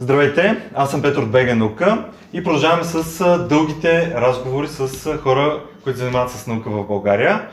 Здравейте, 0.00 0.56
аз 0.74 0.90
съм 0.90 1.02
Петър 1.02 1.22
от 1.22 1.30
БГ 1.30 1.56
Наука 1.56 2.04
и 2.32 2.44
продължаваме 2.44 2.84
с 2.84 3.24
дългите 3.48 4.14
разговори 4.16 4.68
с 4.68 5.18
хора, 5.18 5.62
които 5.84 5.98
занимават 5.98 6.30
с 6.30 6.46
наука 6.46 6.70
в 6.70 6.86
България. 6.86 7.48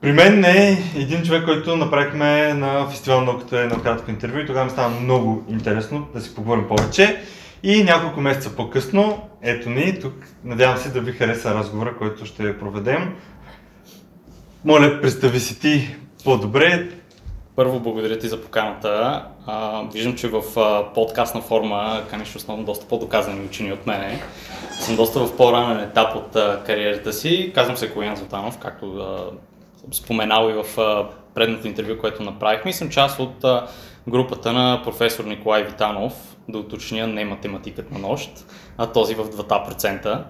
При 0.00 0.12
мен 0.12 0.44
е 0.44 0.82
един 0.96 1.22
човек, 1.22 1.44
който 1.44 1.76
направихме 1.76 2.54
на 2.54 2.86
фестивал 2.90 3.20
на 3.20 3.26
науката 3.26 3.58
едно 3.58 3.82
кратко 3.82 4.10
интервю 4.10 4.38
и 4.38 4.46
тогава 4.46 4.64
ми 4.64 4.70
стана 4.70 5.00
много 5.00 5.44
интересно 5.48 6.06
да 6.14 6.20
си 6.20 6.34
поговорим 6.34 6.68
повече. 6.68 7.22
И 7.62 7.84
няколко 7.84 8.20
месеца 8.20 8.56
по-късно, 8.56 9.28
ето 9.42 9.70
ни, 9.70 10.00
тук 10.00 10.14
надявам 10.44 10.76
се 10.76 10.90
да 10.90 11.00
ви 11.00 11.12
хареса 11.12 11.54
разговора, 11.54 11.96
който 11.98 12.26
ще 12.26 12.58
проведем. 12.58 13.14
Моля, 14.64 15.00
представи 15.00 15.40
си 15.40 15.60
ти 15.60 15.96
по-добре. 16.24 16.88
Първо, 17.56 17.80
благодаря 17.80 18.18
ти 18.18 18.28
за 18.28 18.42
поканата. 18.42 19.24
А, 19.46 19.82
виждам, 19.92 20.16
че 20.16 20.28
в 20.28 20.42
а, 20.56 20.92
подкастна 20.94 21.40
форма 21.40 22.02
каниш 22.10 22.36
основно 22.36 22.64
доста 22.64 22.86
по-доказани 22.86 23.46
учени 23.46 23.72
от 23.72 23.86
мене. 23.86 24.20
Съм 24.80 24.96
доста 24.96 25.20
в 25.20 25.36
по-ранен 25.36 25.80
етап 25.80 26.16
от 26.16 26.36
а, 26.36 26.62
кариерата 26.66 27.12
си. 27.12 27.52
Казвам 27.54 27.76
се 27.76 27.92
Коян 27.92 28.16
Златанов, 28.16 28.58
както 28.58 28.96
а, 28.96 29.30
съм 29.80 29.92
споменал 29.92 30.50
и 30.50 30.62
в 30.62 30.80
а, 30.80 31.06
предното 31.34 31.66
интервю, 31.66 31.98
което 32.00 32.22
направихме. 32.22 32.70
И 32.70 32.74
съм 32.74 32.90
част 32.90 33.18
от 33.20 33.44
а, 33.44 33.66
групата 34.08 34.52
на 34.52 34.80
професор 34.84 35.24
Николай 35.24 35.64
Витанов, 35.64 36.36
да 36.48 36.58
уточня 36.58 37.06
не 37.06 37.24
математикът 37.24 37.90
на 37.90 37.98
нощ, 37.98 38.30
а 38.78 38.86
този 38.86 39.14
в 39.14 39.24
2%. 39.24 40.22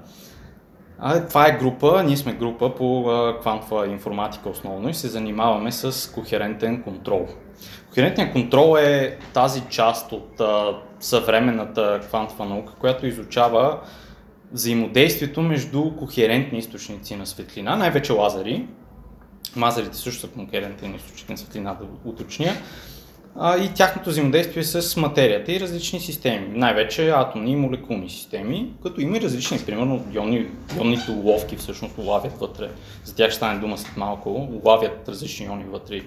А, 0.99 1.27
това 1.27 1.49
е 1.49 1.59
група, 1.59 2.03
ние 2.07 2.17
сме 2.17 2.33
група 2.33 2.75
по 2.75 3.11
а, 3.11 3.41
квантова 3.41 3.87
информатика 3.87 4.49
основно 4.49 4.89
и 4.89 4.95
се 4.95 5.09
занимаваме 5.09 5.73
с 5.73 6.13
кохерентен 6.13 6.83
контрол. 6.83 7.27
Кохерентният 7.89 8.33
контрол 8.33 8.77
е 8.79 9.19
тази 9.35 9.63
част 9.71 10.13
от 10.13 10.41
а, 10.41 10.79
съвременната 11.01 12.01
квантова 12.01 12.45
наука, 12.45 12.73
която 12.81 13.07
изучава 13.07 13.81
взаимодействието 14.53 15.43
между 15.43 15.97
кохерентни 15.97 16.59
източници 16.59 17.17
на 17.17 17.27
светлина, 17.27 17.77
най-вече 17.77 18.13
лазери. 18.13 18.69
Мазерите 19.57 19.97
също 19.97 20.21
са 20.21 20.29
кохерентен 20.29 20.95
източник 20.95 21.29
на 21.29 21.37
светлина, 21.37 21.75
да 21.75 21.87
уточня 22.05 22.53
а, 23.37 23.57
и 23.57 23.75
тяхното 23.75 24.11
взаимодействие 24.11 24.65
с 24.65 24.97
материята 24.97 25.53
и 25.53 25.61
различни 25.61 26.01
системи, 26.01 26.49
най-вече 26.49 27.11
атомни 27.11 27.53
и 27.53 27.57
молекулни 27.57 28.11
системи, 28.11 28.73
като 28.83 29.01
има 29.01 29.17
и 29.17 29.21
различни, 29.21 29.59
примерно 29.67 30.05
ионни, 30.13 30.47
ионните 30.77 31.11
уловки 31.11 31.57
всъщност 31.57 31.99
улавят 31.99 32.39
вътре, 32.39 32.71
за 33.05 33.15
тях 33.15 33.31
ще 33.31 33.37
стане 33.37 33.61
дума 33.61 33.79
след 33.79 33.97
малко, 33.97 34.49
улавят 34.65 35.09
различни 35.09 35.47
иони 35.47 35.65
вътре. 35.65 36.01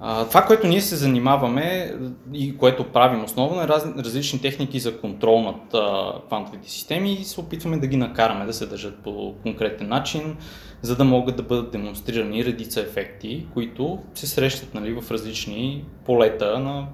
Това, 0.00 0.42
което 0.46 0.66
ние 0.66 0.80
се 0.80 0.96
занимаваме 0.96 1.94
и 2.32 2.56
което 2.56 2.84
правим 2.84 3.24
основно 3.24 3.62
е 3.62 3.68
раз, 3.68 3.86
различни 3.98 4.40
техники 4.40 4.80
за 4.80 5.00
контрол 5.00 5.42
над 5.42 5.74
а, 5.74 6.12
квантовите 6.26 6.70
системи 6.70 7.12
и 7.12 7.24
се 7.24 7.40
опитваме 7.40 7.76
да 7.76 7.86
ги 7.86 7.96
накараме 7.96 8.46
да 8.46 8.52
се 8.52 8.66
държат 8.66 8.98
по 8.98 9.34
конкретен 9.42 9.88
начин, 9.88 10.36
за 10.82 10.96
да 10.96 11.04
могат 11.04 11.36
да 11.36 11.42
бъдат 11.42 11.72
демонстрирани 11.72 12.44
редица 12.44 12.80
ефекти, 12.80 13.46
които 13.54 13.98
се 14.14 14.26
срещат 14.26 14.74
нали, 14.74 15.00
в 15.00 15.10
различни 15.10 15.84
полета 16.04 16.58
на 16.58 16.86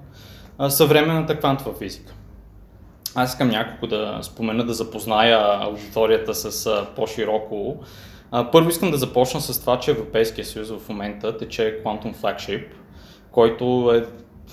а, 0.58 0.70
съвременната 0.70 1.38
квантова 1.38 1.74
физика. 1.78 2.14
Аз 3.14 3.30
искам 3.30 3.48
няколко 3.48 3.86
да 3.86 4.18
спомена, 4.22 4.66
да 4.66 4.74
запозная 4.74 5.38
аудиторията 5.60 6.34
с 6.34 6.66
а, 6.66 6.86
по-широко. 6.96 7.76
А, 8.30 8.50
първо 8.50 8.68
искам 8.68 8.90
да 8.90 8.96
започна 8.96 9.40
с 9.40 9.60
това, 9.60 9.80
че 9.80 9.90
Европейския 9.90 10.44
съюз 10.44 10.70
в 10.70 10.88
момента 10.88 11.38
тече 11.38 11.82
Quantum 11.84 12.14
Flagship, 12.16 12.64
който 13.40 13.92
е 13.94 14.04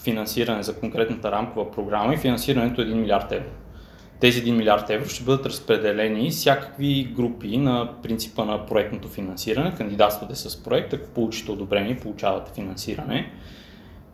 финансиране 0.03 0.63
за 0.63 0.75
конкретната 0.75 1.31
рамкова 1.31 1.71
програма 1.71 2.13
и 2.13 2.17
финансирането 2.17 2.81
е 2.81 2.85
1 2.85 2.93
милиард 2.93 3.31
евро 3.31 3.49
тези 4.19 4.43
1 4.43 4.51
милиард 4.51 4.89
евро 4.89 5.09
ще 5.09 5.23
бъдат 5.23 5.45
разпределени 5.45 6.29
всякакви 6.29 7.13
групи 7.15 7.57
на 7.57 7.89
принципа 8.03 8.45
на 8.45 8.65
проектното 8.65 9.07
финансиране. 9.07 9.73
Кандидатствате 9.77 10.35
с 10.35 10.63
проект, 10.63 10.93
ако 10.93 11.07
получите 11.07 11.51
одобрение, 11.51 11.97
получавате 11.97 12.51
финансиране. 12.55 13.31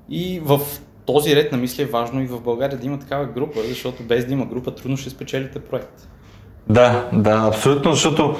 И 0.09 0.41
в 0.43 0.59
този 1.05 1.35
ред 1.35 1.51
на 1.51 1.57
мисли 1.57 1.83
е 1.83 1.85
важно 1.85 2.21
и 2.21 2.27
в 2.27 2.41
България 2.41 2.79
да 2.79 2.85
има 2.85 2.99
такава 2.99 3.25
група, 3.25 3.59
защото 3.67 4.03
без 4.03 4.25
да 4.25 4.33
има 4.33 4.45
група 4.45 4.75
трудно 4.75 4.97
ще 4.97 5.09
спечелите 5.09 5.59
проект. 5.59 6.09
Да, 6.69 7.09
да, 7.13 7.47
абсолютно, 7.47 7.91
защото 7.91 8.35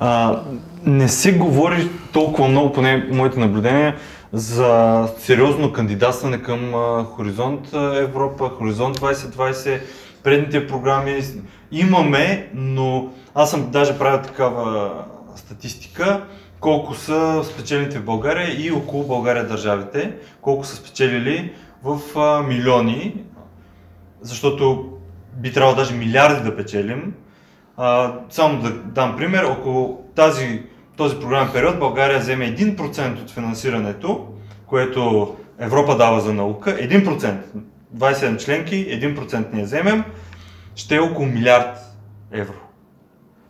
а, 0.00 0.40
не 0.84 1.08
се 1.08 1.38
говори 1.38 1.88
толкова 2.12 2.48
много, 2.48 2.72
поне 2.72 3.08
моите 3.10 3.40
наблюдения, 3.40 3.96
за 4.34 5.08
сериозно 5.18 5.72
кандидатстване 5.72 6.42
към 6.42 6.72
Хоризонт 7.04 7.72
Европа, 7.94 8.48
Хоризонт 8.48 9.00
2020, 9.00 9.80
предните 10.22 10.66
програми 10.66 11.22
имаме, 11.72 12.50
но 12.54 13.10
аз 13.34 13.50
съм 13.50 13.70
даже 13.70 13.98
правил 13.98 14.22
такава 14.22 14.92
статистика, 15.36 16.24
колко 16.60 16.94
са 16.94 17.42
спечелените 17.44 17.98
в 17.98 18.04
България 18.04 18.66
и 18.66 18.72
около 18.72 19.06
България 19.06 19.48
държавите, 19.48 20.12
колко 20.40 20.64
са 20.64 20.76
спечелили 20.76 21.52
в 21.82 22.00
милиони, 22.48 23.24
защото 24.20 24.92
би 25.36 25.52
трябвало 25.52 25.76
даже 25.76 25.94
милиарди 25.94 26.50
да 26.50 26.56
печелим. 26.56 27.14
Само 28.30 28.62
да 28.62 28.70
дам 28.70 29.16
пример, 29.16 29.44
около 29.44 30.04
тази, 30.14 30.62
този 30.96 31.20
програмен 31.20 31.52
период 31.52 31.78
България 31.78 32.18
вземе 32.18 32.56
1% 32.56 33.22
от 33.22 33.30
финансирането, 33.30 34.28
което 34.66 35.34
Европа 35.58 35.96
дава 35.96 36.20
за 36.20 36.34
наука, 36.34 36.76
1%. 36.76 37.36
27 37.96 38.44
членки, 38.44 38.86
1% 38.86 39.46
ние 39.52 39.64
вземем, 39.64 40.04
ще 40.76 40.96
е 40.96 41.00
около 41.00 41.26
милиард 41.26 41.78
евро. 42.32 42.54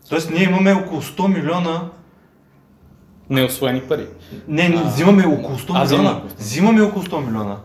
Тоест 0.09 0.31
ние 0.31 0.43
имаме 0.43 0.73
около 0.73 1.03
100 1.03 1.35
милиона 1.35 1.91
Неосвоени 3.31 3.81
пари. 3.81 4.07
Не, 4.49 4.69
не, 4.69 4.83
взимаме 4.83 5.27
около 5.27 5.59
100 5.59 5.71
а, 5.75 5.85
милиона. 5.85 6.23
Взимаме 6.39 6.83
около 6.83 7.05
100 7.05 7.27
милиона. 7.27 7.57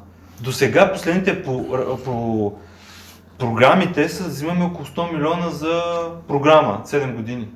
До 0.41 0.51
сега 0.51 0.93
последните 0.93 1.43
по, 1.43 1.65
по 2.05 2.53
програмите 3.37 4.09
са 4.09 4.23
взимаме 4.23 4.65
около 4.65 4.85
100 4.85 5.13
милиона 5.13 5.49
за 5.49 5.83
програма 6.27 6.81
7 6.85 7.15
години. 7.15 7.47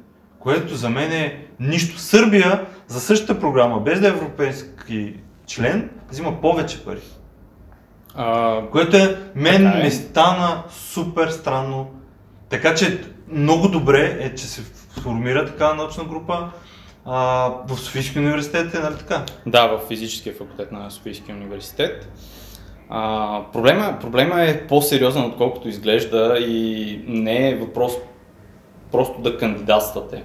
Което 0.44 0.76
за 0.76 0.90
мен 0.90 1.12
е 1.12 1.46
нищо. 1.59 2.00
Сърбия 2.00 2.66
за 2.88 3.00
същата 3.00 3.40
програма, 3.40 3.80
без 3.80 4.00
да 4.00 4.08
е 4.08 4.09
европейски 4.09 5.14
член, 5.48 5.90
взима 6.09 6.42
повече 6.42 6.86
пари. 6.86 7.02
А, 8.16 8.59
което 8.72 8.98
е, 8.98 9.18
мен 9.36 9.68
е. 9.68 9.84
ми 9.84 9.92
стана 9.92 10.64
супер 10.70 11.30
странно. 11.30 11.92
Така 12.50 12.76
че 12.76 13.02
много 13.31 13.68
добре 13.68 14.18
е, 14.20 14.36
че 14.36 14.46
се 14.46 14.62
формира 15.02 15.46
такава 15.46 15.76
научна 15.76 16.04
група 16.04 16.50
а, 17.06 17.50
в 17.68 17.78
Софийския 17.78 18.22
университет, 18.22 18.75
е 18.75 18.80
нали 18.80 18.96
така? 18.98 19.25
Да, 19.46 19.68
в 19.68 19.81
физическия 19.88 20.36
факултет 20.36 20.72
на 20.72 20.92
Софийския 20.92 21.36
университет. 21.36 22.10
А, 22.90 23.42
проблема, 23.54 23.98
проблема 24.02 24.42
е 24.42 24.68
по-сериозен, 24.68 25.25
отколкото 25.25 25.70
изглежда 25.70 26.38
и 26.40 27.02
не 27.08 27.50
е 27.50 27.56
въпрос 27.56 27.94
просто 28.94 29.22
да 29.22 29.38
кандидатствате. 29.38 30.24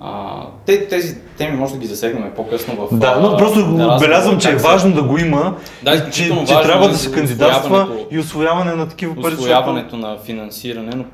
А, 0.00 0.42
те, 0.66 0.88
тези 0.88 1.16
теми 1.38 1.56
може 1.56 1.72
да 1.72 1.78
ги 1.78 1.86
засегнем 1.86 2.32
по-късно 2.36 2.74
в. 2.76 2.98
Да, 2.98 3.20
но 3.20 3.36
просто 3.36 3.76
да, 3.76 3.86
отбелязвам, 3.86 4.38
че 4.38 4.50
е 4.50 4.56
важно 4.56 4.94
да 4.94 5.02
го 5.02 5.18
има, 5.18 5.56
да, 5.82 6.10
че, 6.10 6.28
че 6.46 6.62
трябва 6.62 6.88
да 6.88 6.96
се 6.96 7.12
кандидатства 7.12 7.88
и 8.10 8.18
освояване 8.18 8.74
на 8.74 8.88
такива 8.88 9.22
пари. 9.22 9.34
Освояването 9.34 9.96
на 9.96 10.18
финансиране, 10.18 10.92
но 10.96 11.04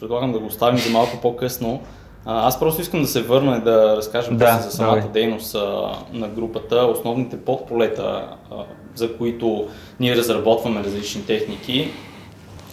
предлагам 0.00 0.32
да 0.32 0.38
го 0.38 0.46
оставим 0.46 0.78
за 0.78 0.90
малко 0.90 1.16
по-късно. 1.22 1.80
А, 2.24 2.48
аз 2.48 2.60
просто 2.60 2.82
искам 2.82 3.02
да 3.02 3.08
се 3.08 3.22
върна 3.22 3.56
и 3.56 3.60
да 3.60 3.96
разкажем 3.96 4.36
да, 4.36 4.58
за 4.64 4.70
самата 4.70 4.94
давай. 4.94 5.10
дейност 5.12 5.54
а, 5.54 5.92
на 6.12 6.28
групата, 6.28 6.76
основните 6.76 7.40
подполета, 7.40 8.24
а, 8.50 8.54
за 8.94 9.16
които 9.16 9.66
ние 10.00 10.16
разработваме 10.16 10.84
различни 10.84 11.26
техники 11.26 11.90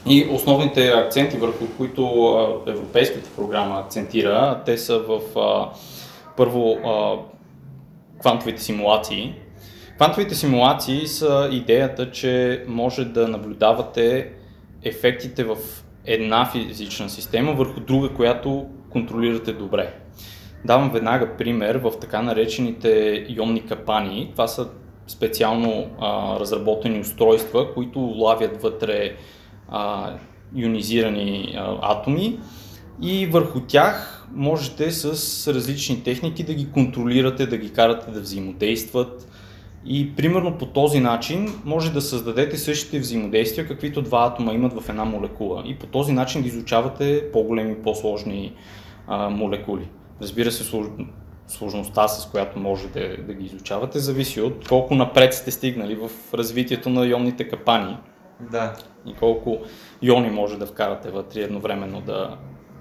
и 0.09 0.28
основните 0.31 0.88
акценти, 0.88 1.38
върху 1.38 1.66
които 1.78 2.03
Европейската 2.67 3.29
програма 3.35 3.79
акцентира, 3.79 4.61
те 4.66 4.78
са 4.78 5.00
в 5.00 5.20
първо 6.38 6.78
квантовите 8.20 8.61
симулации. 8.64 9.34
Квантовите 9.96 10.35
симулации 10.35 11.08
са 11.08 11.50
идеята, 11.52 12.11
че 12.11 12.64
може 12.67 13.05
да 13.05 13.28
наблюдавате 13.28 14.29
ефектите 14.84 15.44
в 15.44 15.58
една 16.05 16.46
физична 16.46 17.09
система 17.09 17.53
върху 17.53 17.79
друга, 17.79 18.09
която 18.09 18.66
контролирате 18.90 19.53
добре. 19.53 19.94
Давам 20.66 20.91
веднага 20.91 21.38
пример 21.38 21.76
в 21.76 21.91
така 22.02 22.22
наречените 22.22 23.26
ионни 23.29 23.66
капани. 23.66 24.29
Това 24.32 24.47
са 24.47 24.67
специално 25.08 25.88
а, 26.00 26.40
разработени 26.40 27.00
устройства, 27.00 27.73
които 27.73 28.00
лавят 28.00 28.61
вътре 28.61 29.16
а, 29.70 30.14
ионизирани 30.56 31.56
а, 31.58 31.78
атоми 31.82 32.40
и 33.02 33.26
върху 33.26 33.60
тях 33.60 34.28
можете 34.34 34.92
с 34.92 35.54
различни 35.54 36.04
техники 36.04 36.44
да 36.44 36.54
ги 36.54 36.72
контролирате, 36.72 37.48
да 37.48 37.58
ги 37.58 37.74
карате 37.74 38.12
да 38.12 38.22
взаимодействат 38.22 39.28
И 39.86 40.16
примерно 40.16 40.58
по 40.58 40.66
този 40.66 41.00
начин 41.00 41.62
може 41.66 41.94
да 41.94 42.02
създадете 42.02 42.58
същите 42.58 43.00
взаимодействия, 43.00 43.68
каквито 43.68 44.02
два 44.02 44.26
атома 44.26 44.54
имат 44.54 44.82
в 44.82 44.90
една 44.90 45.06
молекула. 45.06 45.64
И 45.66 45.76
по 45.76 45.86
този 45.86 46.12
начин 46.12 46.42
да 46.42 46.48
изучавате 46.48 47.32
по-големи, 47.34 47.76
по-сложни 47.76 48.54
а, 49.08 49.30
молекули. 49.30 49.88
Разбира 50.22 50.52
се, 50.52 50.64
слож... 50.64 50.88
сложността, 51.48 52.08
с 52.08 52.32
която 52.32 52.60
може 52.60 52.88
да, 52.88 53.18
да 53.18 53.34
ги 53.34 53.46
изучавате, 53.46 54.00
зависи 54.00 54.42
от 54.42 54.68
колко 54.68 54.96
напред 54.96 55.34
сте 55.34 55.52
стигнали 55.52 55.96
в 55.96 56.34
развитието 56.34 56.90
на 56.90 57.08
ионните 57.08 57.48
капани. 57.48 57.98
Да. 58.40 58.74
И 59.06 59.14
колко 59.14 59.58
иони 60.02 60.30
може 60.30 60.58
да 60.58 60.66
вкарате 60.66 61.09
вътре 61.09 61.41
едновременно 61.41 62.02
да 62.02 62.38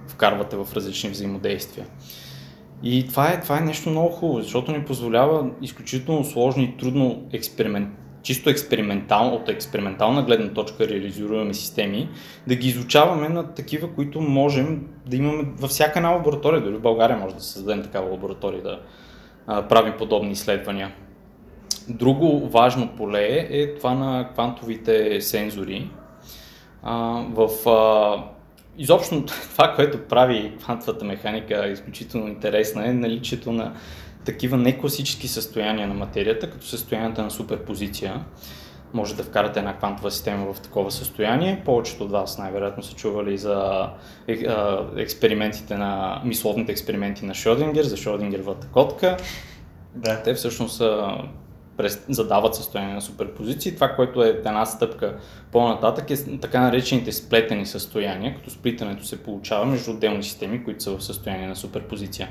вкарвате 0.08 0.56
в 0.56 0.69
различни 0.75 1.10
взаимодействия. 1.10 1.87
И 2.82 3.08
това 3.08 3.28
е, 3.28 3.40
това 3.40 3.58
е 3.58 3.60
нещо 3.60 3.90
много 3.90 4.08
хубаво, 4.08 4.40
защото 4.40 4.72
ни 4.72 4.84
позволява 4.84 5.50
изключително 5.62 6.25
сложни 6.25 6.64
и 6.64 6.76
трудно 6.76 7.22
експеримент, 7.32 7.88
чисто 8.22 8.50
експериментално, 8.50 9.34
от 9.34 9.49
експериментална 9.49 10.22
гледна 10.22 10.52
точка 10.52 10.88
реализируеми 10.88 11.55
системи, 11.55 12.08
да 12.46 12.55
ги 12.55 12.69
изучаваме 12.69 13.28
на 13.28 13.55
такива, 13.55 13.94
които 13.94 14.20
можем 14.20 14.87
да 15.06 15.16
имаме 15.16 15.44
във 15.56 15.70
всяка 15.70 15.98
една 15.98 16.10
лаборатория. 16.10 16.60
Дори 16.60 16.75
в 16.75 16.81
България 16.81 17.16
може 17.16 17.34
да 17.34 17.40
създадем 17.40 17.82
такава 17.82 18.10
лаборатория 18.10 18.62
да 18.62 18.81
а, 19.46 19.69
правим 19.69 19.94
подобни 19.98 20.31
изследвания. 20.31 20.93
Друго 21.88 22.49
важно 22.49 22.88
поле 22.96 23.46
е 23.50 23.75
това 23.75 23.94
на 23.94 24.29
квантовите 24.32 25.20
сензори. 25.20 25.90
А, 26.82 27.25
в 27.31 27.69
а, 27.69 28.25
изобщо 28.79 29.25
това, 29.26 29.75
което 29.75 29.99
прави 30.08 30.52
квантовата 30.58 31.05
механика 31.05 31.69
изключително 31.69 32.29
интересна 32.29 32.88
е 32.88 32.93
наличието 32.93 33.52
на 33.52 33.73
такива 34.25 34.56
некласически 34.56 35.29
състояния 35.29 35.88
на 35.88 35.94
материята, 35.94 36.50
като 36.50 36.67
състоянията 36.67 37.23
на 37.23 37.31
суперпозиция. 37.31 38.25
Може 38.94 39.17
да 39.17 39.23
вкарате 39.23 39.58
една 39.58 39.76
квантова 39.76 40.11
система 40.11 40.52
в 40.52 40.61
такова 40.61 40.90
състояние. 40.90 41.62
Повечето 41.64 42.05
от 42.05 42.11
вас 42.11 42.38
най-вероятно 42.38 42.82
са 42.82 42.94
чували 42.94 43.38
за 43.38 43.88
експериментите 44.96 45.76
на, 45.76 46.23
мисловните 46.25 46.73
експерименти 46.73 47.25
на 47.25 47.34
Шродингер, 47.34 47.84
за 47.84 47.96
Шродингеровата 47.96 48.67
котка. 48.67 49.17
Да. 49.94 50.23
Те 50.23 50.34
всъщност 50.34 50.76
са 50.76 51.14
задават 52.08 52.54
състояние 52.54 52.94
на 52.94 53.02
суперпозиции. 53.02 53.74
Това, 53.74 53.88
което 53.88 54.24
е 54.24 54.28
една 54.28 54.66
стъпка 54.66 55.19
по-нататък 55.52 56.10
е 56.10 56.38
така 56.38 56.60
наречените 56.60 57.12
сплетени 57.12 57.66
състояния, 57.66 58.34
като 58.34 58.50
сплитането 58.50 59.04
се 59.04 59.22
получава 59.22 59.66
между 59.66 59.90
отделни 59.90 60.22
системи, 60.22 60.64
които 60.64 60.82
са 60.82 60.98
в 60.98 61.04
състояние 61.04 61.46
на 61.46 61.56
суперпозиция. 61.56 62.28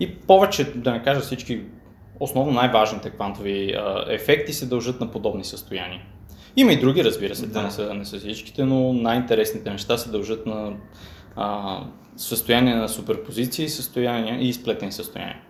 И 0.00 0.14
повече, 0.14 0.64
да 0.64 0.92
не 0.92 1.02
кажа 1.02 1.20
всички, 1.20 1.60
основно 2.20 2.52
най-важните 2.52 3.10
квантови 3.10 3.72
а, 3.72 4.04
ефекти 4.08 4.52
се 4.52 4.66
дължат 4.66 5.00
на 5.00 5.10
подобни 5.10 5.44
състояния. 5.44 6.02
Има 6.56 6.72
и 6.72 6.80
други, 6.80 7.04
разбира 7.04 7.34
се, 7.34 7.46
да. 7.46 7.62
не, 7.62 7.70
са, 7.70 7.94
не 7.94 8.04
са 8.04 8.18
всичките, 8.18 8.64
но 8.64 8.92
най-интересните 8.92 9.70
неща 9.70 9.98
се 9.98 10.10
дължат 10.10 10.46
на 10.46 10.72
а, 11.36 11.80
състояние 12.16 12.74
на 12.74 12.88
суперпозиции 12.88 13.68
състояния 13.68 14.40
и 14.40 14.52
сплетени 14.52 14.92
състояния. 14.92 15.40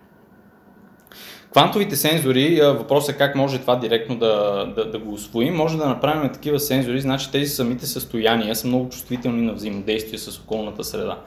Квантовите 1.51 1.95
сензори, 1.95 2.61
въпросът 2.61 3.15
е 3.15 3.17
как 3.17 3.35
може 3.35 3.59
това 3.59 3.75
директно 3.75 4.15
да, 4.15 4.65
да, 4.75 4.91
да 4.91 4.99
го 4.99 5.13
освоим. 5.13 5.55
Може 5.55 5.77
да 5.77 5.87
направим 5.87 6.33
такива 6.33 6.59
сензори, 6.59 7.01
значи 7.01 7.31
тези 7.31 7.49
самите 7.49 7.85
състояния 7.85 8.55
са 8.55 8.67
много 8.67 8.89
чувствителни 8.89 9.41
на 9.41 9.53
взаимодействие 9.53 10.19
с 10.19 10.39
околната 10.39 10.83
среда. 10.83 11.17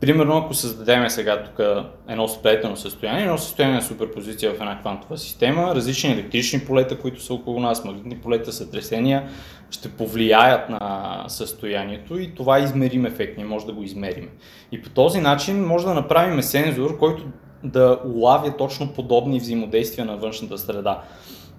Примерно, 0.00 0.38
ако 0.38 0.54
създадем 0.54 1.10
сега 1.10 1.42
тук 1.42 1.66
едно 2.08 2.28
сплетено 2.28 2.76
състояние, 2.76 3.22
едно 3.22 3.38
състояние 3.38 3.76
на 3.76 3.82
суперпозиция 3.82 4.52
в 4.52 4.60
една 4.60 4.80
квантова 4.80 5.18
система, 5.18 5.74
различни 5.74 6.12
електрични 6.12 6.60
полета, 6.60 6.98
които 6.98 7.22
са 7.22 7.34
около 7.34 7.60
нас, 7.60 7.84
магнитни 7.84 8.16
полета, 8.16 8.52
сътресения, 8.52 9.28
ще 9.70 9.88
повлияят 9.88 10.70
на 10.70 11.24
състоянието 11.28 12.18
и 12.18 12.34
това 12.34 12.58
е 12.58 12.62
измерим 12.62 13.06
ефект, 13.06 13.36
ние 13.36 13.46
може 13.46 13.66
да 13.66 13.72
го 13.72 13.82
измерим. 13.82 14.28
И 14.72 14.82
по 14.82 14.90
този 14.90 15.20
начин 15.20 15.64
може 15.64 15.86
да 15.86 15.94
направим 15.94 16.42
сензор, 16.42 16.98
който 16.98 17.24
да 17.64 17.98
улавя 18.04 18.56
точно 18.56 18.88
подобни 18.88 19.40
взаимодействия 19.40 20.04
на 20.04 20.16
външната 20.16 20.58
среда. 20.58 21.02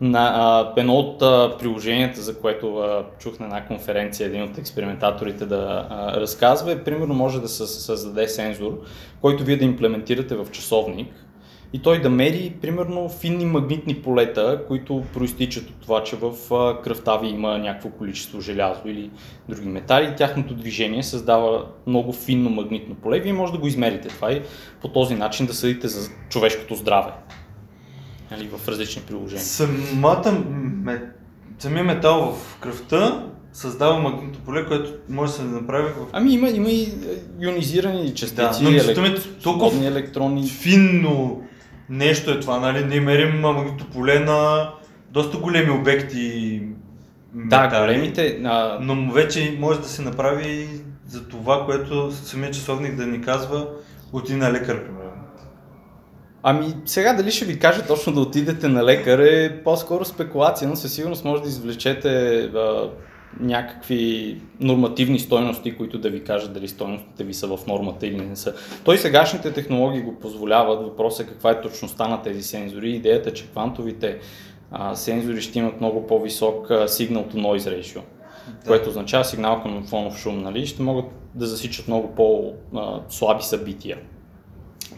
На, 0.02 0.32
а, 0.36 0.74
едно 0.78 0.96
от 0.96 1.22
а, 1.22 1.58
приложенията, 1.60 2.22
за 2.22 2.40
което 2.40 2.78
а, 2.78 3.06
чух 3.20 3.40
на 3.40 3.46
една 3.46 3.66
конференция 3.66 4.28
един 4.28 4.44
от 4.44 4.58
експериментаторите 4.58 5.46
да 5.46 5.88
а, 5.90 6.22
разказва, 6.22 6.72
е 6.72 6.84
примерно 6.84 7.14
може 7.14 7.42
да 7.42 7.48
се 7.48 7.68
създаде 7.68 8.28
сензор, 8.28 8.80
който 9.22 9.44
вие 9.44 9.58
да 9.58 9.66
имплементирате 9.66 10.36
в 10.36 10.52
часовник 10.52 11.23
и 11.74 11.80
той 11.80 12.02
да 12.02 12.10
мери, 12.10 12.54
примерно, 12.62 13.10
финни 13.10 13.46
магнитни 13.46 13.96
полета, 13.96 14.62
които 14.68 15.04
проистичат 15.14 15.70
от 15.70 15.76
това, 15.82 16.04
че 16.04 16.16
в 16.16 16.34
кръвта 16.84 17.18
ви 17.18 17.28
има 17.28 17.58
някакво 17.58 17.90
количество 17.90 18.42
желязо 18.42 18.82
или 18.86 19.12
други 19.50 19.68
метали. 19.68 20.16
Тяхното 20.18 20.54
движение 20.54 21.04
създава 21.04 21.66
много 21.88 22.14
финно 22.14 22.50
магнитно 22.50 22.96
поле. 22.96 23.20
Вие 23.20 23.34
може 23.34 23.52
да 23.52 23.58
го 23.58 23.68
измерите 23.68 24.08
това 24.08 24.32
и 24.32 24.42
по 24.82 24.88
този 24.88 25.16
начин 25.16 25.46
да 25.46 25.54
съдите 25.54 25.88
за 25.88 26.10
човешкото 26.30 26.76
здраве. 26.76 27.12
Нали, 28.32 28.50
в 28.58 28.68
различни 28.68 29.02
приложения. 29.02 29.44
Самата, 29.44 30.44
самия 31.60 31.84
метал 31.84 32.32
в 32.32 32.60
кръвта 32.60 33.28
създава 33.54 34.00
магнитно 34.00 34.40
поле, 34.46 34.66
което 34.66 34.94
може 35.10 35.32
да 35.32 35.38
се 35.38 35.44
направи 35.44 35.88
в... 35.88 36.06
Ами 36.12 36.34
има, 36.34 36.50
има 36.50 36.70
и 36.70 36.94
ионизирани 37.42 38.14
частици, 38.14 38.64
да, 38.64 38.70
но 38.70 38.70
елек... 38.70 39.22
толкова 39.44 39.86
електрони. 39.86 40.48
финно 40.48 41.44
нещо 41.94 42.32
е 42.32 42.40
това, 42.40 42.60
нали? 42.60 42.86
Ние 42.86 43.00
мерим 43.00 43.40
магнитно 43.40 43.86
поле 43.94 44.20
на 44.20 44.70
доста 45.10 45.38
големи 45.38 45.72
обекти. 45.72 46.62
Метали, 47.34 47.70
да, 47.70 47.82
големите. 47.82 48.42
А... 48.46 48.78
Но 48.82 49.12
вече 49.12 49.58
може 49.60 49.80
да 49.80 49.88
се 49.88 50.02
направи 50.02 50.68
за 51.08 51.28
това, 51.28 51.66
което 51.66 52.12
самия 52.12 52.52
часовник 52.52 52.96
да 52.96 53.06
ни 53.06 53.22
казва 53.22 53.68
отиди 54.14 54.40
на 54.40 54.52
лекар, 54.52 54.86
примерно. 54.86 55.12
Ами 56.44 56.74
сега 56.86 57.14
дали 57.14 57.32
ще 57.32 57.46
ви 57.46 57.60
кажа 57.60 57.86
точно 57.88 58.14
да 58.14 58.20
отидете 58.20 58.68
на 58.68 58.84
лекар 58.84 59.20
е 59.20 59.64
по-скоро 59.64 60.06
спекулация, 60.06 60.70
но 60.70 60.76
със 60.76 60.94
сигурност 60.94 61.26
може 61.26 61.44
да 61.44 61.50
извлечете 61.50 62.38
а, 62.56 62.90
някакви 63.40 64.38
нормативни 64.60 65.20
стойности, 65.20 65.76
които 65.78 65.98
да 65.98 66.10
ви 66.10 66.24
кажат 66.24 66.54
дали 66.54 66.68
стойностите 66.68 67.24
ви 67.24 67.34
са 67.34 67.48
в 67.48 67.68
нормата 67.68 68.08
или 68.08 68.26
не 68.26 68.36
са. 68.36 68.54
Той 68.84 68.98
сегашните 68.98 69.54
технологии 69.54 70.02
го 70.02 70.20
позволяват. 70.20 70.84
Въпросът 70.84 71.28
е 71.28 71.30
каква 71.30 71.52
е 71.52 71.62
точността 71.62 72.08
на 72.08 72.22
тези 72.22 72.44
сензори. 72.44 72.92
Идеята 72.92 73.30
е, 73.30 73.34
че 73.34 73.48
квантовите 73.48 74.20
а, 74.72 74.96
сензори 74.96 75.42
ще 75.42 75.60
имат 75.60 75.80
много 75.80 76.08
по-висок 76.08 76.72
сигнал 76.88 77.24
to 77.24 77.36
noise 77.36 77.82
ratio, 77.82 78.02
да. 78.48 78.68
което 78.68 78.90
означава 78.90 79.26
сигнал 79.26 79.62
към 79.62 79.86
фонов 79.88 80.18
шум, 80.18 80.42
нали? 80.42 80.66
ще 80.68 80.82
могат 80.82 81.06
да 81.36 81.46
засичат 81.46 81.88
много 81.88 82.16
по-слаби 82.16 83.44
събития. 83.44 83.98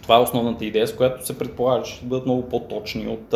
Това 0.02 0.16
е 0.16 0.20
основната 0.20 0.66
идея, 0.66 0.88
с 0.88 0.96
която 0.96 1.26
се 1.26 1.38
предполага, 1.38 1.84
че 1.84 1.94
ще 1.94 2.06
бъдат 2.06 2.26
много 2.26 2.50
по-точни 2.50 3.08
от 3.08 3.34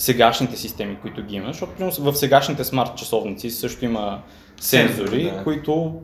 сегашните 0.00 0.56
системи, 0.56 0.96
които 1.02 1.22
ги 1.22 1.36
има, 1.36 1.46
защото 1.46 2.02
в 2.02 2.14
сегашните 2.14 2.64
смарт 2.64 2.96
часовници 2.96 3.50
също 3.50 3.84
има 3.84 4.20
сензори, 4.60 5.24
да. 5.24 5.44
които 5.44 6.00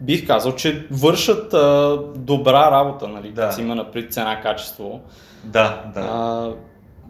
бих 0.00 0.26
казал, 0.26 0.54
че 0.54 0.86
вършат 0.90 1.54
а, 1.54 1.98
добра 2.16 2.70
работа, 2.70 3.08
нали, 3.08 3.32
да. 3.32 3.52
си 3.52 3.60
има 3.60 3.74
напред 3.74 4.12
цена-качество. 4.12 5.00
Да, 5.44 5.82
да. 5.94 6.00
А, 6.00 6.52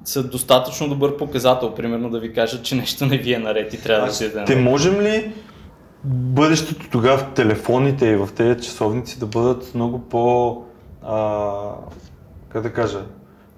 са 0.04 0.22
достатъчно 0.22 0.88
добър 0.88 1.16
показател, 1.16 1.74
примерно 1.74 2.10
да 2.10 2.20
ви 2.20 2.32
кажат, 2.32 2.62
че 2.62 2.74
нещо 2.74 3.06
не 3.06 3.18
ви 3.18 3.32
е 3.32 3.38
наред 3.38 3.74
и 3.74 3.82
трябва 3.82 4.04
а, 4.04 4.06
да 4.06 4.14
си 4.14 4.30
Те 4.46 4.56
можем 4.56 5.00
ли 5.00 5.32
бъдещето 6.04 6.90
тогава 6.90 7.18
в 7.18 7.34
телефоните 7.34 8.06
и 8.06 8.16
в 8.16 8.28
тези 8.36 8.62
часовници 8.62 9.18
да 9.18 9.26
бъдат 9.26 9.74
много 9.74 9.98
по, 9.98 10.56
а, 11.02 11.48
как 12.48 12.62
да 12.62 12.72
кажа, 12.72 12.98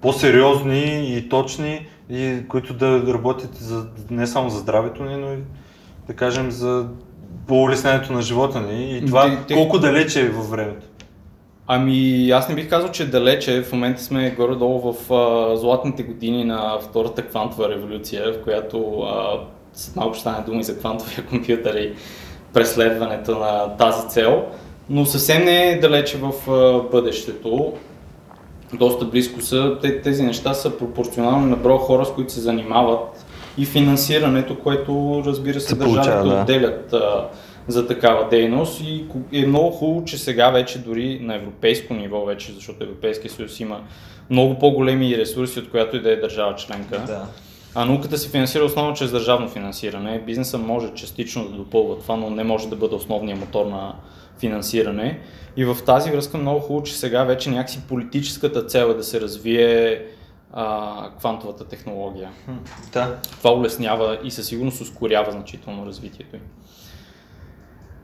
по-сериозни 0.01 1.17
и 1.17 1.29
точни 1.29 1.87
и 2.11 2.49
които 2.49 2.75
да 2.75 3.15
работят 3.15 3.55
за, 3.55 3.87
не 4.11 4.27
само 4.27 4.51
за 4.51 4.59
здравето 4.59 5.05
ни, 5.05 5.17
но 5.17 5.33
и 5.33 5.37
да 6.07 6.15
кажем 6.15 6.51
за 6.51 6.87
по-улеснението 7.47 8.13
на 8.13 8.23
живота 8.23 8.61
ни 8.61 8.97
и 8.97 9.07
това 9.07 9.31
те, 9.31 9.47
те... 9.47 9.55
колко 9.55 9.79
далече 9.79 10.21
е 10.21 10.29
във 10.29 10.51
времето. 10.51 10.87
Ами 11.67 12.31
аз 12.31 12.49
не 12.49 12.55
бих 12.55 12.69
казал, 12.69 12.91
че 12.91 13.11
далече. 13.11 13.63
В 13.63 13.73
момента 13.73 14.03
сме 14.03 14.31
горе-долу 14.31 14.93
в 14.93 15.13
а, 15.13 15.57
златните 15.57 16.03
години 16.03 16.45
на 16.45 16.79
втората 16.79 17.23
квантова 17.23 17.69
революция, 17.69 18.33
в 18.33 18.43
която 18.43 19.01
а, 19.01 19.41
след 19.73 19.97
малко 19.97 20.15
ще 20.15 20.21
стане 20.21 20.45
дума 20.47 20.61
и 20.61 20.65
за 20.65 20.79
квантовия 20.79 21.27
компютър 21.31 21.75
и 21.75 21.95
преследването 22.53 23.39
на 23.39 23.77
тази 23.77 24.09
цел. 24.09 24.45
Но 24.91 25.07
съвсем 25.07 25.45
не 25.45 25.71
е 25.71 25.81
далече 25.81 26.19
в 26.19 26.51
а, 26.51 26.91
бъдещето 26.91 27.73
доста 28.73 29.05
близко 29.05 29.41
са. 29.41 29.79
Тези 30.03 30.23
неща 30.23 30.55
са 30.55 30.79
пропорционални 30.79 31.51
на 31.51 31.57
броя 31.57 31.79
хора, 31.79 32.05
с 32.05 32.13
които 32.13 32.33
се 32.33 32.41
занимават 32.41 33.27
и 33.59 33.67
финансирането, 33.67 34.59
което 34.59 35.23
разбира 35.27 35.61
се, 35.61 35.69
се 35.69 35.75
държавите 35.75 36.29
да. 36.29 36.41
отделят 36.43 36.93
а, 36.93 37.29
за 37.69 37.87
такава 37.87 38.29
дейност 38.29 38.81
и 38.81 39.05
е 39.33 39.47
много 39.47 39.71
хубаво, 39.71 40.05
че 40.05 40.19
сега 40.19 40.51
вече 40.51 40.79
дори 40.79 41.19
на 41.23 41.35
европейско 41.35 41.95
ниво 41.95 42.25
вече, 42.25 42.53
защото 42.53 42.85
Европейския 42.85 43.31
съюз 43.31 43.61
има 43.61 43.81
много 44.31 44.59
по-големи 44.59 45.19
ресурси, 45.19 45.59
от 45.59 45.71
която 45.71 45.97
и 45.97 46.03
да 46.03 46.13
е 46.13 46.17
държава 46.17 46.55
членка. 46.57 46.99
Да. 47.07 47.27
А 47.75 47.85
науката 47.85 48.19
се 48.19 48.29
финансира 48.29 48.65
основно 48.65 48.95
чрез 48.95 49.11
държавно 49.11 49.49
финансиране. 49.49 50.23
Бизнеса 50.27 50.59
може 50.59 50.95
частично 50.95 51.49
да 51.49 51.57
допълва 51.57 51.99
това, 51.99 52.17
но 52.17 52.31
не 52.31 52.45
може 52.45 52.69
да 52.69 52.77
бъде 52.77 52.95
основният 52.95 53.41
мотор 53.41 53.67
на 53.67 53.95
финансиране. 54.43 55.21
И 55.57 55.65
в 55.65 55.77
тази 55.87 56.11
връзка 56.11 56.39
много 56.39 56.61
хубаво, 56.61 56.83
че 56.83 56.97
сега 56.97 57.25
вече 57.25 57.51
някакси 57.51 57.83
политическата 57.89 58.67
цел 58.67 58.87
е 58.91 58.95
да 58.95 59.05
се 59.05 59.21
развие 59.21 60.03
а, 60.53 61.11
квантовата 61.19 61.65
технология. 61.65 62.31
Да. 62.93 63.17
Това 63.39 63.53
улеснява 63.53 64.19
и 64.25 64.31
със 64.31 64.47
сигурност 64.47 64.81
ускорява 64.81 65.33
значително 65.33 65.87
развитието 65.87 66.37
им. 66.37 66.43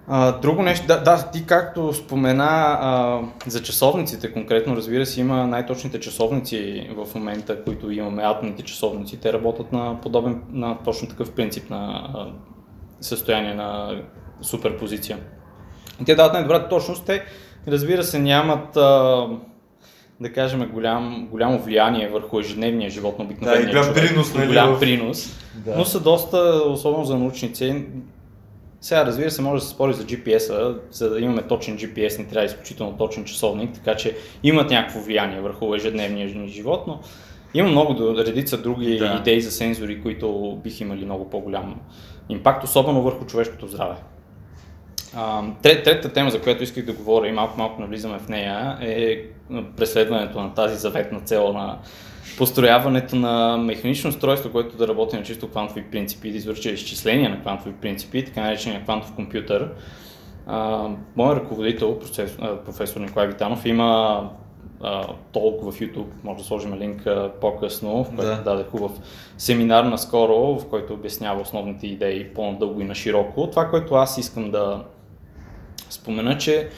А, 0.07 0.33
друго 0.33 0.63
нещо, 0.63 0.87
да, 0.87 1.03
да, 1.03 1.31
ти 1.31 1.47
както 1.47 1.93
спомена 1.93 2.79
а, 2.81 3.21
за 3.47 3.63
часовниците 3.63 4.33
конкретно, 4.33 4.77
разбира 4.77 5.07
се, 5.07 5.21
има 5.21 5.47
най-точните 5.47 6.01
часовници 6.01 6.91
в 6.97 7.15
момента, 7.15 7.65
които 7.65 7.91
имаме, 7.91 8.23
атомните 8.23 8.63
часовници, 8.63 9.21
те 9.21 9.33
работят 9.33 9.73
на 9.73 10.01
подобен, 10.01 10.43
на 10.51 10.79
точно 10.85 11.09
такъв 11.09 11.31
принцип 11.35 11.71
на 11.71 12.11
а, 12.15 12.27
състояние 13.01 13.55
на 13.55 14.01
суперпозиция. 14.43 15.19
И 16.01 16.05
те 16.05 16.15
дават 16.15 16.33
най-добрата 16.33 16.69
точност, 16.69 17.07
те 17.07 17.25
разбира 17.69 18.03
се 18.05 18.19
нямат 18.19 18.77
а, 18.77 19.27
да 20.21 20.33
кажем, 20.33 20.71
голям, 20.73 21.29
голямо 21.31 21.59
влияние 21.59 22.09
върху 22.09 22.41
ежедневния 22.41 22.91
живот 22.91 23.19
на 23.19 23.25
обикновения 23.25 23.63
Да, 23.63 23.69
и 23.69 23.73
голям 23.73 23.85
човек. 23.85 24.09
принос, 24.09 24.35
нали, 24.35 24.47
голям 24.47 24.75
в- 24.75 24.81
принос. 24.81 25.37
Да. 25.55 25.75
Но 25.77 25.85
са 25.85 26.01
доста, 26.01 26.37
особено 26.67 27.05
за 27.05 27.19
научни 27.19 27.53
цели. 27.53 27.87
Сега, 28.81 29.07
разбира 29.07 29.31
се, 29.31 29.43
може 29.43 29.61
да 29.61 29.67
се 29.67 29.75
спори 29.75 29.95
за 29.95 30.05
GPS-а, 30.05 30.75
за 30.91 31.11
да 31.11 31.21
имаме 31.21 31.43
точен 31.43 31.79
GPS, 31.79 32.19
не 32.19 32.25
трябва 32.25 32.45
изключително 32.45 32.97
точен 32.97 33.25
часовник, 33.25 33.75
така 33.75 33.95
че 33.95 34.17
имат 34.43 34.71
някакво 34.71 35.01
влияние 35.01 35.41
върху 35.41 35.75
ежедневния 35.75 36.27
ни 36.29 36.49
живот, 36.49 36.85
но 36.87 37.01
има 37.55 37.69
много 37.69 37.95
редица 38.17 38.59
други 38.59 38.99
Да. 38.99 39.17
идеи 39.21 39.41
за 39.41 39.51
сензори, 39.51 40.03
които 40.03 40.59
бих 40.65 40.81
имали 40.81 41.05
много 41.05 41.31
по-голям 41.31 41.81
импакт, 42.29 42.65
особено 42.65 43.03
върху 43.03 43.25
човешкото 43.27 43.67
здраве. 43.67 43.95
Трет- 45.15 45.85
Третата 45.85 46.13
тема, 46.13 46.31
за 46.31 46.41
която 46.41 46.63
исках 46.63 46.85
да 46.85 46.93
говоря 46.93 47.29
и 47.29 47.33
малко-малко 47.33 47.81
навлизаме 47.81 48.19
в 48.19 48.29
нея, 48.29 48.79
е 48.81 49.23
преследването 49.77 50.41
на 50.41 50.55
тази 50.55 50.77
заветна 50.77 51.21
цел 51.21 51.53
на 51.53 51.79
построяването 52.39 53.17
на 53.17 53.57
механично 53.57 54.11
устройство, 54.11 54.53
което 54.53 54.77
да 54.77 54.89
работи 54.89 55.17
на 55.17 55.23
чисто 55.23 55.49
квантови 55.49 55.85
принципи, 55.91 56.31
да 56.31 56.37
извърши 56.37 56.71
изчисления 56.71 57.31
на 57.31 57.41
квантови 57.41 57.73
принципи, 57.73 58.25
така 58.25 58.41
наречения 58.41 58.83
квантов 58.83 59.15
компютър. 59.15 59.71
Моят 61.17 61.39
ръководител, 61.39 61.99
професор, 62.65 63.01
Николай 63.01 63.29
Витанов, 63.29 63.67
има 63.67 64.21
а, 64.83 65.07
толк 65.33 65.63
в 65.63 65.81
YouTube, 65.81 66.07
може 66.25 66.39
да 66.39 66.45
сложим 66.45 66.75
линк 66.75 67.07
по-късно, 67.41 68.05
в 68.05 68.09
който 68.09 68.23
да. 68.23 68.43
даде 68.43 68.65
хубав 68.71 68.93
семинар 69.39 69.85
наскоро, 69.85 70.59
в 70.59 70.69
който 70.71 70.95
обяснява 70.95 71.41
основните 71.41 71.87
идеи 71.87 72.35
по-надълго 72.35 72.81
и 72.81 72.85
на 72.85 72.95
широко. 72.95 73.51
Това, 73.51 73.71
което 73.71 73.95
аз 73.95 74.19
искам 74.19 74.51
да 74.51 74.85
спомена, 75.91 76.39
че 76.39 76.69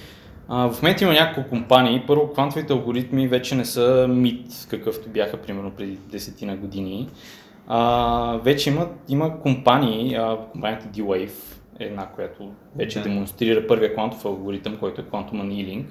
а, 0.48 0.70
в 0.70 0.82
момента 0.82 1.04
има 1.04 1.12
няколко 1.12 1.48
компании. 1.50 2.02
Първо, 2.06 2.32
квантовите 2.32 2.72
алгоритми 2.72 3.28
вече 3.28 3.54
не 3.54 3.64
са 3.64 4.06
мит, 4.08 4.66
какъвто 4.70 5.08
бяха 5.08 5.36
примерно 5.36 5.70
преди 5.70 5.98
десетина 6.10 6.56
години. 6.56 7.08
А, 7.66 8.38
вече 8.44 8.70
има, 8.70 8.88
има 9.08 9.40
компании, 9.40 10.14
а, 10.14 10.38
компанията 10.52 10.86
D-Wave 10.86 11.30
е 11.80 11.84
една, 11.84 12.06
която 12.06 12.50
вече 12.76 12.98
Да. 12.98 13.04
демонстрира 13.04 13.66
първия 13.66 13.92
квантов 13.92 14.24
алгоритъм, 14.24 14.76
който 14.76 15.00
е 15.00 15.04
Quantum 15.04 15.32
Annealing. 15.32 15.84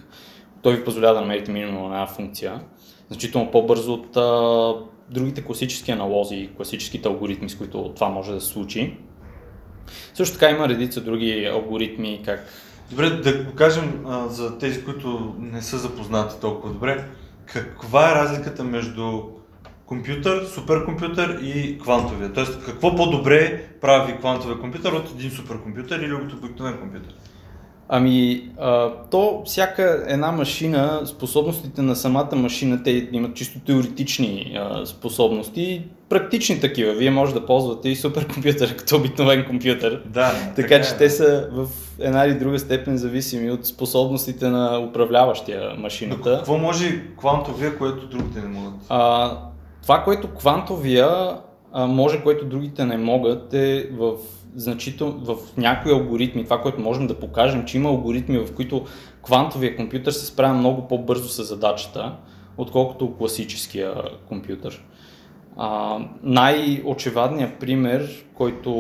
Той 0.61 0.75
ви 0.75 0.83
позволява 0.85 1.13
да 1.13 1.21
намерите 1.21 1.51
минимум 1.51 1.85
една 1.85 2.07
функция, 2.07 2.59
значително 3.07 3.51
по-бързо 3.51 3.93
от 3.93 4.17
а, 4.17 4.73
другите 5.11 5.43
класически 5.43 5.91
аналози, 5.91 6.49
класическите 6.57 7.07
алгоритми, 7.07 7.49
с 7.49 7.57
които 7.57 7.91
това 7.95 8.09
може 8.09 8.31
да 8.31 8.41
се 8.41 8.47
случи. 8.47 8.97
Също 10.13 10.37
така 10.39 10.55
има 10.55 10.69
редица 10.69 11.01
други 11.01 11.45
алгоритми, 11.45 12.21
как 12.25 12.53
Добре, 12.89 13.09
да 13.09 13.43
го 13.43 13.55
кажем 13.55 14.05
а, 14.07 14.27
за 14.27 14.57
тези, 14.57 14.85
които 14.85 15.35
не 15.39 15.61
са 15.61 15.77
запознати 15.77 16.35
толкова 16.41 16.73
добре. 16.73 17.09
Каква 17.45 18.11
е 18.11 18.15
разликата 18.15 18.63
между 18.63 19.21
компютър, 19.85 20.45
суперкомпютър 20.45 21.39
и 21.41 21.79
квантовия? 21.79 22.33
Тоест, 22.33 22.65
какво 22.65 22.95
по-добре 22.95 23.65
прави 23.81 24.17
квантовия 24.17 24.59
компютър 24.59 24.91
от 24.91 25.11
един 25.11 25.31
суперкомпютър 25.31 25.99
или 25.99 26.13
от 26.13 26.33
обикновен 26.33 26.77
компютър? 26.77 27.13
Ами, 27.91 28.49
а, 28.59 28.89
то 29.11 29.41
всяка 29.45 30.03
една 30.07 30.31
машина, 30.31 31.01
способностите 31.05 31.81
на 31.81 31.95
самата 31.95 32.35
машина, 32.35 32.83
те 32.83 33.09
имат 33.11 33.35
чисто 33.35 33.59
теоретични 33.59 34.57
а, 34.59 34.85
способности, 34.85 35.81
практични 36.09 36.59
такива. 36.59 36.93
Вие 36.93 37.11
може 37.11 37.33
да 37.33 37.45
ползвате 37.45 37.89
и 37.89 37.95
суперкомпютър 37.95 38.75
като 38.77 38.95
обикновен 38.95 39.45
компютър. 39.45 40.01
Да, 40.05 40.31
Така, 40.55 40.81
че 40.81 40.95
те 40.97 41.09
са 41.09 41.49
в 41.51 41.67
една 41.99 42.25
или 42.25 42.33
друга 42.33 42.59
степен 42.59 42.97
зависими 42.97 43.51
от 43.51 43.65
способностите 43.65 44.49
на 44.49 44.79
управляващия 44.79 45.69
Но 45.75 45.81
машината. 45.81 46.35
какво 46.37 46.57
може 46.57 47.01
квантовия, 47.19 47.77
което 47.77 48.07
другите 48.07 48.39
не 48.39 48.47
могат? 48.47 48.73
А, 48.89 49.31
това, 49.81 50.03
което 50.03 50.27
квантовия 50.27 51.37
а, 51.73 51.87
може, 51.87 52.23
което 52.23 52.45
другите 52.45 52.85
не 52.85 52.97
могат, 52.97 53.53
е 53.53 53.89
в 53.91 54.13
значително, 54.55 55.19
в 55.25 55.57
някои 55.57 55.91
алгоритми, 55.91 56.43
това, 56.43 56.61
което 56.61 56.81
можем 56.81 57.07
да 57.07 57.19
покажем, 57.19 57.65
че 57.65 57.77
има 57.77 57.89
алгоритми, 57.89 58.37
в 58.37 58.55
които 58.55 58.85
квантовия 59.23 59.75
компютър 59.75 60.11
се 60.11 60.25
справя 60.25 60.53
много 60.53 60.87
по-бързо 60.87 61.29
с 61.29 61.43
задачата, 61.43 62.15
отколкото 62.57 63.15
класическия 63.17 63.93
компютър. 64.27 64.83
А, 65.57 65.99
най-очевадният 66.23 67.59
пример, 67.59 68.25
който, 68.33 68.71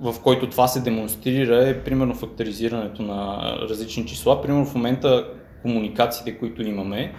в 0.00 0.14
който 0.22 0.50
това 0.50 0.68
се 0.68 0.80
демонстрира 0.80 1.68
е 1.68 1.84
примерно 1.84 2.14
факторизирането 2.14 3.02
на 3.02 3.42
различни 3.68 4.06
числа. 4.06 4.42
Примерно 4.42 4.66
в 4.66 4.74
момента 4.74 5.28
комуникациите, 5.62 6.38
които 6.38 6.62
имаме, 6.62 7.14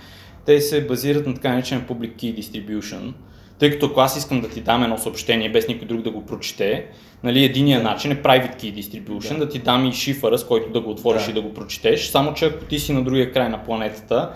те 0.46 0.62
се 0.62 0.88
базират 0.88 1.27
на 1.27 1.34
така 1.34 1.50
наречен 1.50 1.86
Public 1.89 2.15
Key 2.15 2.39
Distribution. 2.39 3.13
Тъй 3.62 3.72
като 3.72 3.86
ако 3.86 4.00
аз 4.00 4.18
искам 4.18 4.41
да 4.41 4.50
ти 4.50 4.62
дам 4.62 4.84
едно 4.84 4.98
съобщение 4.98 5.51
без 5.51 5.68
никой 5.68 5.88
друг 5.88 6.01
да 6.01 6.12
го 6.12 6.25
прочете, 6.25 6.86
нали, 7.24 7.44
единият 7.44 7.84
начин 7.84 8.12
е 8.12 8.22
Private 8.22 8.56
Key 8.56 8.82
Distribution, 8.82 9.38
да. 9.38 9.50
ти 9.50 9.60
дам 9.60 9.86
и 9.86 9.94
шифъра, 9.94 10.38
с 10.38 10.48
който 10.48 10.70
да 10.70 10.82
го 10.82 10.91
отвориш 10.91 11.25
Да. 11.25 11.32
и 11.32 11.34
да 11.34 11.41
го 11.41 11.53
прочетеш, 11.53 12.08
само 12.08 12.34
че 12.34 12.46
ако 12.46 12.65
ти 12.65 12.80
си 12.80 12.94
на 12.94 13.03
другия 13.03 13.32
край 13.32 13.50
на 13.50 13.63
планетата, 13.63 14.30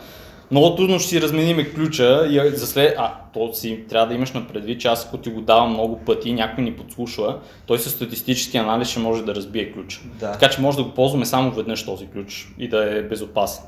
много 0.52 0.76
трудно 0.76 1.00
ще 1.00 1.10
си 1.10 1.22
размениме 1.22 1.70
ключа 1.70 2.28
и 2.30 2.50
за 2.50 2.68
след... 2.68 2.96
А, 2.98 3.14
то 3.34 3.54
си 3.54 3.80
трябва 3.90 4.08
да 4.08 4.14
имаш 4.14 4.32
на 4.32 4.48
предвид, 4.48 4.82
че 4.82 4.88
аз 4.88 5.06
ако 5.06 5.18
ти 5.18 5.30
го 5.30 5.42
давам 5.42 5.70
много 5.70 6.00
пъти 6.06 6.30
и 6.30 6.34
някой 6.34 6.64
ни 6.64 6.74
подслушва, 6.74 7.40
той 7.68 7.80
със 7.80 7.94
статистически 7.94 8.58
анализ 8.58 8.88
ще 8.90 9.00
може 9.00 9.24
да 9.24 9.36
разбие 9.36 9.72
ключа. 9.72 10.00
Да. 10.20 10.32
Така 10.32 10.50
че 10.50 10.62
може 10.62 10.78
да 10.78 10.84
го 10.84 10.92
ползваме 10.92 11.26
само 11.26 11.52
веднъж 11.52 11.86
този 11.86 12.08
ключ 12.08 12.48
и 12.60 12.68
да 12.68 12.98
е 12.98 13.02
безопасен. 13.02 13.64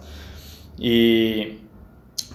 И 0.80 1.48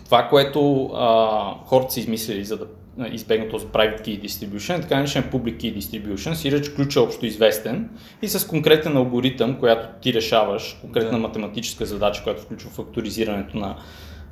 това, 0.05 0.29
което 0.29 0.91
а, 0.95 1.41
хората 1.65 1.93
са 1.93 2.01
измислили, 2.01 2.45
за 2.45 2.57
да 2.57 2.67
а, 2.99 3.09
избегнат 3.09 3.51
този 3.51 3.67
private 3.67 4.01
key 4.07 4.27
distribution, 4.27 4.83
така 4.83 4.97
наречен 4.97 5.23
public 5.33 5.57
key 5.57 5.79
distribution, 5.79 6.33
сиреч 6.33 6.69
ключ 6.69 6.97
е 6.97 7.01
общо 7.01 7.27
известен 7.27 7.91
и 8.23 8.29
с 8.29 8.47
конкретен 8.47 8.97
алгоритъм, 8.97 9.59
която 9.59 9.89
ти 10.01 10.15
решаваш, 10.15 10.79
конкретна 10.81 11.11
Да. 11.11 11.19
математическа 11.19 11.87
задача, 11.87 12.23
която 12.23 12.43
включва 12.43 12.71
факторизирането 12.71 13.57
на 13.57 13.77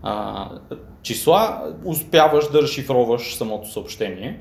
а, 0.03 0.49
числа, 1.03 1.63
успяваш 1.85 2.51
да 2.51 2.63
разшифроваш 2.63 3.35
самото 3.35 3.73
съобщение. 3.73 4.41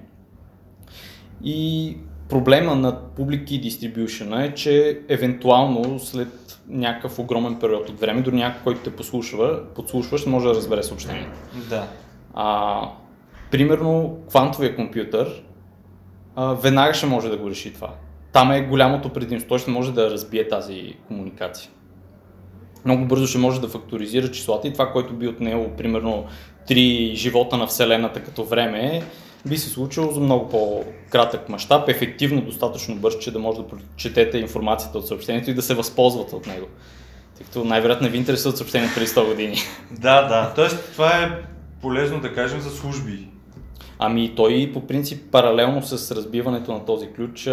И 1.44 1.98
проблема 2.30 2.76
на 2.76 3.02
Public 3.18 3.44
Key 3.44 3.64
Distribution 3.64 4.48
е, 4.48 4.54
че 4.54 5.00
евентуално 5.10 6.00
след 6.00 6.60
някакъв 6.70 7.20
огромен 7.20 7.60
период 7.60 7.90
от 7.90 8.00
време, 8.00 8.22
дори 8.22 8.36
някой, 8.36 8.62
който 8.64 8.82
те 8.82 8.96
послушва, 8.96 9.62
подслушва, 9.76 10.18
ще 10.18 10.30
може 10.30 10.48
да 10.48 10.56
разбере 10.56 10.84
съобщението. 10.84 11.38
Да. 11.70 11.88
А, 12.34 12.82
примерно, 13.52 14.18
квантовия 14.30 14.76
компютър 14.76 15.44
а, 16.36 16.54
веднага 16.54 16.94
ще 16.94 17.06
може 17.06 17.30
да 17.30 17.38
го 17.38 17.50
реши 17.50 17.74
това. 17.74 17.90
Там 18.34 18.52
е 18.52 18.62
голямото 18.62 19.10
предимство. 19.10 19.50
Той 19.50 19.60
ще 19.60 19.72
може 19.72 19.94
да 19.94 20.12
разбие 20.12 20.48
тази 20.48 20.94
комуникация. 21.08 21.72
Много 22.86 23.06
бързо 23.06 23.28
ще 23.28 23.38
може 23.38 23.62
да 23.62 23.68
факторизира 23.68 24.32
числата 24.32 24.68
и 24.68 24.74
това, 24.74 24.92
което 24.92 25.14
би 25.14 25.28
отнело 25.28 25.70
примерно 25.78 26.26
три 26.68 27.12
живота 27.16 27.58
на 27.58 27.68
Вселената 27.68 28.24
като 28.24 28.44
време, 28.44 29.04
би 29.46 29.58
се 29.58 29.70
случило 29.70 30.12
за 30.12 30.20
много 30.20 30.50
по-кратък 30.50 31.50
мащаб, 31.50 31.90
ефективно 31.90 32.42
достатъчно 32.42 32.96
бърз, 32.96 33.20
че 33.20 33.32
да 33.32 33.40
може 33.40 33.60
да 33.60 33.68
прочетете 33.68 34.38
информацията 34.38 34.98
от 34.98 35.08
съобщението 35.08 35.52
и 35.52 35.54
да 35.54 35.62
се 35.62 35.74
възползвате 35.74 36.36
от 36.36 36.48
него. 36.48 36.68
Тъй 37.38 37.46
като 37.46 37.64
най-вероятно 37.64 38.10
ви 38.10 38.18
интересуват 38.18 38.58
съобщения 38.58 38.92
преди 38.96 39.08
100 39.08 39.28
години. 39.28 39.58
Да, 39.92 40.28
да. 40.28 40.54
Тоест, 40.56 40.92
това 40.92 41.24
е 41.24 41.32
полезно 41.82 42.20
да 42.20 42.34
кажем 42.34 42.62
за 42.62 42.70
служби. 42.70 43.28
Ами 44.00 44.36
той 44.36 44.72
по 44.74 44.88
принцип 44.88 45.32
паралелно 45.32 45.82
с 45.82 46.16
разбиването 46.16 46.74
на 46.74 46.86
този 46.86 47.08
ключ 47.08 47.50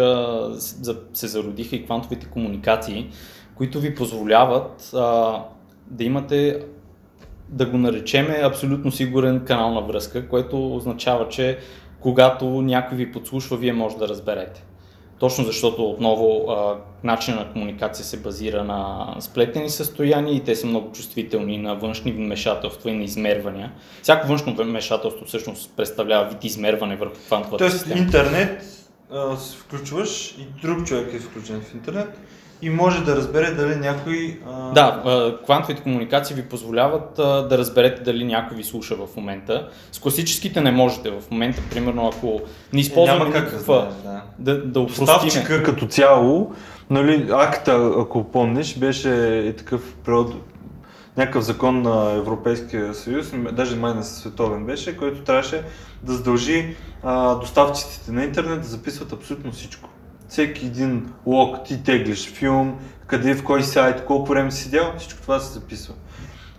се 1.13 1.27
зародиха 1.27 1.75
и 1.75 1.85
квантовите 1.85 2.25
комуникации, 2.25 3.09
които 3.55 3.79
ви 3.79 3.95
позволяват 3.95 4.91
а, 4.93 5.43
да 5.87 6.03
имате 6.03 6.59
да 7.49 7.65
го 7.65 7.77
наречеме 7.77 8.41
абсолютно 8.43 8.91
сигурен 8.91 9.45
канал 9.45 9.73
на 9.73 9.81
връзка, 9.81 10.29
което 10.29 10.75
означава, 10.75 11.27
че 11.27 11.57
когато 11.99 12.45
някой 12.45 12.97
ви 12.97 13.11
подслушва, 13.11 13.57
вие 13.57 13.73
може 13.73 13.97
да 13.97 14.07
разберете. 14.07 14.63
Точно 15.19 15.43
защото 15.43 15.89
отново 15.89 16.55
начинът 17.03 17.47
на 17.47 17.53
комуникация 17.53 18.05
се 18.05 18.17
базира 18.17 18.63
на 18.63 19.07
сплетени 19.19 19.69
състояния 19.69 20.35
и 20.35 20.43
те 20.43 20.55
са 20.55 20.67
много 20.67 20.91
чувствителни 20.91 21.57
на 21.57 21.75
външни 21.75 22.11
вмешателства 22.11 22.89
и 22.89 22.93
на 22.93 23.03
измервания. 23.03 23.71
Всяко 24.01 24.27
външно 24.27 24.55
вмешателство 24.55 25.25
всъщност 25.25 25.71
представлява 25.77 26.29
вид 26.29 26.43
измерване 26.43 26.95
върху 26.95 27.15
квантовата 27.15 27.57
Тоест 27.57 27.77
система. 27.77 28.01
интернет 28.01 28.63
а, 29.11 29.37
се 29.37 29.57
включваш 29.57 30.31
и 30.31 30.61
друг 30.61 30.87
човек 30.87 31.13
е 31.13 31.19
включен 31.19 31.61
в 31.61 31.73
интернет 31.73 32.19
и 32.61 32.69
може 32.69 33.03
да 33.03 33.15
разбере 33.15 33.51
дали 33.51 33.75
някой... 33.75 34.39
А... 34.47 34.71
Да, 34.71 35.03
квантовите 35.45 35.81
комуникации 35.83 36.35
ви 36.35 36.41
позволяват 36.41 37.19
а, 37.19 37.47
да 37.47 37.57
разберете 37.57 38.01
дали 38.01 38.25
някой 38.25 38.57
ви 38.57 38.63
слуша 38.63 38.95
в 38.95 39.15
момента. 39.15 39.69
С 39.91 39.99
класическите 39.99 40.61
не 40.61 40.71
можете 40.71 41.09
в 41.09 41.23
момента, 41.31 41.61
примерно 41.71 42.11
ако 42.13 42.41
не 42.73 42.79
използваме 42.79 43.25
Е, 43.25 43.27
никаква... 43.27 43.87
да, 44.03 44.21
да. 44.39 44.65
да 44.65 44.79
упростиме. 44.79 45.05
Доставчика 45.05 45.63
като 45.63 45.87
цяло, 45.87 46.53
нали, 46.89 47.27
акта, 47.31 47.91
ако 47.97 48.23
помниш, 48.23 48.77
беше 48.77 49.37
е 49.37 49.53
такъв 49.53 49.95
природ, 50.05 50.33
някакъв 51.17 51.43
закон 51.43 51.81
на 51.81 52.11
Европейския 52.11 52.93
съюз, 52.93 53.31
даже 53.51 53.75
май 53.75 53.93
на 53.93 54.03
световен 54.03 54.65
беше, 54.65 54.97
който 54.97 55.21
трябваше 55.21 55.63
да 56.03 56.13
задължи 56.13 56.75
а, 57.03 57.35
доставчиците 57.35 58.11
на 58.11 58.23
интернет 58.23 58.61
да 58.61 58.67
записват 58.67 59.13
абсолютно 59.13 59.51
всичко. 59.51 59.89
Всеки 60.29 60.65
един 60.65 61.13
лог, 61.25 61.63
ти 61.65 61.83
теглиш 61.83 62.31
филм, 62.33 62.75
къде, 63.07 63.35
в 63.35 63.43
кой 63.43 63.63
сайт, 63.63 64.05
колко 64.05 64.29
време 64.29 64.51
си 64.51 64.63
седял, 64.63 64.93
всичко 64.97 65.21
това 65.21 65.39
се 65.39 65.53
записва. 65.53 65.93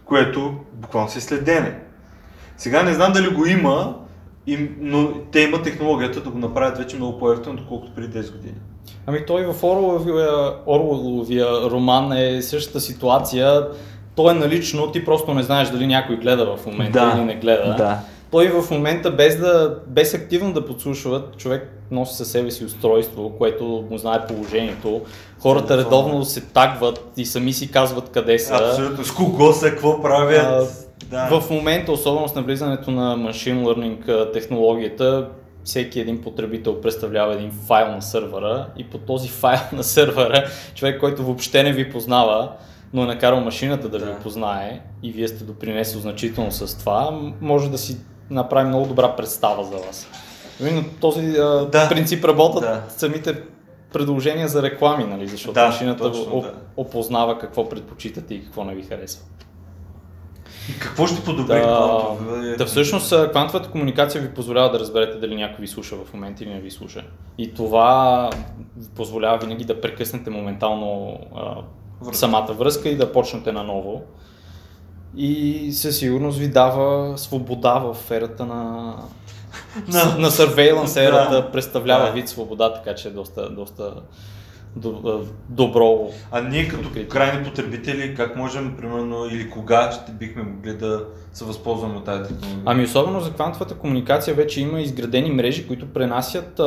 Което 0.05 0.55
буквално 0.73 1.11
се 1.11 1.21
следене. 1.21 1.79
Сега 2.57 2.83
не 2.83 2.95
знам 2.95 3.13
дали 3.13 3.29
го 3.29 3.47
има, 3.47 3.95
и, 4.47 4.71
но 4.81 5.13
те 5.33 5.41
имат 5.41 5.63
технологията 5.63 6.21
да 6.21 6.31
го 6.31 6.39
направят 6.39 6.79
вече 6.79 6.97
много 6.97 7.19
по-ефтино, 7.19 7.55
отколкото 7.55 7.93
преди 7.95 8.19
10 8.19 8.33
години. 8.33 8.55
Ами 9.07 9.27
той 9.27 9.45
в 9.45 9.65
Оруеловия, 9.65 10.29
Оруеловия 10.67 11.71
роман 11.71 12.13
е 12.13 12.43
същата 12.43 12.81
ситуация. 12.81 13.67
То 14.15 14.31
е 14.31 14.35
налично, 14.35 14.93
ти 14.93 15.05
просто 15.05 15.35
не 15.35 15.43
знаеш 15.43 15.69
дали 15.69 15.87
някой 15.87 16.17
гледа 16.17 16.57
в 16.57 16.67
момента 16.67 17.13
или 17.17 17.25
не 17.25 17.37
гледа. 17.37 17.75
Да. 17.79 17.99
Той 18.31 18.49
в 18.49 18.71
момента 18.71 19.11
без, 19.11 19.39
да, 19.39 19.79
без 19.87 20.15
активно 20.15 20.53
да 20.53 20.67
подслушват, 20.67 21.37
човек 21.37 21.78
носи 21.91 22.15
със 22.17 22.31
себе 22.31 22.51
си 22.51 22.65
устройство, 22.65 23.33
което 23.39 23.85
му 23.91 23.99
знае 23.99 24.27
положението. 24.27 25.01
Хората 25.39 25.79
редовно 25.79 26.25
се 26.25 26.41
тагват 26.41 27.13
и 27.17 27.27
сами 27.27 27.53
си 27.53 27.71
казват 27.71 28.09
къде 28.09 28.39
са. 28.39 28.55
Абсолютно. 28.55 29.05
С 29.05 29.13
кого 29.13 29.53
са, 29.53 29.71
какво 29.71 30.03
правят. 30.03 30.47
А, 30.47 30.67
да. 31.11 31.41
В 31.41 31.51
момента, 31.51 31.93
особено 31.93 32.29
с 32.29 32.35
навлизането 32.35 32.91
на 32.91 33.17
Machine 33.17 33.65
Learning 33.65 34.33
технологията, 34.33 35.29
всеки 35.65 36.01
един 36.01 36.23
потребител 36.23 36.81
представлява 36.81 37.35
един 37.35 37.53
файл 37.67 37.93
на 37.93 38.03
сървъра 38.03 38.67
и 38.77 38.85
по 38.85 38.99
този 38.99 39.29
файл 39.29 39.61
на 39.73 39.85
сървъра, 39.85 40.45
човек, 40.75 41.01
който 41.01 41.25
въобще 41.25 41.63
не 41.63 41.73
ви 41.73 41.91
познава, 41.91 42.53
но 42.93 43.03
е 43.03 43.07
накарал 43.07 43.41
машината 43.41 43.89
да, 43.89 43.99
Да. 43.99 44.07
ви 44.07 44.13
познае 44.23 44.81
и 45.03 45.13
вие 45.13 45.29
сте 45.29 45.45
допринесли 45.45 46.01
значително 46.01 46.53
с 46.53 46.79
това, 46.79 47.21
може 47.41 47.71
да 47.71 47.79
си 47.79 47.97
направи 48.31 48.69
много 48.69 48.87
добра 48.87 49.17
представа 49.17 49.65
за 49.65 49.77
вас. 49.77 50.09
Именно 50.61 50.85
този 51.01 51.21
а, 51.21 51.69
Да. 51.73 51.89
принцип 51.89 52.25
работят 52.25 52.61
Да. 52.61 52.83
самите 52.89 53.43
предложения 53.93 54.49
за 54.49 54.63
реклами, 54.63 55.05
нали? 55.05 55.29
защото 55.29 55.53
Да, 55.53 55.67
машината 55.67 56.03
точно, 56.03 56.25
оп- 56.33 56.43
да. 56.43 56.53
опознава 56.77 57.39
какво 57.39 57.69
предпочитате 57.69 58.35
и 58.35 58.45
какво 58.45 58.65
не 58.65 58.75
ви 58.75 58.83
харесва. 58.83 59.25
И 60.71 60.79
какво 60.79 61.07
ще 61.07 61.23
подобри 61.23 61.47
Да, 61.55 61.63
квантове? 61.63 62.57
да, 62.57 62.67
всъщност 62.67 63.31
квантовата 63.31 63.71
комуникация 63.71 64.23
ви 64.23 64.31
позволява 64.31 64.71
да 64.71 64.79
разберете 64.81 65.19
дали 65.19 65.37
някой 65.37 65.57
ви 65.59 65.67
слуша 65.69 65.97
в 65.97 66.15
момента 66.15 66.45
или 66.45 66.51
не 66.51 66.61
ви 66.61 66.71
слуша. 66.71 67.05
И 67.39 67.55
това 67.55 68.31
ви 68.77 68.87
позволява 68.89 69.39
винаги 69.39 69.65
да 69.65 69.81
прекъснете 69.81 70.31
моментално 70.31 71.19
а, 71.37 71.55
Връзка. 72.01 72.17
самата 72.17 72.47
връзка 72.49 72.89
и 72.89 72.97
да 72.97 73.13
почнете 73.13 73.53
наново. 73.53 74.03
И 75.17 75.73
със 75.73 75.99
сигурност 75.99 76.39
ви 76.39 76.49
дава 76.49 77.19
свобода 77.19 77.75
в 77.75 78.11
ерата 78.11 78.47
на, 78.47 78.95
На- 79.89 80.19
на 80.19 80.31
surveillance 80.31 80.95
Да. 80.95 81.03
ерата, 81.03 81.53
представлява 81.53 82.07
Да. 82.07 82.13
вид 82.13 82.29
свобода, 82.29 82.75
така 82.75 82.95
че 82.95 83.09
е 83.09 83.11
доста, 83.11 83.51
доста 83.51 83.83
до- 83.85 84.03
добро. 85.49 86.11
А 86.31 86.41
ние 86.41 86.69
като 86.69 86.89
Откритие. 86.89 87.09
крайни 87.09 87.45
потребители, 87.45 88.15
как 88.15 88.37
можем, 88.37 88.75
примерно, 88.77 89.27
или 89.33 89.51
кога 89.51 89.93
ще 89.93 90.13
бихме 90.13 90.43
могли 90.43 90.73
да 90.73 91.05
се 91.33 91.45
възползваме 91.45 91.97
от 91.97 92.05
тази 92.05 92.23
технология? 92.23 92.63
Ами 92.65 92.85
особено 92.85 93.21
за 93.21 93.33
квантовата 93.33 93.75
комуникация 93.75 94.35
вече 94.35 94.61
има 94.61 94.81
изградени 94.81 95.31
мрежи, 95.31 95.67
които 95.67 95.87
пренасят 95.87 96.61
а, 96.61 96.65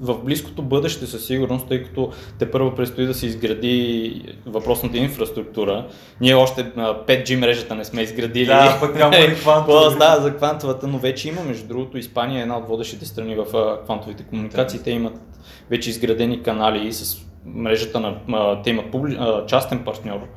в 0.00 0.18
близкото 0.24 0.62
бъдеще 0.62 1.06
със 1.06 1.26
сигурност, 1.26 1.68
тъй 1.68 1.82
като 1.82 2.10
те 2.38 2.50
първо 2.50 2.74
предстои 2.74 3.06
да 3.06 3.14
се 3.14 3.26
изгради 3.26 4.22
въпросната 4.46 4.96
инфраструктура. 4.96 5.86
Ние 6.20 6.34
още 6.34 6.72
а, 6.76 7.04
5G 7.06 7.36
мрежата 7.36 7.74
не 7.74 7.84
сме 7.84 8.02
изградили. 8.02 8.46
Да, 8.46 8.76
пък 8.80 8.94
няма 8.94 9.16
и 9.16 9.34
квантови. 9.34 9.84
Какво 9.84 9.98
да 9.98 10.20
за 10.20 10.36
квантовата, 10.36 10.86
но 10.86 10.98
вече 10.98 11.28
има, 11.28 11.42
между 11.42 11.68
другото, 11.68 11.98
Испания 11.98 12.38
е 12.38 12.42
една 12.42 12.58
от 12.58 12.68
водещите 12.68 13.06
страни 13.06 13.36
в 13.36 13.78
квантовите 13.84 14.22
комуникации. 14.22 14.80
Те 14.84 14.90
имат 14.90 15.27
вече 15.70 15.90
изградени 15.90 16.42
канали 16.42 16.92
с 16.92 17.26
мрежата 17.46 18.00
на... 18.00 18.16
а, 18.32 18.62
Те 18.62 18.70
имат 18.70 18.90
публи, 18.90 19.16
а, 19.20 19.46
частен 19.46 19.84
партньор 19.84 20.28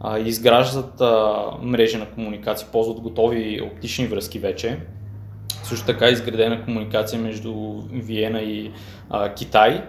а, 0.00 0.18
изграждат 0.18 1.00
а, 1.00 1.42
мрежи 1.62 1.96
на 1.96 2.06
комуникации, 2.06 2.66
ползват 2.72 3.00
готови 3.00 3.62
оптични 3.72 4.06
връзки 4.06 4.38
вече. 4.38 4.78
Също 5.62 5.86
така 5.86 6.06
е 6.06 6.12
изградена 6.12 6.64
комуникация 6.64 7.20
между 7.20 7.54
Виена 7.92 8.40
и 8.40 8.70
а, 9.10 9.34
Китай, 9.34 9.82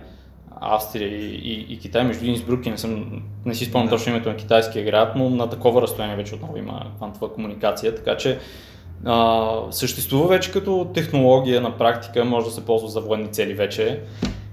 Австрия 0.61 1.07
и, 1.07 1.35
и, 1.35 1.73
и 1.73 1.79
Китай, 1.79 2.03
между 2.03 2.25
Инсбрук 2.25 2.65
и 2.65 2.69
не, 2.69 2.77
съм, 2.77 3.21
не 3.45 3.55
си 3.55 3.65
спомням 3.65 3.89
Да. 3.89 3.95
точно 3.95 4.11
името 4.11 4.29
на 4.29 4.35
китайския 4.35 4.85
град, 4.85 5.13
но 5.15 5.29
на 5.29 5.49
такова 5.49 5.81
разстояние 5.81 6.15
вече 6.15 6.35
отново 6.35 6.57
има 6.57 6.91
квантова 6.97 7.33
комуникация, 7.33 7.95
така 7.95 8.17
че 8.17 8.39
а, 9.05 9.51
съществува 9.71 10.27
вече 10.27 10.51
като 10.51 10.91
технология 10.93 11.61
на 11.61 11.77
практика, 11.77 12.25
може 12.25 12.45
да 12.45 12.51
се 12.51 12.65
ползва 12.65 12.89
за 12.89 13.01
военни 13.01 13.27
цели 13.31 13.53
вече, 13.53 14.01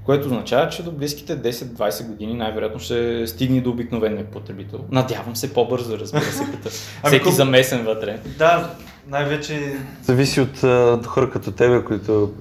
което 0.05 0.27
означава, 0.27 0.69
че 0.69 0.83
до 0.83 0.93
близките 0.93 1.39
10-20 1.39 2.07
години 2.07 2.35
най-вероятно 2.35 2.81
ще 2.81 3.27
стигне 3.27 3.61
до 3.61 3.71
обикновения 3.71 4.25
потребител. 4.25 4.79
Надявам 4.91 5.37
се 5.37 5.55
по-бързо, 5.55 5.99
разбира 5.99 6.23
се, 6.23 6.45
като 6.45 6.69
Ами 7.03 7.19
всеки 7.19 7.33
замесен 7.33 7.85
вътре. 7.85 8.19
Да, 8.39 8.71
най-вече 9.07 9.77
зависи 10.03 10.41
от 10.41 10.65
а, 10.65 11.01
хора 11.07 11.31
като 11.31 11.53
тебе, 11.53 11.85
които 11.85 12.33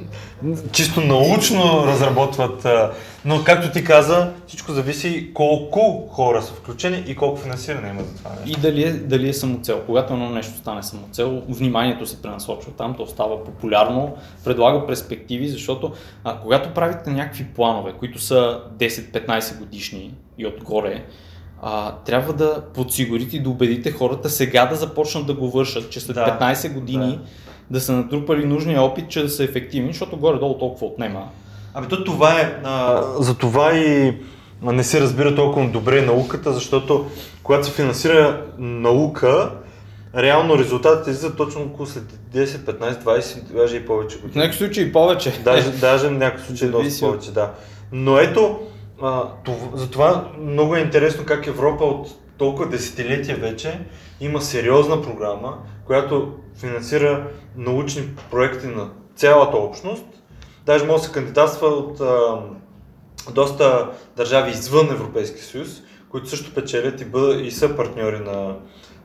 чисто 0.72 1.02
научно 1.02 1.84
разработват. 1.86 2.66
А, 2.66 2.92
но 3.26 3.44
както 3.44 3.72
ти 3.72 3.84
каза, 3.84 4.34
всичко 4.48 4.72
зависи 4.72 5.32
колко 5.34 6.08
хора 6.12 6.42
са 6.42 6.54
включени 6.54 7.04
и 7.08 7.16
колко 7.16 7.42
финансиране 7.42 7.90
има 7.90 8.04
за 8.04 8.16
това 8.16 8.30
И 8.46 8.48
нещо. 8.48 8.62
дали 8.62 8.84
е, 8.84 8.92
дали 8.94 9.30
е 9.30 9.34
самоцел. 9.34 9.82
Когато 9.86 10.14
едно 10.14 10.30
нещо 10.30 10.58
стане 10.58 10.84
самоцел, 10.84 11.44
вниманието 11.50 12.06
се 12.06 12.22
пренасочва 12.22 12.72
там, 12.72 12.96
то 12.98 13.08
става 13.08 13.44
популярно, 13.44 14.16
предлага 14.44 14.88
перспективи, 14.88 15.48
защото 15.48 15.92
а, 16.24 16.40
когато 16.40 16.74
правите 16.74 17.10
някакви 17.10 17.44
планове, 17.44 17.94
които 18.00 18.20
са 18.20 18.62
10-15 18.78 19.60
годишни 19.60 20.14
и 20.38 20.48
отгоре, 20.48 21.06
а, 21.62 21.96
трябва 22.06 22.34
да 22.34 22.62
подсигурите 22.74 23.38
и 23.38 23.40
да 23.40 23.50
убедите 23.50 23.92
хората 23.92 24.30
сега 24.30 24.66
да 24.66 24.76
започнат 24.76 25.28
да 25.28 25.34
го 25.34 25.50
вършат, 25.52 25.90
че 25.90 26.00
след 26.00 26.16
Да, 26.16 26.38
15 26.42 26.74
години 26.74 27.20
да. 27.70 27.82
са 27.82 27.92
натрупали 27.94 28.46
нужния 28.46 28.82
опит, 28.82 29.10
че 29.10 29.24
да 29.24 29.30
са 29.30 29.44
ефективни, 29.44 29.88
защото 29.88 30.18
горе-долу 30.18 30.58
толкова 30.58 30.88
отнема. 30.88 31.30
Ами 31.74 31.88
то 31.88 32.04
това 32.04 32.40
е. 32.40 32.56
А, 32.64 33.04
за 33.20 33.38
това 33.38 33.78
и 33.78 34.18
не 34.62 34.84
се 34.84 35.02
разбира 35.02 35.36
толкова 35.36 35.70
добре 35.70 36.02
науката, 36.02 36.54
защото 36.54 37.06
когато 37.44 37.66
се 37.68 37.72
финансира 37.74 38.46
наука, 38.58 39.52
реално 40.18 40.58
резултатите 40.58 41.10
излизат 41.10 41.38
точно 41.38 41.62
около 41.62 41.86
след 41.88 42.04
10, 42.34 42.46
15, 42.46 43.04
20, 43.04 43.42
даже 43.44 43.76
и 43.76 43.86
повече 43.86 44.18
В 44.18 44.22
години. 44.22 44.40
някакви 44.44 44.66
случаи 44.66 44.94
повече. 44.94 45.40
Даже, 45.44 45.70
даже 45.72 46.08
в 46.08 46.12
някакъв 46.12 46.46
случай 46.46 46.70
доста 46.70 47.06
повече, 47.06 47.32
да. 47.32 47.52
Но 47.92 48.18
ето, 48.18 48.60
а, 49.02 49.32
това, 49.44 49.68
затова 49.74 50.32
много 50.40 50.76
е 50.76 50.80
интересно 50.80 51.26
как 51.26 51.48
Европа 51.48 51.84
от 51.84 52.08
толкова 52.38 52.70
десетилетия 52.70 53.38
вече 53.38 53.80
има 54.22 54.42
сериозна 54.42 55.02
програма, 55.02 55.58
която 55.86 56.34
финансира 56.60 57.28
научни 57.58 58.04
проекти 58.32 58.68
на 58.68 58.90
цялата 59.16 59.58
общност. 59.58 60.06
Даже 60.66 60.86
може 60.86 61.02
да 61.02 61.08
се 61.08 61.14
кандидатства 61.14 61.68
от 61.68 62.02
а, 62.02 62.40
доста 63.34 63.90
държави 64.18 64.52
извън 64.52 64.92
Европейския 64.92 65.44
съюз, 65.44 65.82
които 66.10 66.30
също 66.30 66.54
печелят 66.54 67.02
и, 67.02 67.06
бъдат, 67.06 67.42
и 67.46 67.52
са 67.52 67.76
партньори 67.76 68.20
на 68.20 68.56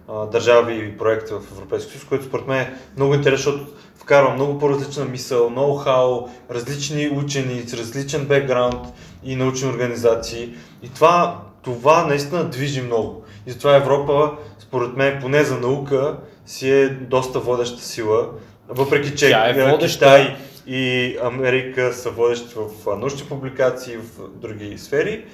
а, 0.09 0.27
държави 0.27 0.75
и 0.75 0.99
проекти 0.99 1.33
в 1.33 1.53
Европейския 1.53 1.93
съюз, 1.93 2.05
което 2.05 2.25
според 2.25 2.47
мен 2.47 2.61
е 2.61 2.75
много 2.97 3.15
интересно, 3.15 3.53
защото 3.53 3.73
вкарва 3.95 4.35
много 4.35 4.59
по-различна 4.59 5.05
мисъл, 5.05 5.51
ноу-хау, 5.51 6.29
различни 6.51 7.09
учени 7.09 7.61
с 7.61 7.75
различен 7.75 8.27
бекграунд 8.27 8.87
и 9.25 9.37
научни 9.37 9.69
организации. 9.69 10.55
И 10.83 10.89
това, 10.89 11.43
това 11.63 12.07
наистина 12.07 12.45
движи 12.45 12.83
много. 12.83 13.25
И 13.47 13.51
затова 13.51 13.77
Европа, 13.77 14.33
според 14.59 14.97
мен, 14.97 15.19
поне 15.21 15.45
за 15.45 15.59
наука, 15.59 16.17
си 16.47 16.71
е 16.71 16.89
доста 16.89 17.41
водеща 17.41 17.83
сила. 17.83 18.29
Въпреки, 18.69 19.17
че 19.17 19.31
Тя 19.31 19.51
е 19.51 19.71
водеща. 19.71 19.99
Китай 19.99 20.37
и 20.67 21.17
Америка 21.23 21.93
са 21.93 22.11
водещи 22.11 22.55
в 22.57 22.97
научни 22.97 23.29
публикации 23.29 23.97
в 23.97 24.29
други 24.35 24.79
сфери, 24.79 25.25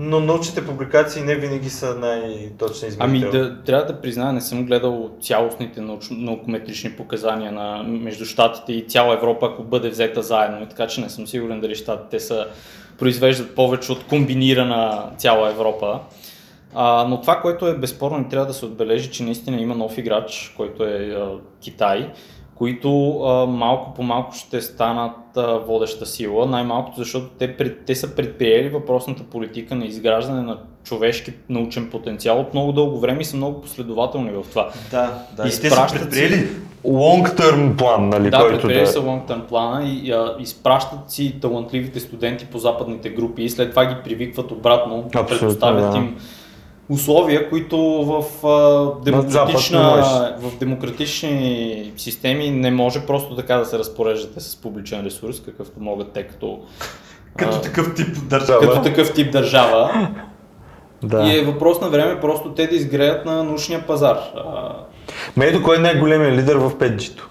но 0.00 0.20
научните 0.20 0.66
публикации 0.66 1.22
не 1.22 1.34
винаги 1.34 1.70
са 1.70 1.94
най-точни 1.94 2.88
Ами 2.98 3.18
измерители. 3.18 3.42
да, 3.42 3.62
трябва 3.62 3.86
да 3.86 4.00
призная, 4.00 4.32
не 4.32 4.40
съм 4.40 4.66
гледал 4.66 5.10
цялостните 5.20 5.80
науч, 5.80 6.08
наукометрични 6.10 6.90
показания 6.90 7.52
на, 7.52 7.82
между 7.82 8.24
щатите 8.24 8.72
и 8.72 8.86
цяла 8.88 9.14
Европа, 9.14 9.46
ако 9.46 9.62
бъде 9.62 9.88
взета 9.88 10.22
заедно, 10.22 10.66
така 10.66 10.86
че 10.86 11.00
не 11.00 11.08
съм 11.08 11.26
сигурен 11.26 11.60
дали 11.60 11.74
щатите 11.74 12.20
са 12.20 12.46
произвеждат 12.98 13.54
повече 13.54 13.92
от 13.92 14.04
комбинирана 14.04 15.10
цяла 15.16 15.50
Европа. 15.50 16.00
А, 16.74 17.06
но 17.08 17.20
това, 17.20 17.40
което 17.40 17.66
е 17.66 17.74
безспорно 17.74 18.20
и 18.20 18.28
трябва 18.28 18.46
да 18.46 18.54
се 18.54 18.64
отбележи, 18.64 19.10
че 19.10 19.22
наистина 19.22 19.60
има 19.60 19.74
нов 19.74 19.98
играч, 19.98 20.54
който 20.56 20.84
е 20.84 20.96
а, 20.96 21.30
Китай, 21.60 22.10
които 22.58 23.20
а, 23.20 23.46
малко 23.46 23.94
по 23.94 24.02
малко 24.02 24.34
ще 24.34 24.60
станат 24.60 25.36
а, 25.36 25.58
водеща 25.58 26.06
сила, 26.06 26.46
най-малкото 26.46 26.98
защото 26.98 27.26
те, 27.38 27.56
пред, 27.56 27.84
те 27.84 27.94
са 27.94 28.14
предприели 28.14 28.68
въпросната 28.68 29.22
политика 29.22 29.74
на 29.74 29.84
изграждане 29.84 30.42
на 30.42 30.58
човешки 30.84 31.32
научен 31.48 31.90
потенциал 31.90 32.40
от 32.40 32.54
много 32.54 32.72
дълго 32.72 33.00
време 33.00 33.20
и 33.20 33.24
са 33.24 33.36
много 33.36 33.60
последователни 33.60 34.30
в 34.30 34.44
това. 34.50 34.70
Да, 34.90 35.22
да. 35.36 35.42
И 35.42 35.46
те 35.46 35.52
са 35.52 35.66
Изпращат 35.66 36.00
предприели 36.00 36.48
long-term 36.86 37.76
план, 37.76 38.08
нали, 38.08 38.30
Да, 38.30 38.38
който 38.38 38.52
предприели 38.54 38.80
да... 38.80 38.86
са 38.86 39.00
long-term 39.00 39.46
плана 39.46 39.88
и 39.88 40.10
а, 40.10 40.36
изпращат 40.38 41.10
си 41.10 41.40
талантливите 41.40 42.00
студенти 42.00 42.46
по 42.46 42.58
западните 42.58 43.10
групи 43.10 43.42
и 43.42 43.50
след 43.50 43.70
това 43.70 43.86
ги 43.86 43.94
привикват 44.04 44.50
обратно, 44.50 44.98
Абсолютно, 44.98 45.38
предоставят 45.38 45.92
да. 45.92 45.98
им 45.98 46.16
условия, 46.88 47.50
които 47.50 47.78
в, 48.04 48.46
а, 48.46 49.04
демократична, 49.04 50.02
Запад 50.02 50.42
в 50.42 50.58
демократични 50.58 51.92
системи 51.96 52.50
не 52.50 52.70
може 52.70 53.00
просто 53.00 53.36
така 53.36 53.56
да 53.56 53.64
се 53.64 53.78
разпореждате 53.78 54.40
с 54.40 54.56
публичен 54.56 55.04
ресурс, 55.04 55.40
какъвто 55.40 55.80
могат 55.80 56.12
те 56.12 56.22
като, 56.22 56.60
Като 57.36 57.56
а, 57.56 57.60
такъв 57.60 57.94
тип 57.94 58.28
държава. 58.28 58.60
като 58.60 58.82
такъв 58.82 59.14
тип 59.14 59.32
държава. 59.32 60.08
Да. 61.02 61.22
И 61.22 61.38
е 61.38 61.44
въпрос 61.44 61.80
на 61.80 61.88
време 61.88 62.20
просто 62.20 62.52
те 62.54 62.66
да 62.66 62.76
изгреят 62.76 63.26
на 63.26 63.44
научния 63.44 63.86
пазар. 63.86 64.18
Ме 65.36 65.46
ето 65.46 65.62
кой 65.62 65.76
е 65.76 65.80
най-големият 65.80 66.36
лидер 66.36 66.56
в 66.56 66.70
5G-то. 66.70 67.28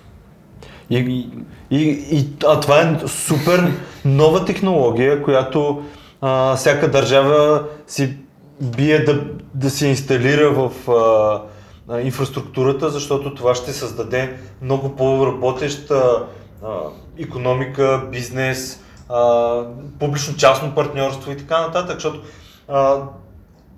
И, 0.89 1.28
и, 1.72 1.82
и, 2.12 2.26
а 2.48 2.60
това 2.60 2.82
е 2.82 3.08
супер 3.08 3.72
нова 4.06 4.46
технология, 4.46 5.24
която 5.24 5.84
а, 6.22 6.56
всяка 6.56 6.91
държава 6.91 7.63
си 7.88 8.17
бие 8.62 9.00
да, 9.04 9.24
да 9.54 9.70
се 9.70 9.88
инсталира 9.88 10.52
в 10.52 10.91
а, 10.91 12.00
инфраструктурата, 12.00 12.89
защото 12.89 13.36
това 13.36 13.56
ще 13.56 13.74
създаде 13.74 14.39
много 14.62 14.96
по-работеща 14.96 16.24
економика, 17.17 18.08
бизнес, 18.12 18.84
а, 19.10 19.63
публично-частно 20.00 20.76
партньорство 20.76 21.32
и 21.32 21.38
така 21.38 21.62
нататък, 21.62 21.93
защото 21.93 22.22
а, 22.67 23.04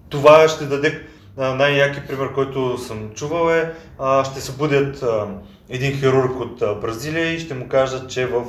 това 0.09 0.47
ще 0.47 0.65
даде 0.65 1.07
най-яки 1.37 2.07
пример, 2.07 2.33
който 2.33 2.77
съм 2.77 3.09
чувал 3.15 3.51
е, 3.51 3.73
а, 3.99 4.23
ще 4.23 4.41
се 4.41 4.51
будят 4.51 5.03
а, 5.03 5.27
един 5.69 5.99
хирург 5.99 6.39
от 6.39 6.81
Бразилия 6.81 7.33
и 7.33 7.39
ще 7.39 7.53
му 7.53 7.67
кажат, 7.67 8.09
че 8.09 8.25
в 8.25 8.43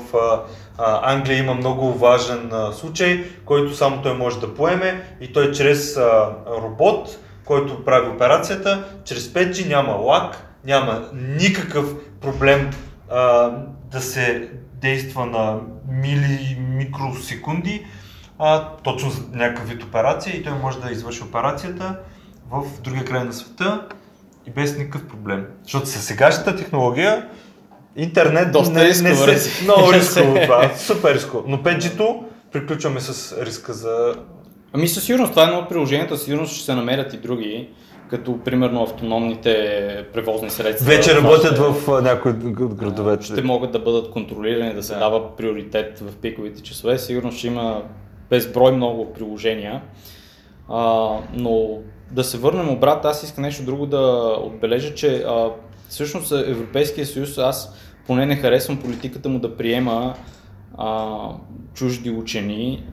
Англия 1.03 1.39
има 1.39 1.55
много 1.55 1.93
важен 1.93 2.51
случай, 2.73 3.25
който 3.45 3.77
само 3.77 4.03
той 4.03 4.15
може 4.15 4.41
да 4.41 4.55
поеме 4.55 5.17
и 5.21 5.33
той 5.33 5.53
чрез 5.53 5.97
робот, 6.47 7.19
който 7.45 7.85
прави 7.85 8.09
операцията, 8.09 8.85
чрез 9.05 9.29
5G 9.29 9.69
няма 9.69 9.93
лак, 9.93 10.47
няма 10.65 11.09
никакъв 11.13 11.95
проблем 12.21 12.71
да 13.91 14.01
се 14.01 14.49
действа 14.75 15.27
на 15.27 15.59
мили, 15.89 16.59
микросекунди, 16.61 17.87
а, 18.39 18.69
точно 18.69 19.11
за 19.11 19.23
някакъв 19.33 19.69
вид 19.69 19.83
операция 19.83 20.37
и 20.37 20.43
той 20.43 20.53
може 20.53 20.81
да 20.81 20.93
извърши 20.93 21.23
операцията 21.23 21.99
в 22.51 22.65
другия 22.81 23.05
край 23.05 23.25
на 23.25 23.33
света 23.33 23.87
и 24.51 24.55
без 24.55 24.79
никакъв 24.79 25.09
проблем. 25.09 25.47
Защото 25.63 25.89
със 25.89 26.05
сегашната 26.05 26.57
технология 26.57 27.27
интернет 27.97 28.53
Доста 28.53 28.73
не, 28.73 28.81
не 28.81 28.89
рисково, 28.89 29.15
се... 29.17 29.27
разбира 29.27 29.65
Много 29.65 29.93
се. 29.93 29.99
рисково 29.99 30.35
това, 30.43 30.71
супер 30.77 31.15
рисково. 31.15 31.45
Но 31.47 31.57
5G-то 31.59 32.25
приключваме 32.53 33.01
с 33.01 33.43
риска 33.43 33.73
за... 33.73 34.15
Ами 34.73 34.89
със 34.89 35.05
сигурност, 35.05 35.31
това 35.33 35.43
е 35.43 35.47
едно 35.47 35.59
от 35.59 35.69
приложенията, 35.69 36.17
със 36.17 36.25
сигурност 36.25 36.55
ще 36.55 36.65
се 36.65 36.75
намерят 36.75 37.15
и 37.15 37.17
други, 37.17 37.69
като 38.11 38.39
примерно 38.41 38.83
автономните 38.83 39.55
превозни 40.13 40.51
средства. 40.51 40.87
Вече 40.87 41.17
работят 41.17 41.53
ще- 41.53 41.61
в 41.61 42.03
някои 42.03 42.33
от 42.65 42.75
градовете. 42.75 43.25
Ще 43.25 43.43
могат 43.43 43.73
да 43.73 43.79
бъдат 43.79 44.11
контролирани, 44.11 44.75
да 44.75 44.83
се 44.83 44.93
Да. 44.93 44.99
дава 44.99 45.37
приоритет 45.37 45.99
в 45.99 46.17
пиковите 46.17 46.63
часове. 46.63 46.99
Сигурно 46.99 47.33
ще 47.33 47.47
има 47.47 47.83
безброй 48.31 48.73
много 48.73 49.13
приложения. 49.13 49.83
А, 50.69 51.09
но 51.35 51.69
да 52.11 52.25
се 52.25 52.38
върнем 52.38 52.70
обратно, 52.70 53.11
аз 53.11 53.23
искам 53.23 53.44
нещо 53.44 53.64
друго 53.64 53.87
да 53.87 54.35
отбележа, 54.44 54.94
че 54.94 55.16
а, 55.16 55.51
всъщност 55.88 56.33
Европейския 56.33 57.07
съюз, 57.07 57.38
аз 57.38 57.75
поне 58.07 58.27
не 58.27 58.37
харесвам 58.37 58.81
политиката 58.81 59.29
му 59.29 59.38
да 59.38 59.57
приема 59.57 60.14
а, 60.79 61.18
чужди 61.75 62.11
учени, 62.11 62.85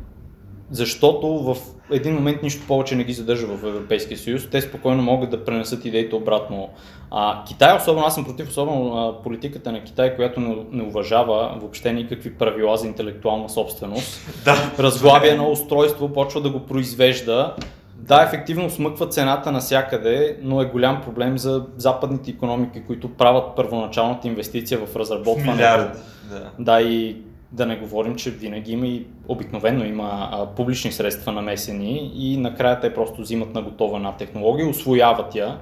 защото 0.71 1.27
в 1.27 1.57
един 1.91 2.13
момент 2.13 2.43
нищо 2.43 2.67
повече 2.67 2.95
не 2.95 3.03
ги 3.03 3.13
задържа 3.13 3.47
в 3.47 3.67
Европейския 3.67 4.17
съюз. 4.17 4.49
Те 4.51 4.61
спокойно 4.61 5.03
могат 5.03 5.29
да 5.29 5.45
пренесат 5.45 5.85
идеите 5.85 6.15
обратно. 6.15 6.69
А, 7.11 7.43
Китай, 7.47 7.77
особено 7.77 8.05
аз 8.05 8.15
съм 8.15 8.25
против 8.25 8.49
особено 8.49 8.97
а, 8.97 9.23
политиката 9.23 9.71
на 9.71 9.83
Китай, 9.83 10.15
която 10.15 10.39
не, 10.39 10.57
не 10.71 10.83
уважава 10.83 11.57
въобще 11.59 11.93
никакви 11.93 12.33
правила 12.33 12.77
за 12.77 12.87
интелектуална 12.87 13.49
собственост. 13.49 14.43
Да. 14.45 14.71
Разглабя 14.79 15.27
едно 15.27 15.51
устройство, 15.51 16.13
почва 16.13 16.41
да 16.41 16.49
го 16.49 16.59
произвежда. 16.59 17.55
Да, 17.99 18.23
ефективно 18.23 18.69
смъква 18.69 19.07
цената 19.07 19.51
навсякъде, 19.51 20.37
но 20.41 20.61
е 20.61 20.65
голям 20.65 21.01
проблем 21.01 21.37
за 21.37 21.65
западните 21.77 22.31
економики, 22.31 22.83
които 22.87 23.09
правят 23.09 23.55
първоначалната 23.55 24.27
инвестиция 24.27 24.79
в 24.79 24.95
разработването. 24.95 25.51
Милиарди. 25.51 25.99
Да. 26.29 26.51
Да, 26.59 26.81
и 26.81 27.17
да 27.51 27.65
не 27.65 27.75
говорим, 27.77 28.15
че 28.15 28.31
винаги 28.31 28.71
има 28.71 28.87
и 28.87 29.07
обикновено 29.27 29.85
има 29.85 30.29
а, 30.31 30.45
публични 30.45 30.91
средства 30.91 31.31
намесени 31.31 32.11
и 32.15 32.37
накрая 32.37 32.79
те 32.79 32.93
просто 32.93 33.21
взимат 33.21 33.53
на 33.53 33.61
готова 33.61 33.97
една 33.97 34.11
технология, 34.11 34.69
освояват 34.69 35.35
я 35.35 35.57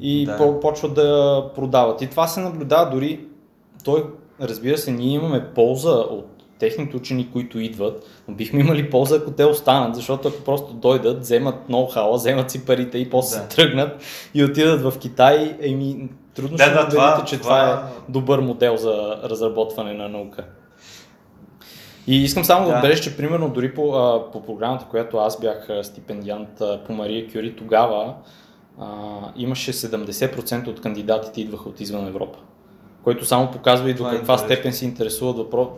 и 0.00 0.26
Да. 0.26 0.36
по- 0.36 0.60
почват 0.60 0.94
да 0.94 1.44
продават. 1.54 2.02
И 2.02 2.06
това 2.06 2.26
се 2.26 2.40
наблюдава 2.40 2.90
дори, 2.90 3.20
той, 3.84 4.04
разбира 4.40 4.78
се, 4.78 4.90
ние 4.90 5.14
имаме 5.14 5.44
полза 5.44 5.90
от 5.90 6.37
техните 6.58 6.96
учени, 6.96 7.30
които 7.32 7.58
идват, 7.58 8.04
бихме 8.28 8.60
имали 8.60 8.90
полза, 8.90 9.16
ако 9.16 9.30
те 9.30 9.44
останат, 9.44 9.94
защото 9.94 10.28
ако 10.28 10.40
просто 10.40 10.72
дойдат, 10.72 11.20
вземат 11.20 11.68
ноу-хау, 11.68 12.14
вземат 12.14 12.50
си 12.50 12.66
парите 12.66 12.98
и 12.98 13.10
после 13.10 13.36
Да. 13.36 13.42
се 13.42 13.56
тръгнат 13.56 14.02
и 14.34 14.44
отидат 14.44 14.82
в 14.82 14.98
Китай, 14.98 15.56
еми 15.60 16.08
трудно 16.34 16.56
Да, 16.56 16.64
ще 16.64 16.72
да, 16.72 16.80
убедите, 16.80 17.26
че 17.26 17.40
това, 17.40 17.60
това- 17.60 17.88
е 18.08 18.12
добър 18.12 18.38
модел 18.40 18.76
за 18.76 19.16
разработване 19.24 19.94
на 19.94 20.08
наука. 20.08 20.44
И 22.06 22.16
искам 22.16 22.44
само 22.44 22.66
да, 22.66 22.72
Да. 22.72 22.78
отбележа, 22.78 23.02
че 23.02 23.16
примерно 23.16 23.48
дори 23.50 23.74
по, 23.74 23.94
а, 23.94 24.30
по 24.30 24.42
програмата, 24.42 24.86
която 24.90 25.16
аз 25.16 25.40
бях 25.40 25.68
стипендиант 25.82 26.60
а, 26.60 26.80
по 26.86 26.92
Мария 26.92 27.32
Кюри, 27.32 27.56
тогава 27.56 28.14
а, 28.80 28.86
имаше 29.36 29.72
70% 29.72 30.66
от 30.68 30.80
кандидатите 30.80 31.40
идваха 31.40 31.68
от 31.68 31.80
извън 31.80 32.06
Европа. 32.06 32.38
Което 33.04 33.24
само 33.24 33.50
показва 33.50 33.90
и 33.90 33.94
до 33.94 33.98
Това 33.98 34.12
е 34.12 34.16
каква 34.16 34.38
степен 34.38 34.72
се 34.72 34.84
интересуват 34.84 35.36
въпро... 35.36 35.70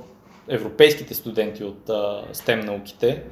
европейските 0.51 1.15
студенти 1.15 1.65
от 1.65 1.89
а, 1.89 2.23
STEM 2.35 2.65
науките. 2.65 3.23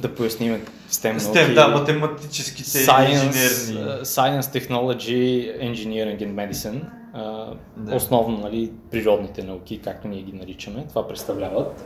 Да 0.00 0.14
поясним 0.14 0.60
STEM 0.90 1.12
науки. 1.12 1.38
STEM, 1.38 1.54
да, 1.54 1.68
математическите 1.68 2.70
Science, 2.70 3.12
инженерни. 3.12 3.90
uh, 3.90 4.02
Science, 4.02 4.40
Technology, 4.40 5.60
Engineering 5.62 6.18
and 6.20 6.34
Medicine. 6.34 6.80
Uh, 7.16 7.54
Да. 7.76 7.96
Основно 7.96 8.38
нали, 8.38 8.70
природните 8.90 9.42
науки, 9.42 9.80
както 9.84 10.08
ние 10.08 10.22
ги 10.22 10.32
наричаме, 10.32 10.84
това 10.88 11.08
представляват. 11.08 11.84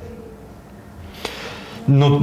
Но 1.89 2.21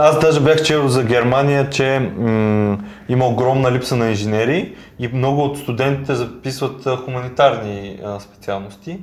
аз 0.00 0.20
даже 0.20 0.40
бях 0.40 0.62
чел 0.62 0.88
за 0.88 1.04
Германия, 1.04 1.70
че 1.70 1.98
м, 1.98 2.78
има 3.08 3.26
огромна 3.26 3.72
липса 3.72 3.96
на 3.96 4.08
инженери 4.08 4.74
и 4.98 5.08
много 5.08 5.42
от 5.44 5.58
студентите 5.58 6.14
записват 6.14 6.86
а, 6.86 6.96
хуманитарни 6.96 8.00
а, 8.04 8.20
специалности, 8.20 8.98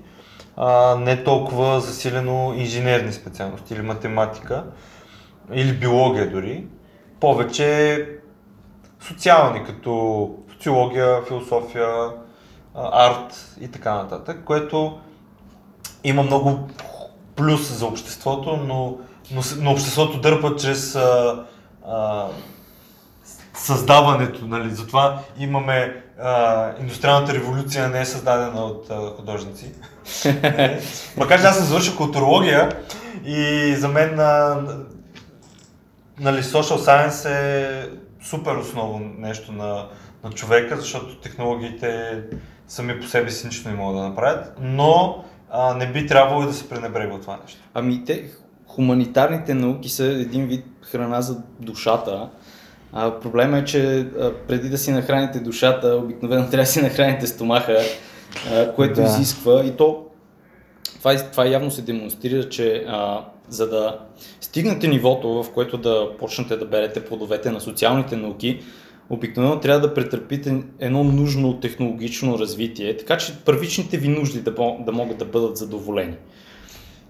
а 0.57 0.95
не 0.95 1.23
толкова 1.23 1.81
засилено 1.81 2.53
инженерни 2.53 3.13
специалности 3.13 3.73
или 3.73 3.81
математика, 3.81 4.63
или 5.53 5.73
биология 5.73 6.31
дори. 6.31 6.67
Повече 7.19 8.09
социални, 8.99 9.63
като 9.63 10.35
социология, 10.51 11.21
философия, 11.27 12.09
арт 12.75 13.55
и 13.61 13.71
така 13.71 13.93
нататък, 13.93 14.43
което 14.45 14.99
има 16.03 16.23
много 16.23 16.69
плюс 17.35 17.73
за 17.73 17.85
обществото, 17.85 18.57
но, 18.57 18.97
но, 19.31 19.41
но 19.59 19.71
обществото 19.71 20.21
дърпа 20.21 20.55
чрез 20.55 20.95
а, 20.95 21.45
а, 21.87 22.27
създаването, 23.53 24.45
нали? 24.45 24.69
Затова 24.69 25.19
имаме 25.39 26.03
а, 26.19 26.71
индустриалната 26.79 27.33
революция 27.33 27.89
не 27.89 28.01
е 28.01 28.05
създадена 28.05 28.61
от 28.65 28.89
а, 28.89 28.95
художници. 28.95 29.71
Нали? 30.25 30.79
Макар 31.17 31.41
че 31.41 31.47
аз 31.47 31.57
съм 31.57 31.65
завършил 31.65 31.95
културология 31.97 32.69
и 33.25 33.73
за 33.77 33.87
мен 33.87 34.19
а, 34.19 34.61
нали, 36.19 36.43
social 36.43 36.77
science 36.77 37.29
е 37.29 37.89
супер 38.23 38.55
основно 38.55 39.11
нещо 39.17 39.51
на, 39.51 39.85
на 40.23 40.31
човека, 40.31 40.77
защото 40.77 41.17
технологиите 41.17 42.21
сами 42.67 43.01
по 43.01 43.07
себе 43.07 43.31
си 43.31 43.47
нищо 43.47 43.69
не 43.69 43.75
могат 43.75 43.97
да 43.97 44.07
направят, 44.07 44.53
но 44.61 45.23
а, 45.49 45.73
не 45.73 45.91
би 45.91 46.07
трябвало 46.07 46.43
и 46.43 46.45
да 46.45 46.53
се 46.53 46.69
пренебрегва 46.69 47.21
това 47.21 47.39
нещо. 47.43 47.59
Ами 47.73 48.05
те, 48.05 48.31
хуманитарните 48.67 49.53
науки 49.53 49.89
са 49.89 50.05
един 50.05 50.47
вид 50.47 50.65
храна 50.81 51.21
за 51.21 51.41
душата. 51.59 52.29
А, 52.93 53.19
проблема 53.19 53.57
е, 53.57 53.65
че 53.65 53.99
а, 53.99 54.31
преди 54.47 54.69
да 54.69 54.77
си 54.77 54.91
нахраните 54.91 55.39
душата, 55.39 55.87
обикновено 55.87 56.41
трябва 56.51 56.57
да 56.57 56.65
си 56.65 56.81
нахраните 56.81 57.27
стомаха, 57.27 57.79
а, 58.51 58.73
което 58.73 58.93
Да. 58.93 59.03
изисква. 59.03 59.63
И 59.65 59.71
то, 59.71 60.05
това, 60.99 61.17
това 61.31 61.45
явно 61.45 61.71
се 61.71 61.81
демонстрира, 61.81 62.49
че 62.49 62.85
а, 62.87 63.25
за 63.49 63.69
да 63.69 63.99
стигнете 64.41 64.87
нивото, 64.87 65.43
в 65.43 65.51
което 65.53 65.77
да 65.77 66.17
почнете 66.19 66.57
да 66.57 66.65
берете 66.65 67.05
плодовете 67.05 67.51
на 67.51 67.61
социалните 67.61 68.15
науки, 68.15 68.59
обикновено 69.09 69.59
трябва 69.59 69.87
да 69.87 69.93
претърпите 69.93 70.63
едно 70.79 71.03
нужно 71.03 71.59
технологично 71.59 72.39
развитие, 72.39 72.97
така 72.97 73.17
че 73.17 73.33
първичните 73.45 73.97
ви 73.97 74.07
нужди 74.07 74.41
да, 74.41 74.51
да 74.79 74.91
могат 74.91 75.17
да 75.17 75.25
бъдат 75.25 75.57
задоволени. 75.57 76.15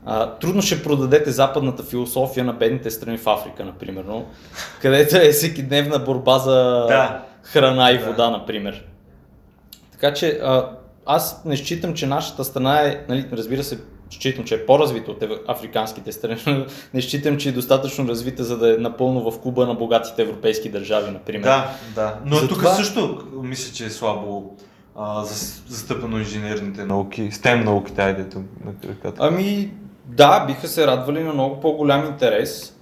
А, 0.09 0.29
трудно 0.29 0.61
ще 0.61 0.83
продадете 0.83 1.31
западната 1.31 1.83
философия 1.83 2.43
на 2.43 2.53
бедните 2.53 2.91
страни 2.91 3.17
в 3.17 3.27
Африка, 3.27 3.65
например, 3.65 4.03
където 4.81 5.17
е 5.17 5.29
всекидневна 5.29 5.99
борба 5.99 6.39
за 6.39 6.53
Да. 6.87 7.23
храна 7.43 7.91
и 7.91 7.97
Да. 7.97 8.05
вода, 8.05 8.29
например. 8.29 8.85
Така 9.91 10.13
че 10.13 10.39
а, 10.43 10.69
аз 11.05 11.41
не 11.45 11.57
считам, 11.57 11.93
че 11.93 12.07
нашата 12.07 12.43
страна 12.43 12.79
е, 12.79 13.05
нали, 13.09 13.25
разбира 13.33 13.63
се, 13.63 13.79
считам, 14.11 14.45
че 14.45 14.55
е 14.55 14.65
по-развита 14.65 15.11
от 15.11 15.23
африканските 15.47 16.11
страни, 16.11 16.37
не 16.93 17.01
считам, 17.01 17.37
че 17.37 17.49
е 17.49 17.53
достатъчно 17.53 18.07
развита, 18.07 18.43
за 18.43 18.57
да 18.57 18.73
е 18.73 18.77
напълно 18.77 19.31
в 19.31 19.41
клуба 19.41 19.65
на 19.65 19.73
богатите 19.73 20.21
европейски 20.21 20.69
държави, 20.69 21.11
например. 21.11 21.43
Да, 21.43 21.69
да. 21.95 22.15
Но 22.25 22.35
Затова- 22.35 22.63
тук 22.63 22.75
също 22.75 23.23
мисля, 23.33 23.73
че 23.73 23.85
е 23.85 23.89
слабо 23.89 24.55
а, 24.95 25.23
зас- 25.23 25.67
застъпено 25.67 26.17
инженерните 26.19 26.85
науки, 26.85 27.31
STEM 27.31 27.63
науките, 27.63 28.01
айде 28.01 28.23
да 28.23 28.39
на 28.39 28.73
краката. 28.81 29.17
Ами, 29.19 29.73
да, 30.07 30.45
биха 30.45 30.67
се 30.67 30.87
радвали 30.87 31.23
на 31.23 31.33
много 31.33 31.59
по-голям 31.59 32.05
интерес, 32.05 32.73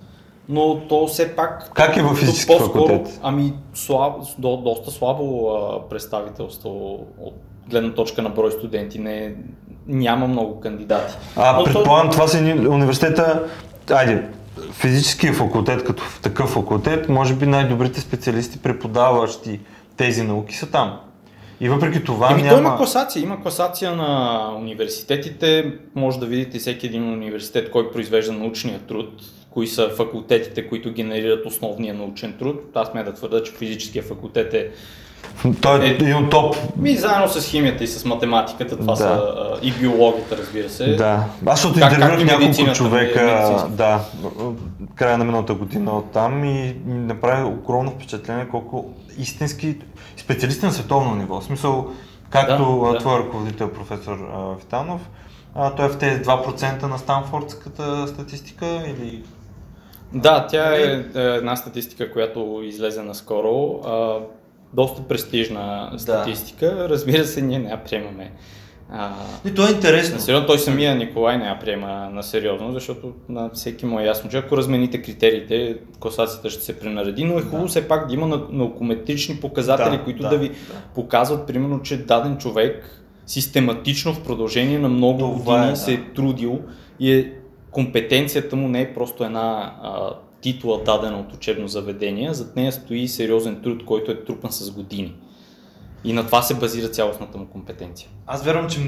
но 0.49 0.79
то 0.79 1.07
все 1.07 1.35
пак... 1.35 1.71
Как 1.73 1.97
е 1.97 2.01
във 2.01 2.11
то 2.11 2.15
физически 2.17 2.57
факултет? 2.59 3.19
Ами, 3.23 3.53
слаб, 3.73 4.13
до, 4.38 4.57
доста 4.57 4.91
слабо 4.91 5.49
а, 5.49 5.89
представителство 5.89 6.99
от 7.19 7.33
гледна 7.69 7.93
точка 7.93 8.21
на 8.21 8.29
брой 8.29 8.51
студенти. 8.51 8.99
Не, 8.99 9.35
няма 9.88 10.27
много 10.27 10.59
кандидати. 10.59 11.13
А, 11.35 11.53
Но 11.53 11.63
то- 11.63 11.73
предполагам, 11.73 12.11
това 12.11 12.27
са 12.27 12.38
университета, 12.69 13.43
айде, 13.91 14.27
физическия 14.71 15.33
факултет 15.33 15.83
като 15.83 16.03
такъв 16.21 16.49
факултет, 16.49 17.09
може 17.09 17.33
би 17.33 17.45
най-добрите 17.45 18.01
специалисти, 18.01 18.59
преподаващи 18.59 19.59
тези 19.97 20.23
науки 20.23 20.55
са 20.55 20.71
там. 20.71 20.99
И 21.61 21.69
въпреки 21.69 22.03
това 22.03 22.31
Еми, 22.31 22.41
няма... 22.41 22.55
то 22.55 22.61
има 22.61 22.77
класация. 22.77 23.23
Има 23.23 23.41
класация 23.41 23.95
на 23.95 24.51
университетите. 24.57 25.73
Може 25.95 26.19
да 26.19 26.25
видите 26.25 26.59
всеки 26.59 26.85
един 26.85 27.03
университет, 27.03 27.71
кой 27.71 27.91
произвежда 27.91 28.31
научния 28.31 28.79
труд, 28.79 29.21
кои 29.49 29.67
са 29.67 29.89
факултетите, 29.89 30.67
които 30.67 30.93
генерират 30.93 31.45
основния 31.45 31.93
научен 31.93 32.33
труд. 32.39 32.71
Аз 32.73 32.93
ме 32.93 33.03
да 33.03 33.13
твърда, 33.13 33.43
че 33.43 33.51
физическия 33.51 34.03
факултет 34.03 34.53
е 34.53 34.69
Той 35.61 35.81
е 35.81 35.88
Е, 35.88 35.89
един 35.89 36.15
от 36.15 36.29
топ. 36.29 36.55
Ми 36.77 36.95
заедно 36.95 37.27
с 37.27 37.47
химията 37.47 37.83
и 37.83 37.88
с 37.88 38.05
математиката, 38.05 38.77
това 38.77 38.93
Да. 38.93 38.97
са 38.97 39.21
и 39.61 39.71
биологията, 39.71 40.38
разбира 40.38 40.69
се. 40.69 40.95
Да. 40.95 41.23
Аз 41.45 41.59
защото 41.61 41.79
Как- 41.79 41.93
интервюрах 41.93 42.25
няколко 42.25 42.73
човека, 42.73 43.23
медицинската. 43.23 43.69
да, 43.69 43.99
края 44.95 45.17
на 45.17 45.25
миналата 45.25 45.53
година 45.53 45.91
от 45.91 46.11
там 46.11 46.43
и 46.45 46.49
ми 46.85 46.97
направи 46.97 47.43
огромно 47.43 47.91
впечатление 47.91 48.47
колко 48.47 48.85
истински 49.17 49.77
специалисти 50.17 50.65
на 50.65 50.71
световно 50.71 51.15
ниво. 51.15 51.39
В 51.39 51.43
смисъл, 51.43 51.88
както 52.29 52.89
Да, 52.91 52.97
твой 52.97 53.19
ръководител, 53.19 53.69
професор 53.69 54.17
Витанов, 54.59 55.01
той 55.77 55.85
е 55.85 55.89
в 55.89 55.97
тези 55.97 56.21
2% 56.21 56.83
на 56.83 56.97
Станфордската 56.97 58.07
статистика 58.07 58.65
или... 58.65 59.23
Да, 60.13 60.47
тя 60.47 60.75
е, 60.75 60.81
е 61.15 61.21
една 61.21 61.55
статистика, 61.55 62.11
която 62.11 62.61
излезе 62.63 63.01
наскоро. 63.03 63.79
Доста 64.73 65.01
престижна 65.04 65.91
статистика. 65.97 66.88
Разбира 66.89 67.25
се, 67.25 67.41
ние 67.41 67.60
не 67.60 67.69
я 67.69 67.84
приемаме. 67.84 68.32
А, 68.91 69.12
И 69.45 69.54
то 69.54 69.67
е 69.67 69.71
интересно. 69.71 70.15
на 70.15 70.21
сериозно, 70.21 70.47
той 70.47 70.60
самия 70.60 70.95
Николай 70.95 71.38
не 71.38 71.45
я 71.45 71.60
приема 71.60 72.10
на 72.12 72.23
сериозно, 72.23 72.71
защото 72.71 73.13
на 73.30 73.49
всеки 73.49 73.86
му 73.86 73.99
е 73.99 74.04
ясно, 74.04 74.30
че 74.30 74.38
ако 74.38 74.58
размените 74.58 75.01
критериите, 75.01 75.78
класацията 75.99 76.49
ще 76.49 76.63
се 76.63 76.80
пренареди, 76.80 77.23
но 77.23 77.34
е 77.34 77.41
хубаво 77.41 77.63
Да. 77.63 77.67
все 77.67 77.88
пак 77.88 78.08
да 78.08 78.13
има 78.13 78.28
нау- 78.28 78.47
наукометрични 78.49 79.36
показатели, 79.36 79.97
Да, 79.97 80.04
които 80.04 80.21
да, 80.21 80.30
да, 80.30 80.38
ви 80.38 80.49
да. 80.49 80.56
показват, 80.95 81.47
примерно, 81.47 81.82
че 81.82 81.97
даден 81.97 82.38
човек 82.38 83.01
систематично 83.25 84.13
в 84.13 84.23
продължение 84.23 84.80
на 84.80 84.89
много 84.89 85.19
Това 85.19 85.34
години 85.54 85.67
е, 85.67 85.69
да. 85.69 85.75
се 85.75 85.93
е 85.93 86.04
трудил 86.06 86.60
и 86.99 87.13
е, 87.13 87.32
компетенцията 87.71 88.56
му 88.56 88.67
не 88.67 88.82
е 88.82 88.93
просто 88.93 89.23
една 89.23 89.75
а, 89.84 90.10
титла 90.45 90.84
дадена 90.84 91.19
от 91.19 91.34
учебно 91.34 91.67
заведение, 91.67 92.34
зад 92.34 92.55
нея 92.55 92.71
стои 92.71 93.08
сериозен 93.08 93.62
труд, 93.62 93.86
който 93.86 94.12
е 94.12 94.23
трупан 94.23 94.51
с 94.51 94.71
години. 94.71 95.15
И 96.03 96.13
на 96.13 96.25
това 96.25 96.41
се 96.41 96.53
базира 96.53 96.88
цялостната 96.88 97.38
му 97.38 97.45
компетенция. 97.45 98.10
Аз 98.27 98.43
вярвам, 98.43 98.69
че 98.69 98.79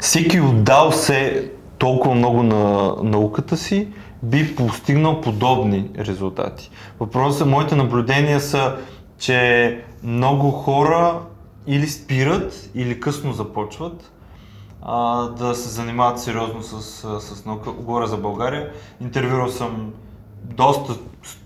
всеки 0.00 0.40
отдал 0.40 0.92
се 0.92 1.50
толкова 1.78 2.14
много 2.14 2.42
на 2.42 2.94
науката 3.02 3.56
си, 3.56 3.88
би 4.22 4.56
постигнал 4.56 5.20
подобни 5.20 5.90
резултати. 5.98 6.70
Въпросът, 7.00 7.48
моите 7.48 7.76
наблюдения 7.76 8.40
са, 8.40 8.76
че 9.18 9.80
много 10.02 10.50
хора 10.50 11.20
или 11.66 11.86
спират, 11.86 12.70
или 12.74 13.00
късно 13.00 13.32
започват 13.32 14.12
а, 14.82 15.22
да 15.28 15.54
се 15.54 15.68
занимават 15.68 16.20
сериозно 16.20 16.62
с, 16.62 16.82
с 17.20 17.44
наука. 17.44 17.72
Говоря 17.72 18.06
за 18.06 18.16
България. 18.16 18.70
Интервюрал 19.00 19.48
съм 19.48 19.92
доста 20.44 20.94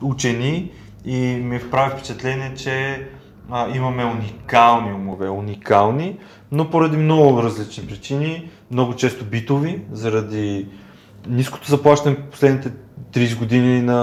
учени 0.02 0.70
и 1.04 1.16
ми 1.18 1.70
прави 1.70 1.90
впечатление, 1.90 2.54
че 2.56 3.06
а, 3.50 3.76
имаме 3.76 4.04
уникални 4.04 4.92
умове, 4.92 5.28
уникални, 5.28 6.16
но 6.52 6.70
поради 6.70 6.96
много 6.96 7.42
различни 7.42 7.86
причини, 7.86 8.50
много 8.70 8.96
често 8.96 9.24
битови, 9.24 9.82
заради 9.92 10.66
ниското 11.28 11.68
заплащане 11.68 12.16
последните 12.16 12.72
30 13.12 13.38
години 13.38 13.82
на 13.82 13.98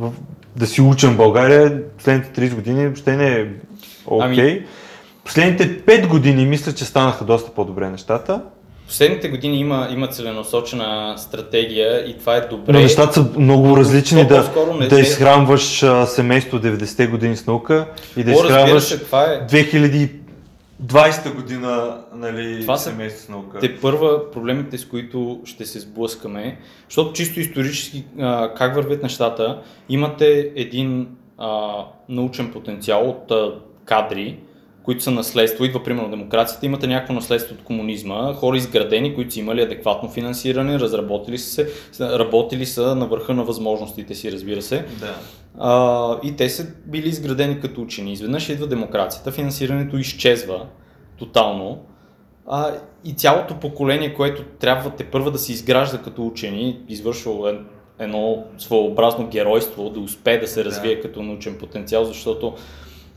в, 0.00 0.12
да 0.56 0.66
си 0.66 0.82
учен 0.82 1.10
в 1.10 1.16
България, 1.16 1.88
последните 1.96 2.50
30 2.50 2.54
години 2.54 2.86
въобще 2.86 3.16
не 3.16 3.28
е 3.28 3.46
окей. 4.06 4.50
Ами- 4.50 4.66
Последните 5.28 5.84
5 5.84 6.08
години 6.08 6.46
мисля, 6.46 6.72
че 6.72 6.84
станаха 6.84 7.24
доста 7.24 7.50
по-добре 7.50 7.90
нещата. 7.90 8.40
Последните 8.86 9.28
години 9.28 9.58
има, 9.58 9.88
има 9.90 10.08
целенасочена 10.08 11.14
стратегия 11.18 12.10
и 12.10 12.18
това 12.18 12.36
е 12.36 12.40
добре. 12.40 12.72
Но 12.72 12.78
нещата 12.78 13.12
са 13.12 13.26
много 13.38 13.76
различни 13.76 14.26
да, 14.26 14.50
не 14.80 14.88
да 14.88 15.00
изхранваш 15.00 15.82
а, 15.82 16.06
семейство 16.06 16.56
от 16.56 16.62
90-те 16.62 17.06
години 17.06 17.36
с 17.36 17.46
наука 17.46 17.86
и 18.16 18.24
да 18.24 18.30
О, 18.30 18.34
изхранваш 18.34 18.82
се, 18.82 18.98
това 18.98 19.24
е 19.24 19.46
2020 19.46 21.34
година 21.34 21.96
нали, 22.14 22.60
Това 22.60 22.76
семейство 22.76 23.24
с 23.24 23.28
наука. 23.28 23.58
те 23.58 23.80
първа 23.80 24.30
проблемите, 24.30 24.78
с 24.78 24.84
които 24.84 25.40
ще 25.44 25.66
се 25.66 25.80
сблъскаме, 25.80 26.58
защото 26.88 27.12
чисто 27.12 27.40
исторически 27.40 28.04
а, 28.20 28.54
как 28.54 28.74
вървят 28.74 29.02
нещата, 29.02 29.62
имате 29.88 30.52
един 30.56 31.08
а, 31.38 31.72
научен 32.08 32.52
потенциал 32.52 33.08
от 33.08 33.30
а, 33.30 33.52
кадри, 33.84 34.38
които 34.82 35.02
са 35.02 35.10
наследство, 35.10 35.64
идва 35.64 35.82
примерно 35.82 36.10
демокрацията, 36.10 36.66
имате 36.66 36.86
някакво 36.86 37.14
наследство 37.14 37.54
от 37.54 37.62
комунизма, 37.64 38.34
хора 38.34 38.56
изградени, 38.56 39.14
които 39.14 39.32
са 39.34 39.40
имали 39.40 39.62
адекватно 39.62 40.10
финансиране, 40.10 40.78
разработили 40.78 41.38
са 41.38 41.66
се, 41.92 42.18
работили 42.18 42.66
са 42.66 42.94
на 42.94 43.06
върха 43.06 43.34
на 43.34 43.44
възможностите 43.44 44.14
си, 44.14 44.32
разбира 44.32 44.62
се. 44.62 44.84
Да. 45.00 45.14
А, 45.58 46.16
и 46.22 46.36
те 46.36 46.48
са 46.48 46.66
били 46.86 47.08
изградени 47.08 47.60
като 47.60 47.80
учени. 47.82 48.12
Изведнъж 48.12 48.48
идва 48.48 48.66
демокрацията, 48.66 49.32
финансирането 49.32 49.96
изчезва 49.96 50.66
тотално. 51.18 51.78
А, 52.46 52.72
и 53.04 53.12
цялото 53.12 53.54
поколение, 53.54 54.14
което 54.14 54.42
трябва 54.42 54.90
те 54.90 55.04
първа 55.04 55.30
да 55.30 55.38
се 55.38 55.52
изгражда 55.52 55.98
като 55.98 56.26
учени, 56.26 56.80
извършвало 56.88 57.48
е- 57.48 57.58
едно 57.98 58.44
своеобразно 58.58 59.26
геройство, 59.28 59.90
да 59.90 60.00
успее 60.00 60.38
да 60.38 60.48
се 60.48 60.62
Да. 60.62 60.64
развие 60.68 61.00
като 61.00 61.22
научен 61.22 61.58
потенциал, 61.58 62.04
защото 62.04 62.54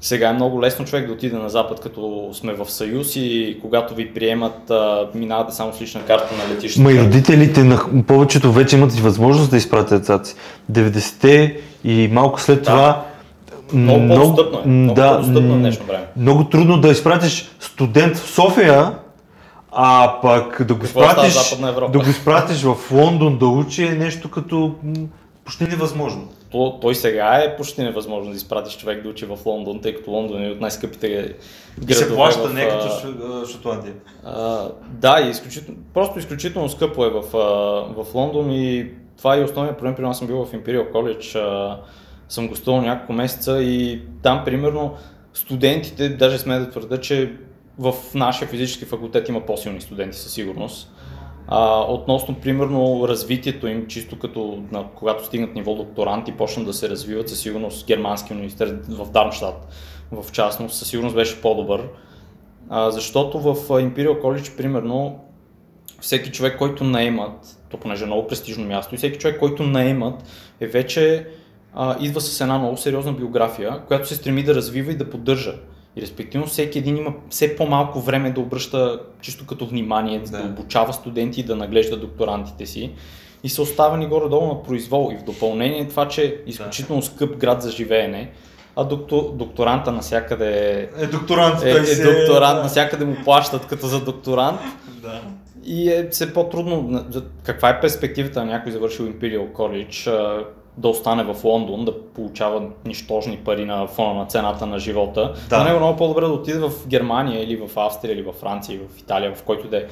Сега 0.04 0.30
е 0.30 0.34
много 0.34 0.62
лесно 0.62 0.86
човек 0.86 1.08
да 1.08 1.14
отиде 1.14 1.38
на 1.38 1.50
Запад, 1.50 1.80
като 1.80 2.30
сме 2.34 2.54
в 2.54 2.72
съюз 2.72 3.16
и 3.16 3.58
когато 3.62 3.96
ви 3.96 4.14
приемат, 4.14 4.72
минавате 5.16 5.56
само 5.56 5.74
с 5.74 5.82
лична 5.82 6.02
карта 6.02 6.36
на 6.38 6.54
летището. 6.54 6.82
Ма 6.84 6.92
и 6.92 7.00
родителите 7.00 7.64
на 7.64 8.04
повечето 8.08 8.52
вече 8.52 8.78
имат 8.78 8.98
и 8.98 9.02
възможност 9.02 9.52
да 9.52 9.58
изпратят 9.58 10.02
децата 10.02 10.26
си. 10.30 10.36
90-те 10.72 11.58
и 11.84 12.10
малко 12.12 12.42
след 12.42 12.58
Да. 12.58 12.64
това 12.64 13.06
Много 13.74 14.08
по-достъпно 14.08 14.60
е. 14.60 14.68
Много 14.68 14.94
да, 14.94 15.12
по-достъпно 15.12 15.50
в 15.50 15.56
м, 15.56 15.58
днешно 15.58 15.86
време. 15.86 16.06
Много 16.18 16.44
трудно 16.44 16.82
да 16.82 16.90
изпратиш 16.90 17.50
студент 17.60 18.18
в 18.18 18.30
София, 18.30 18.92
а 19.72 20.20
пък 20.22 20.64
да 20.64 20.74
го 20.74 20.82
в 20.82 20.86
изпратиш, 20.86 21.56
да 21.92 22.00
го 22.00 22.10
изпратиш 22.10 22.62
в 22.62 22.76
Лондон 22.92 23.38
да 23.38 23.46
учи 23.46 23.84
е 23.84 23.92
нещо 23.92 24.32
като 24.32 24.76
почти 25.46 25.64
невъзможно. 25.64 26.22
То, 26.52 26.80
той 26.82 26.96
сега 26.96 27.44
е 27.44 27.56
почти 27.58 27.82
невъзможно 27.82 28.32
да 28.32 28.38
изпратиш 28.38 28.78
човек 28.78 29.04
да 29.04 29.10
учи 29.10 29.26
в 29.26 29.38
Лондон, 29.46 29.82
тъй 29.82 29.96
като 29.96 30.12
Лондон 30.12 30.46
е 30.46 30.50
от 30.50 30.62
най-скъпите 30.62 31.36
градове 31.80 32.16
в, 32.16 33.24
а, 33.24 33.46
Шотландия. 33.48 33.94
А, 34.24 34.70
да, 34.90 35.22
и 35.22 35.30
изключително, 35.30 35.80
просто 35.94 36.20
изключително 36.20 36.70
скъпо 36.70 37.06
е 37.06 37.10
в, 37.10 37.38
а, 37.38 38.04
в 38.04 38.16
Лондон 38.16 38.52
и 38.52 38.92
това 39.18 39.36
е 39.36 39.40
и 39.40 39.44
основният 39.44 39.78
проблем. 39.78 39.96
При 39.96 40.04
нас 40.04 40.18
съм 40.18 40.28
бил 40.28 40.46
в 40.46 40.52
Imperial 40.52 40.92
College, 40.92 41.40
а, 41.40 41.80
съм 42.30 42.48
гостувал 42.48 42.82
няколко 42.82 43.14
месеца 43.14 43.64
и 43.64 44.02
там 44.24 44.42
примерно 44.46 44.94
студентите, 45.34 46.10
даже 46.10 46.38
сме 46.38 46.60
да 46.60 46.70
твърда, 46.70 46.98
че 46.98 47.34
в 47.80 47.94
нашия 48.16 48.48
физически 48.48 48.86
факултет 48.86 49.30
има 49.30 49.46
по-силни 49.46 49.82
студенти 49.82 50.18
със 50.18 50.34
сигурност. 50.34 50.90
А, 51.54 51.82
относно, 51.82 52.36
примерно, 52.36 53.08
развитието 53.08 53.68
им, 53.68 53.88
чисто 53.88 54.20
като 54.20 54.64
на, 54.72 54.86
когато 54.96 55.26
стигнат 55.26 55.56
ниво 55.56 55.76
докторант 55.76 56.28
и 56.28 56.32
почнат 56.32 56.66
да 56.66 56.74
се 56.74 56.90
развиват, 56.90 57.30
със 57.30 57.40
сигурност 57.40 57.88
германски 57.88 58.34
университет 58.34 58.88
в 58.88 59.12
Дармштадт, 59.12 59.68
в 60.12 60.32
частност, 60.32 60.76
със 60.76 60.88
сигурност 60.88 61.16
беше 61.16 61.42
по-добър. 61.42 61.88
А, 62.70 62.92
защото 62.92 63.40
в 63.40 63.56
Imperial 63.56 64.22
College, 64.22 64.58
примерно, 64.58 65.20
всеки 66.02 66.32
човек, 66.32 66.58
който 66.58 66.84
наемат, 66.84 67.58
то 67.70 67.78
понеже 67.78 68.04
е 68.04 68.08
много 68.08 68.28
престижно 68.28 68.66
място, 68.66 68.96
и 68.96 68.98
всеки 68.98 69.20
човек, 69.20 69.40
който 69.40 69.64
наемат, 69.64 70.24
е 70.60 70.68
вече 70.68 71.28
а, 71.74 71.96
идва 72.00 72.22
с 72.22 72.42
една 72.42 72.58
много 72.58 72.78
сериозна 72.78 73.14
биография, 73.14 73.82
която 73.88 74.08
се 74.08 74.16
стреми 74.16 74.44
да 74.44 74.56
развива 74.56 74.92
и 74.92 74.98
да 74.98 75.10
поддържа. 75.10 75.56
И 75.95 76.01
респективно 76.01 76.47
всеки 76.47 76.77
един 76.80 76.97
има 76.97 77.13
все 77.30 77.56
по-малко 77.56 77.99
време 77.99 78.32
да 78.32 78.39
обръща 78.39 78.99
чисто 79.21 79.45
като 79.45 79.65
внимание, 79.65 80.19
да, 80.19 80.32
Да. 80.32 80.38
да 80.38 80.49
обучава 80.49 80.93
студенти 80.93 81.39
и 81.39 81.43
да 81.43 81.56
наглежда 81.56 81.97
докторантите 81.97 82.65
си. 82.65 82.91
И 83.43 83.49
са 83.49 83.62
оставени 83.62 84.08
горе-долу 84.08 84.47
на 84.47 84.63
произвол. 84.63 85.12
И 85.13 85.17
в 85.17 85.23
допълнение 85.23 85.88
това, 85.88 86.08
че 86.08 86.25
е 86.25 86.36
изключително 86.47 87.01
скъп 87.01 87.38
град 87.38 87.62
за 87.62 87.71
живеене, 87.71 88.32
а 88.75 88.84
доктор, 88.84 89.32
докторанта 89.34 89.91
насякъде 89.91 90.80
Е 90.97 91.08
докторант, 91.08 91.63
е, 91.63 91.69
е 91.69 92.04
докторант, 92.04 92.63
насякъде 92.63 93.06
му 93.06 93.15
плащат 93.23 93.67
като 93.67 93.88
за 93.88 94.04
докторант. 94.04 94.60
Да. 95.01 95.21
И 95.65 95.89
е 95.89 96.10
все 96.12 96.34
по-трудно. 96.34 97.06
Каква 97.43 97.69
е 97.69 97.82
перспективата 97.82 98.39
на 98.39 98.45
някой 98.45 98.71
завършил 98.71 99.06
Imperial 99.06 99.51
College 99.51 100.43
да 100.78 100.88
остане 100.88 101.24
в 101.24 101.44
Лондон, 101.44 101.86
да 101.86 102.04
получава 102.04 102.64
нищожни 102.86 103.38
пари 103.38 103.66
на 103.66 103.88
фона 103.88 104.14
на 104.14 104.26
цената 104.26 104.66
на 104.66 104.80
живота? 104.80 105.34
Да. 105.50 105.58
За 105.58 105.64
него 105.64 105.76
е 105.76 105.80
много 105.80 105.98
по-добре 105.98 106.26
да 106.26 106.32
отиде 106.32 106.60
в 106.60 106.72
Германия 106.88 107.44
или 107.44 107.56
в 107.56 107.80
Австрия 107.80 108.14
или 108.14 108.22
в 108.22 108.32
Франция 108.32 108.76
или 108.76 108.84
в 108.96 109.00
Италия, 109.00 109.36
в 109.36 109.44
който 109.44 109.68
да 109.68 109.78
е 109.78 109.86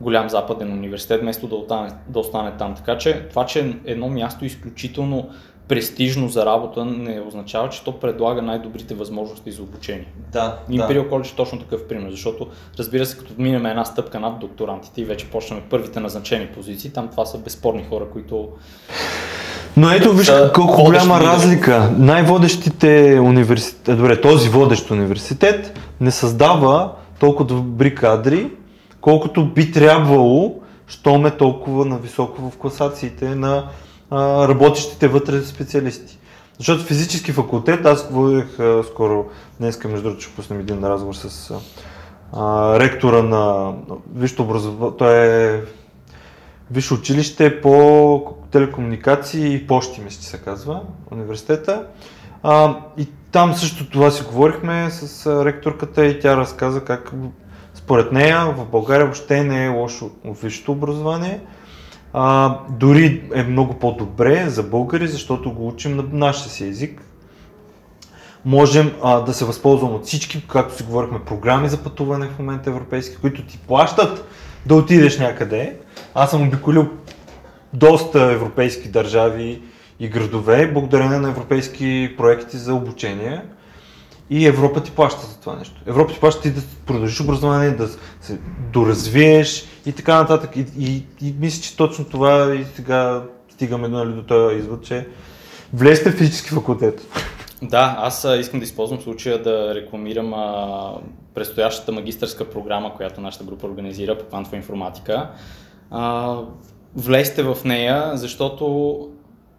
голям 0.00 0.28
западен 0.28 0.72
университет, 0.72 1.20
вместо 1.20 1.46
да 1.46 1.56
остане, 1.56 1.90
да 2.08 2.18
остане 2.18 2.52
там. 2.58 2.74
Така 2.74 2.98
че 2.98 3.28
това, 3.28 3.46
че 3.46 3.60
е 3.60 3.72
едно 3.84 4.08
място 4.08 4.44
изключително 4.44 5.28
престижно 5.68 6.28
за 6.28 6.46
работа, 6.46 6.84
не 6.84 7.20
означава, 7.20 7.68
че 7.68 7.84
то 7.84 8.00
предлага 8.00 8.42
най-добрите 8.42 8.94
възможности 8.94 9.50
за 9.50 9.62
обучение. 9.62 10.06
Да, 10.32 10.58
Imperial 10.70 11.08
College 11.08 11.32
е 11.32 11.36
точно 11.36 11.58
такъв 11.58 11.88
пример, 11.88 12.10
защото 12.10 12.48
разбира 12.78 13.06
се, 13.06 13.18
като 13.18 13.32
минем 13.38 13.66
една 13.66 13.84
стъпка 13.84 14.20
над 14.20 14.38
докторантите 14.38 15.00
и 15.00 15.04
вече 15.04 15.30
почнем 15.30 15.62
първите 15.70 16.00
назначени 16.00 16.46
позиции, 16.46 16.92
там 16.92 17.08
това 17.08 17.26
са 17.26 17.38
безспорни 17.38 17.84
хора, 17.84 18.10
които 18.12 18.48
Но 19.76 19.90
ето 19.90 20.12
виж 20.12 20.26
Са 20.26 20.50
колко 20.54 20.84
голяма 20.84 21.20
разлика. 21.20 21.92
Най-водещите 21.98 23.20
университети, 23.22 23.96
добре, 23.96 24.20
този 24.20 24.48
водещ 24.48 24.90
университет 24.90 25.78
не 26.00 26.10
създава 26.10 26.92
толкова 27.18 27.44
добри 27.44 27.94
кадри, 27.94 28.50
колкото 29.00 29.46
би 29.46 29.72
трябвало, 29.72 30.54
щом 30.86 31.26
е 31.26 31.30
толкова 31.30 31.84
нависоко 31.84 32.50
в 32.50 32.56
класациите 32.56 33.34
на 33.34 33.64
а, 34.10 34.48
работещите 34.48 35.08
вътре 35.08 35.40
специалисти. 35.42 36.18
Защото 36.58 36.84
физически 36.84 37.32
факултет, 37.32 37.86
аз 37.86 38.08
водих 38.10 38.60
а, 38.60 38.82
скоро, 38.92 39.24
днеска 39.60 39.88
между 39.88 40.02
другото 40.02 40.22
ще 40.22 40.34
пуснем 40.34 40.60
един 40.60 40.84
разговор 40.84 41.14
с 41.14 41.52
а, 42.36 42.78
ректора 42.80 43.22
на 43.22 43.72
висшето 44.14 44.42
образование, 44.42 44.96
той 44.98 45.16
е 45.16 45.60
Висше 46.70 46.94
училище 46.94 47.60
по 47.60 48.34
телекомуникации 48.50 49.54
и 49.54 49.66
почти, 49.66 50.00
мисля, 50.00 50.22
се 50.22 50.38
казва, 50.38 50.82
университета. 51.10 51.86
А, 52.42 52.76
и 52.98 53.08
там 53.32 53.54
също 53.54 53.90
това 53.90 54.10
си 54.10 54.22
говорихме 54.22 54.90
с 54.90 55.26
ректорката 55.44 56.06
и 56.06 56.20
тя 56.20 56.36
разказа 56.36 56.84
как 56.84 57.12
според 57.74 58.12
нея 58.12 58.46
в 58.56 58.66
България 58.66 59.06
въобще 59.06 59.44
не 59.44 59.64
е 59.64 59.68
лошо 59.68 60.10
висшето 60.24 60.72
образование. 60.72 61.40
А, 62.12 62.58
дори 62.70 63.30
е 63.34 63.42
много 63.42 63.74
по-добре 63.74 64.44
за 64.48 64.62
българи, 64.62 65.08
защото 65.08 65.52
го 65.52 65.68
учим 65.68 65.96
на 65.96 66.04
нашия 66.12 66.50
си 66.50 66.68
език. 66.68 67.02
Можем 68.44 68.92
а, 69.02 69.20
да 69.20 69.34
се 69.34 69.44
възползваме 69.44 69.94
от 69.94 70.06
всички, 70.06 70.44
както 70.48 70.76
си 70.76 70.82
говорихме, 70.82 71.24
програми 71.24 71.68
за 71.68 71.82
пътуване 71.82 72.26
в 72.26 72.38
момента 72.38 72.70
европейски, 72.70 73.16
които 73.16 73.42
ти 73.42 73.58
плащат 73.58 74.24
да 74.66 74.74
отидеш 74.74 75.18
някъде. 75.18 75.76
Аз 76.14 76.30
съм 76.30 76.46
обиколил 76.46 76.88
доста 77.72 78.22
европейски 78.22 78.88
държави 78.88 79.62
и 80.00 80.08
градове, 80.08 80.72
благодарение 80.72 81.18
на 81.18 81.28
европейски 81.28 82.14
проекти 82.16 82.56
за 82.56 82.74
обучение. 82.74 83.42
И 84.30 84.46
Европа 84.46 84.82
ти 84.82 84.90
плаща 84.90 85.26
за 85.26 85.40
това 85.40 85.56
нещо. 85.56 85.80
Европа 85.86 86.12
ти 86.12 86.20
плаща 86.20 86.42
ти 86.42 86.50
да 86.50 86.60
продължиш 86.86 87.20
образование, 87.20 87.70
да 87.70 87.88
се 88.20 88.38
доразвиеш 88.72 89.64
и 89.86 89.92
така 89.92 90.14
нататък. 90.14 90.56
И, 90.56 90.66
и, 90.78 91.04
и 91.22 91.34
мисля, 91.40 91.62
че 91.62 91.76
точно 91.76 92.04
това 92.04 92.54
и 92.54 92.64
сега 92.74 93.22
стигаме 93.48 93.88
нали, 93.88 94.12
до 94.12 94.22
този 94.22 94.56
извод, 94.56 94.84
че 94.84 95.08
влезте 95.72 96.10
в 96.10 96.16
физически 96.16 96.50
факултет. 96.50 97.06
Да, 97.62 97.96
аз 97.98 98.26
искам 98.38 98.60
да 98.60 98.64
използвам 98.64 99.00
случая 99.00 99.42
да 99.42 99.74
рекламирам 99.74 100.34
а, 100.34 100.92
предстоящата 101.34 101.92
магистърска 101.92 102.50
програма, 102.50 102.94
която 102.94 103.20
нашата 103.20 103.44
група 103.44 103.66
организира 103.66 104.18
по 104.18 104.24
квантова 104.24 104.56
информатика. 104.56 105.30
А, 105.90 106.36
влезте 106.96 107.42
в 107.42 107.58
нея, 107.64 108.10
защото 108.14 109.08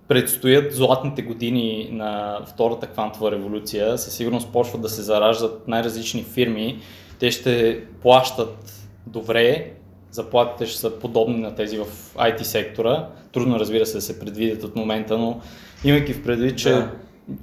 предстоят 0.07 0.73
златните 0.73 1.21
години 1.21 1.89
на 1.91 2.39
втората 2.45 2.87
квантова 2.87 3.31
революция. 3.31 3.97
Със 3.97 4.13
сигурност 4.13 4.49
почват 4.49 4.81
да 4.81 4.89
се 4.89 5.01
зараждат 5.01 5.67
най-различни 5.67 6.23
фирми. 6.23 6.79
Те 7.19 7.31
ще 7.31 7.83
плащат 8.01 8.73
добре, 9.07 9.71
заплатите 10.11 10.65
ще 10.65 10.79
са 10.79 10.99
подобни 10.99 11.37
на 11.37 11.55
тези 11.55 11.77
в 11.77 11.85
IT 12.15 12.41
сектора. 12.41 13.07
Трудно 13.31 13.59
разбира 13.59 13.85
се 13.85 13.93
да 13.93 14.01
се 14.01 14.19
предвидят 14.19 14.63
от 14.63 14.75
момента, 14.75 15.17
но 15.17 15.39
имайки 15.83 16.13
в 16.13 16.23
предвид, 16.23 16.57
че 16.57 16.69
Да. 16.69 16.91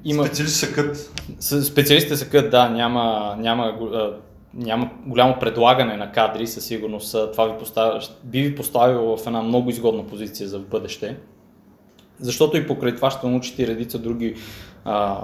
има... 0.05 0.25
Специалисти 0.25 0.59
са 0.59 0.73
кът. 0.73 1.13
Специалистите 1.41 2.17
са 2.17 2.29
къд, 2.29 2.51
да, 2.51 2.69
няма, 2.69 3.37
няма, 3.39 3.75
няма 4.59 4.91
голямо 5.07 5.37
предлагане 5.41 5.97
на 5.97 6.13
кадри, 6.13 6.47
със 6.47 6.65
сигурност 6.65 7.17
това 7.33 7.47
ви 7.47 7.59
поставя, 7.59 8.01
би 8.25 8.43
ви 8.43 8.55
поставило 8.55 9.17
в 9.17 9.27
една 9.27 9.43
много 9.43 9.71
изгодна 9.71 10.07
позиция 10.07 10.49
за 10.49 10.59
бъдеще. 10.59 11.17
Защото 12.21 12.57
и 12.57 12.67
покрай 12.67 12.95
това 12.95 13.11
ще 13.11 13.27
научите 13.27 13.63
и 13.63 13.67
редица 13.67 13.99
други 13.99 14.35
а, 14.85 15.21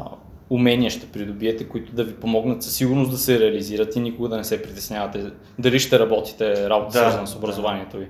умения 0.50 0.90
ще 0.90 1.06
придобиете, 1.06 1.68
които 1.68 1.92
да 1.92 2.04
ви 2.04 2.14
помогнат 2.14 2.62
със 2.62 2.76
сигурност 2.76 3.10
да 3.10 3.18
се 3.18 3.40
реализират 3.40 3.96
и 3.96 4.00
никога 4.00 4.28
да 4.28 4.36
не 4.36 4.44
се 4.44 4.62
притеснявате 4.62 5.30
дали 5.58 5.78
ще 5.78 5.98
работите 5.98 6.68
работа 6.68 6.92
Да, 6.92 6.98
свързана 6.98 7.26
с 7.26 7.32
да. 7.32 7.38
образованието 7.38 7.96
ви. 7.96 8.06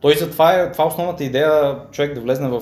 Той 0.00 0.14
за 0.14 0.30
това 0.30 0.52
е, 0.52 0.72
това 0.72 0.84
е 0.84 0.86
основната 0.86 1.24
идея 1.24 1.76
човек 1.92 2.14
да 2.14 2.20
влезне 2.20 2.48
в 2.48 2.60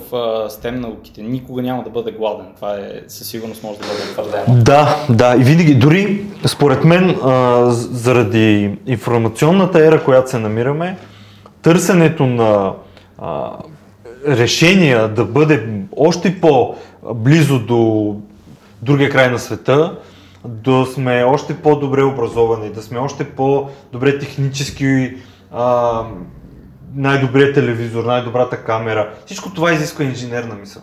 STEM 0.50 0.70
науките. 0.70 1.22
Никога 1.22 1.62
няма 1.62 1.82
да 1.82 1.90
бъде 1.90 2.12
гладен. 2.12 2.46
Това 2.56 2.74
е 2.74 3.00
със 3.08 3.28
сигурност 3.28 3.62
може 3.62 3.78
да 3.78 3.86
бъде 3.86 4.00
твърдено. 4.12 4.62
Да, 4.62 5.06
да, 5.10 5.36
и 5.36 5.42
винаги, 5.42 5.74
дори 5.74 6.24
според 6.46 6.84
мен, 6.84 7.10
а, 7.10 7.64
заради 7.70 8.78
информационната 8.86 9.86
ера, 9.86 10.04
която 10.04 10.30
се 10.30 10.38
намираме, 10.38 10.96
търсенето 11.62 12.26
на 12.26 12.72
а, 13.18 13.50
решения 14.28 15.08
да 15.08 15.24
бъде 15.24 15.68
още 15.96 16.40
по-близо 16.40 17.58
до 17.58 18.14
другия 18.82 19.10
край 19.10 19.30
на 19.30 19.38
света, 19.38 19.96
да 20.44 20.86
сме 20.86 21.24
още 21.24 21.56
по-добре 21.56 22.02
образовани, 22.02 22.70
да 22.70 22.82
сме 22.82 22.98
още 22.98 23.24
по-добре 23.30 24.18
технически, 24.18 25.14
а, 25.52 26.02
най-добрият 26.94 27.54
телевизор, 27.54 28.04
най-добрата 28.04 28.64
камера. 28.64 29.14
Всичко 29.26 29.54
това 29.54 29.72
изисква 29.72 30.04
инженерна 30.04 30.54
мисъл 30.54 30.82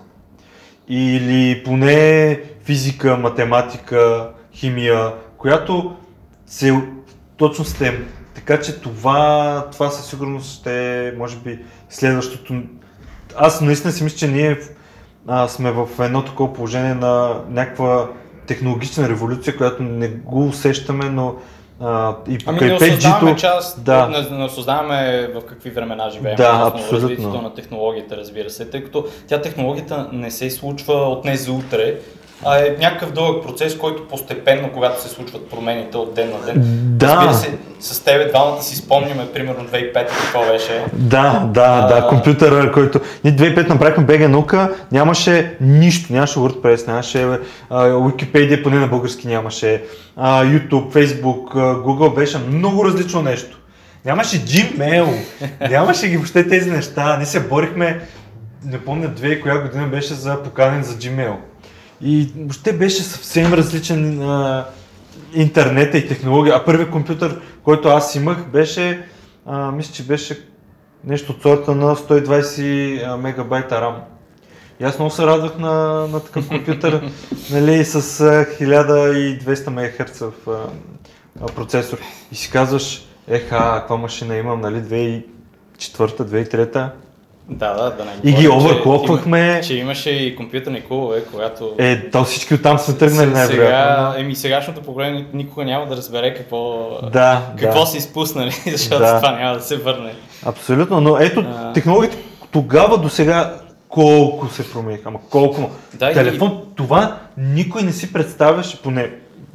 или 0.87 1.63
поне 1.63 2.41
физика, 2.63 3.17
математика, 3.17 4.29
химия, 4.53 5.13
която 5.37 5.95
се 6.45 6.81
точно 7.37 7.65
STEM. 7.65 8.03
Така 8.35 8.61
че 8.61 8.81
това, 8.81 9.67
това 9.71 9.89
със 9.89 10.09
сигурност 10.09 10.59
ще 10.59 11.07
е, 11.07 11.11
може 11.11 11.37
би, 11.37 11.59
следващото. 11.89 12.61
Аз 13.37 13.61
наистина 13.61 13.93
си 13.93 14.03
мисля, 14.03 14.17
че 14.17 14.27
ние 14.27 14.59
а, 15.27 15.47
сме 15.47 15.71
в 15.71 15.87
едно 15.99 16.25
такова 16.25 16.53
положение 16.53 16.93
на 16.93 17.41
някаква 17.49 18.09
технологична 18.47 19.09
революция, 19.09 19.57
която 19.57 19.83
не 19.83 20.07
го 20.07 20.47
усещаме, 20.47 21.09
но 21.09 21.35
а, 21.79 22.15
и 22.29 22.37
Ами 22.45 22.59
не 22.59 22.73
осъзнаваме 22.73 23.31
5G-то, 23.31 23.41
част, 23.41 23.83
да. 23.83 24.07
не, 24.07 24.37
не 24.37 24.43
осъзнаваме 24.43 25.27
в 25.35 25.45
какви 25.45 25.69
времена 25.69 26.09
живеем. 26.09 26.35
Да, 26.35 26.71
абсолютно. 26.73 26.97
развитието 26.97 27.41
на 27.41 27.53
технологията, 27.53 28.17
разбира 28.17 28.49
се, 28.49 28.69
тъй 28.69 28.83
като 28.83 29.05
тя 29.27 29.41
технологията 29.41 30.09
не 30.11 30.31
се 30.31 30.49
случва 30.49 30.93
от 30.93 31.21
днес 31.21 31.45
за 31.45 31.51
утре, 31.51 31.95
а 32.45 32.57
е 32.57 32.75
някакъв 32.79 33.11
дълъг 33.11 33.43
процес, 33.43 33.77
който 33.77 34.07
постепенно, 34.07 34.69
когато 34.73 35.01
се 35.01 35.09
случват 35.09 35.49
промените 35.49 35.97
от 35.97 36.13
ден 36.13 36.29
на 36.29 36.45
ден. 36.45 36.55
Да. 36.97 37.07
Разбира 37.07 37.33
се, 37.33 37.57
с 37.79 38.03
тебе 38.03 38.25
двамата 38.25 38.61
си 38.61 38.75
спомняме, 38.75 39.27
примерно 39.33 39.65
2005 39.65 39.93
какво 39.93 40.45
беше. 40.51 40.85
Да, 40.93 41.49
да, 41.53 41.87
да, 41.87 41.97
А. 41.97 42.07
компютъра, 42.07 42.71
който... 42.71 42.99
Ние 43.23 43.35
2005 43.35 43.69
направихме 43.69 44.03
БГ 44.03 44.29
наука, 44.29 44.75
нямаше 44.91 45.57
нищо, 45.61 46.13
нямаше 46.13 46.39
WordPress, 46.39 46.87
нямаше 46.87 47.23
а, 47.69 47.89
Wikipedia, 47.89 48.63
поне 48.63 48.79
на 48.79 48.87
български 48.87 49.27
нямаше, 49.27 49.83
а, 50.15 50.45
YouTube, 50.45 50.91
Facebook, 50.91 51.53
Google 51.85 52.15
беше 52.15 52.37
много 52.37 52.85
различно 52.85 53.21
нещо. 53.21 53.59
Нямаше 54.05 54.45
Gmail, 54.45 55.07
нямаше 55.69 56.07
ги 56.07 56.17
въобще 56.17 56.47
тези 56.47 56.71
неща. 56.71 57.17
Ние 57.17 57.25
се 57.25 57.47
борихме, 57.47 58.01
не 58.65 58.79
помня 58.79 59.07
две 59.07 59.41
коя 59.41 59.57
година 59.57 59.87
беше 59.87 60.13
за 60.13 60.43
поканен 60.43 60.83
за 60.83 60.93
Gmail. 60.93 61.35
И 62.01 62.29
въобще 62.37 62.73
беше 62.73 63.03
съвсем 63.03 63.53
различен 63.53 64.21
а, 64.21 64.65
интернета 65.33 65.97
и 65.97 66.07
технология. 66.07 66.55
А 66.55 66.65
първият 66.65 66.91
компютър, 66.91 67.41
който 67.63 67.87
аз 67.87 68.15
имах, 68.15 68.45
беше, 68.51 69.05
а, 69.45 69.71
мисля, 69.71 69.93
че 69.93 70.03
беше 70.03 70.47
нещо 71.03 71.31
от 71.31 71.41
сорта 71.41 71.75
на 71.75 71.95
120 71.95 73.15
мегабайта 73.15 73.75
RAM. 73.75 73.95
И 74.79 74.83
аз 74.83 74.99
много 74.99 75.11
се 75.11 75.25
радвах 75.25 75.57
на, 75.57 76.07
на 76.07 76.19
такъв 76.19 76.47
компютър, 76.47 77.11
нали, 77.51 77.85
с 77.85 77.95
а, 77.95 78.45
1200 78.63 79.69
МГц 79.69 80.23
процесор. 81.55 81.97
И 82.31 82.35
си 82.35 82.51
казваш, 82.51 83.07
еха, 83.27 83.77
каква 83.79 83.97
машина 83.97 84.35
имам, 84.35 84.61
нали, 84.61 84.77
2004 84.77 85.23
2003 85.79 86.91
Да, 87.49 87.73
да, 87.73 87.89
да 87.89 88.05
не 88.05 88.11
И 88.23 88.33
ги 88.33 88.47
говорим, 88.47 89.61
че 89.61 89.67
Че, 89.67 89.75
имаше 89.75 90.09
и 90.09 90.35
компютърни 90.35 90.81
клубове, 90.81 91.23
когато... 91.31 91.75
Е, 91.77 92.09
то 92.09 92.23
всички 92.23 92.53
оттам 92.53 92.79
са 92.79 92.97
тръгнали 92.97 93.29
най-вероятно. 93.29 94.11
Сега, 94.11 94.13
еми 94.17 94.35
сегашното 94.35 94.81
поколение 94.81 95.25
никога 95.33 95.65
няма 95.65 95.87
да 95.87 95.97
разбере 95.97 96.33
какво, 96.33 96.89
Да, 97.13 97.41
какво 97.59 97.79
да. 97.79 97.85
са 97.85 97.97
изпуснали, 97.97 98.51
защото 98.71 99.01
Да. 99.01 99.17
това 99.17 99.31
няма 99.31 99.55
да 99.55 99.61
се 99.61 99.77
върне. 99.77 100.13
Абсолютно, 100.45 101.01
но 101.01 101.17
ето 101.17 101.39
А. 101.39 101.73
технологиите 101.73 102.17
тогава 102.51 102.97
до 102.97 103.09
сега 103.09 103.55
колко 103.89 104.47
се 104.47 104.71
промениха, 104.71 105.03
ама 105.05 105.19
колко. 105.29 105.71
Да, 105.93 106.11
и- 106.11 106.13
Телефон, 106.13 106.61
това 106.75 107.17
никой 107.37 107.81
не 107.81 107.91
си 107.91 108.13
представяше, 108.13 108.81
поне 108.81 109.09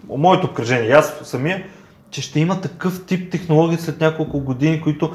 моето 0.08 0.46
обкръжение, 0.46 0.88
и 0.88 0.92
аз 0.92 1.14
самия, 1.22 1.62
че 2.10 2.22
ще 2.22 2.40
има 2.40 2.60
такъв 2.60 3.06
тип 3.06 3.30
технологии 3.30 3.78
след 3.78 4.00
няколко 4.00 4.40
години, 4.40 4.80
които 4.80 5.12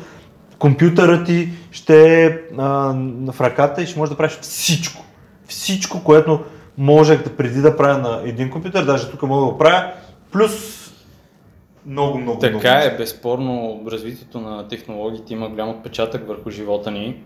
компютърът 0.60 1.26
ти 1.26 1.50
ще 1.72 2.26
е 2.26 2.40
а, 2.58 2.96
в 3.32 3.42
ръката 3.42 3.82
и 3.82 3.88
ще 3.88 4.00
можеш 4.00 4.10
да 4.10 4.18
правиш 4.18 4.38
всичко. 4.42 5.06
Всичко, 5.48 6.04
което 6.04 6.44
можех 6.78 7.24
да 7.24 7.36
преди 7.36 7.62
да 7.62 7.78
правя 7.78 7.98
на 7.98 8.22
един 8.26 8.50
компютър, 8.50 8.86
даже 8.86 9.12
тук 9.12 9.22
мога 9.22 9.46
да 9.46 9.52
го 9.52 9.58
правя, 9.58 9.92
плюс 10.32 10.52
много, 11.86 12.18
много, 12.18 12.22
много. 12.22 12.40
Така 12.40 12.76
неща. 12.76 12.94
е, 12.94 12.98
безспорно 12.98 13.84
развитието 13.88 14.40
на 14.40 14.68
технологиите 14.68 15.34
има 15.34 15.50
голям 15.50 15.70
отпечатък 15.70 16.28
върху 16.28 16.50
живота 16.50 16.92
ни. 16.92 17.24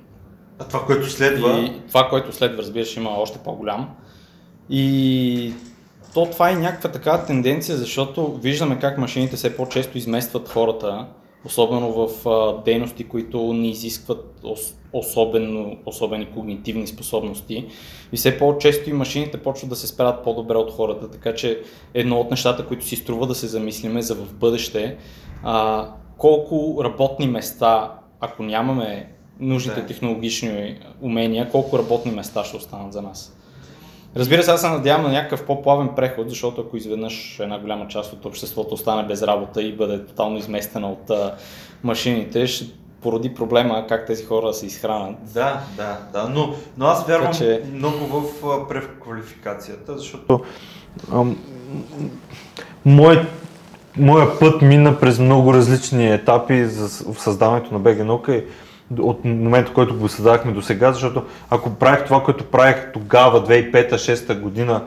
А 0.60 0.64
това, 0.64 0.86
което 0.86 1.10
следва, 1.10 1.60
И 1.60 1.82
това, 1.88 2.10
което 2.10 2.36
следва, 2.36 2.58
разбира 2.58 2.86
се, 2.86 3.00
има 3.00 3.10
още 3.10 3.40
по-голям. 3.40 3.90
И 4.70 5.54
то 6.14 6.26
това 6.26 6.50
е 6.50 6.56
някаква 6.56 6.92
такава 6.92 7.26
тенденция, 7.26 7.78
защото 7.78 8.34
виждаме 8.34 8.80
как 8.80 8.98
машините 8.98 9.36
все 9.36 9.58
по-често 9.58 9.98
изместват 9.98 10.50
хората, 10.50 11.06
особено 11.46 12.08
в 12.08 12.28
а, 12.30 12.64
дейности, 12.64 13.04
които 13.04 13.54
не 13.54 13.68
изискват 13.68 14.40
ос- 14.44 14.76
особено, 14.94 15.78
особени 15.86 16.26
когнитивни 16.26 16.88
способности. 16.88 17.66
И 18.12 18.18
все 18.18 18.38
по-често 18.38 18.90
и 18.90 18.94
машините 18.94 19.38
почват 19.38 19.70
да 19.70 19.76
се 19.76 19.88
справят 19.88 20.24
по-добре 20.24 20.56
от 20.56 20.72
хората, 20.72 21.12
така 21.12 21.36
че 21.36 21.62
едно 21.94 22.20
от 22.20 22.32
нещата, 22.32 22.68
които 22.68 22.86
си 22.86 22.96
струва 22.96 23.28
да 23.28 23.36
се 23.36 23.48
замислиме 23.48 24.02
за 24.02 24.16
в 24.16 24.34
бъдеще, 24.34 24.98
а, 25.44 25.88
колко 26.18 26.84
работни 26.84 27.28
места, 27.28 27.92
ако 28.20 28.44
нямаме 28.44 29.12
нужните 29.40 29.82
Да. 29.82 29.88
технологични 29.88 30.80
умения, 31.02 31.50
колко 31.50 31.80
работни 31.80 32.12
места 32.12 32.44
ще 32.44 32.58
останат 32.58 32.94
за 32.94 33.02
нас. 33.02 33.36
Разбира 34.16 34.44
се, 34.44 34.52
аз 34.52 34.62
се 34.62 34.70
надявам 34.70 35.04
на 35.04 35.12
някакъв 35.12 35.46
по-плавен 35.46 35.90
преход, 35.96 36.30
защото 36.30 36.62
ако 36.62 36.78
изведнъж 36.78 37.40
една 37.40 37.60
голяма 37.60 37.88
част 37.88 38.14
от 38.14 38.26
обществото 38.26 38.74
остане 38.74 39.08
без 39.08 39.24
работа 39.24 39.62
и 39.62 39.76
бъде 39.76 40.06
тотално 40.06 40.38
изместена 40.38 40.92
от 40.92 41.10
а, 41.10 41.36
машините, 41.84 42.48
ще 42.48 42.66
породи 43.02 43.34
проблема 43.34 43.86
как 43.90 44.08
тези 44.08 44.26
хора 44.26 44.54
се 44.54 44.66
изхранят. 44.66 45.16
Да, 45.34 45.60
да, 45.78 45.98
да, 46.14 46.30
но, 46.30 46.54
но 46.78 46.86
аз 46.86 47.08
вярвам 47.08 47.32
Така 47.32 47.38
че- 47.38 47.62
много 47.74 47.98
в 47.98 48.46
а, 48.46 48.68
преквалификацията, 48.68 49.98
защото 49.98 50.40
ам, 51.14 51.38
мой, 52.86 53.28
моя 53.98 54.40
път 54.40 54.62
мина 54.62 55.00
през 55.00 55.20
много 55.20 55.54
различни 55.54 56.14
етапи 56.14 56.66
за 56.66 57.14
в 57.14 57.22
създаването 57.22 57.74
на 57.74 57.80
БГ 57.80 58.06
наука 58.06 58.36
и 58.36 58.44
от 59.00 59.26
момента, 59.26 59.74
който 59.74 59.98
го 59.98 60.10
създавахме 60.10 60.52
до 60.52 60.62
сега, 60.62 60.92
защото 60.92 61.24
ако 61.50 61.76
правих 61.76 62.06
това, 62.06 62.24
което 62.24 62.44
правих 62.44 62.92
тогава, 62.94 63.48
2005-2006 63.48 64.40
година, 64.40 64.84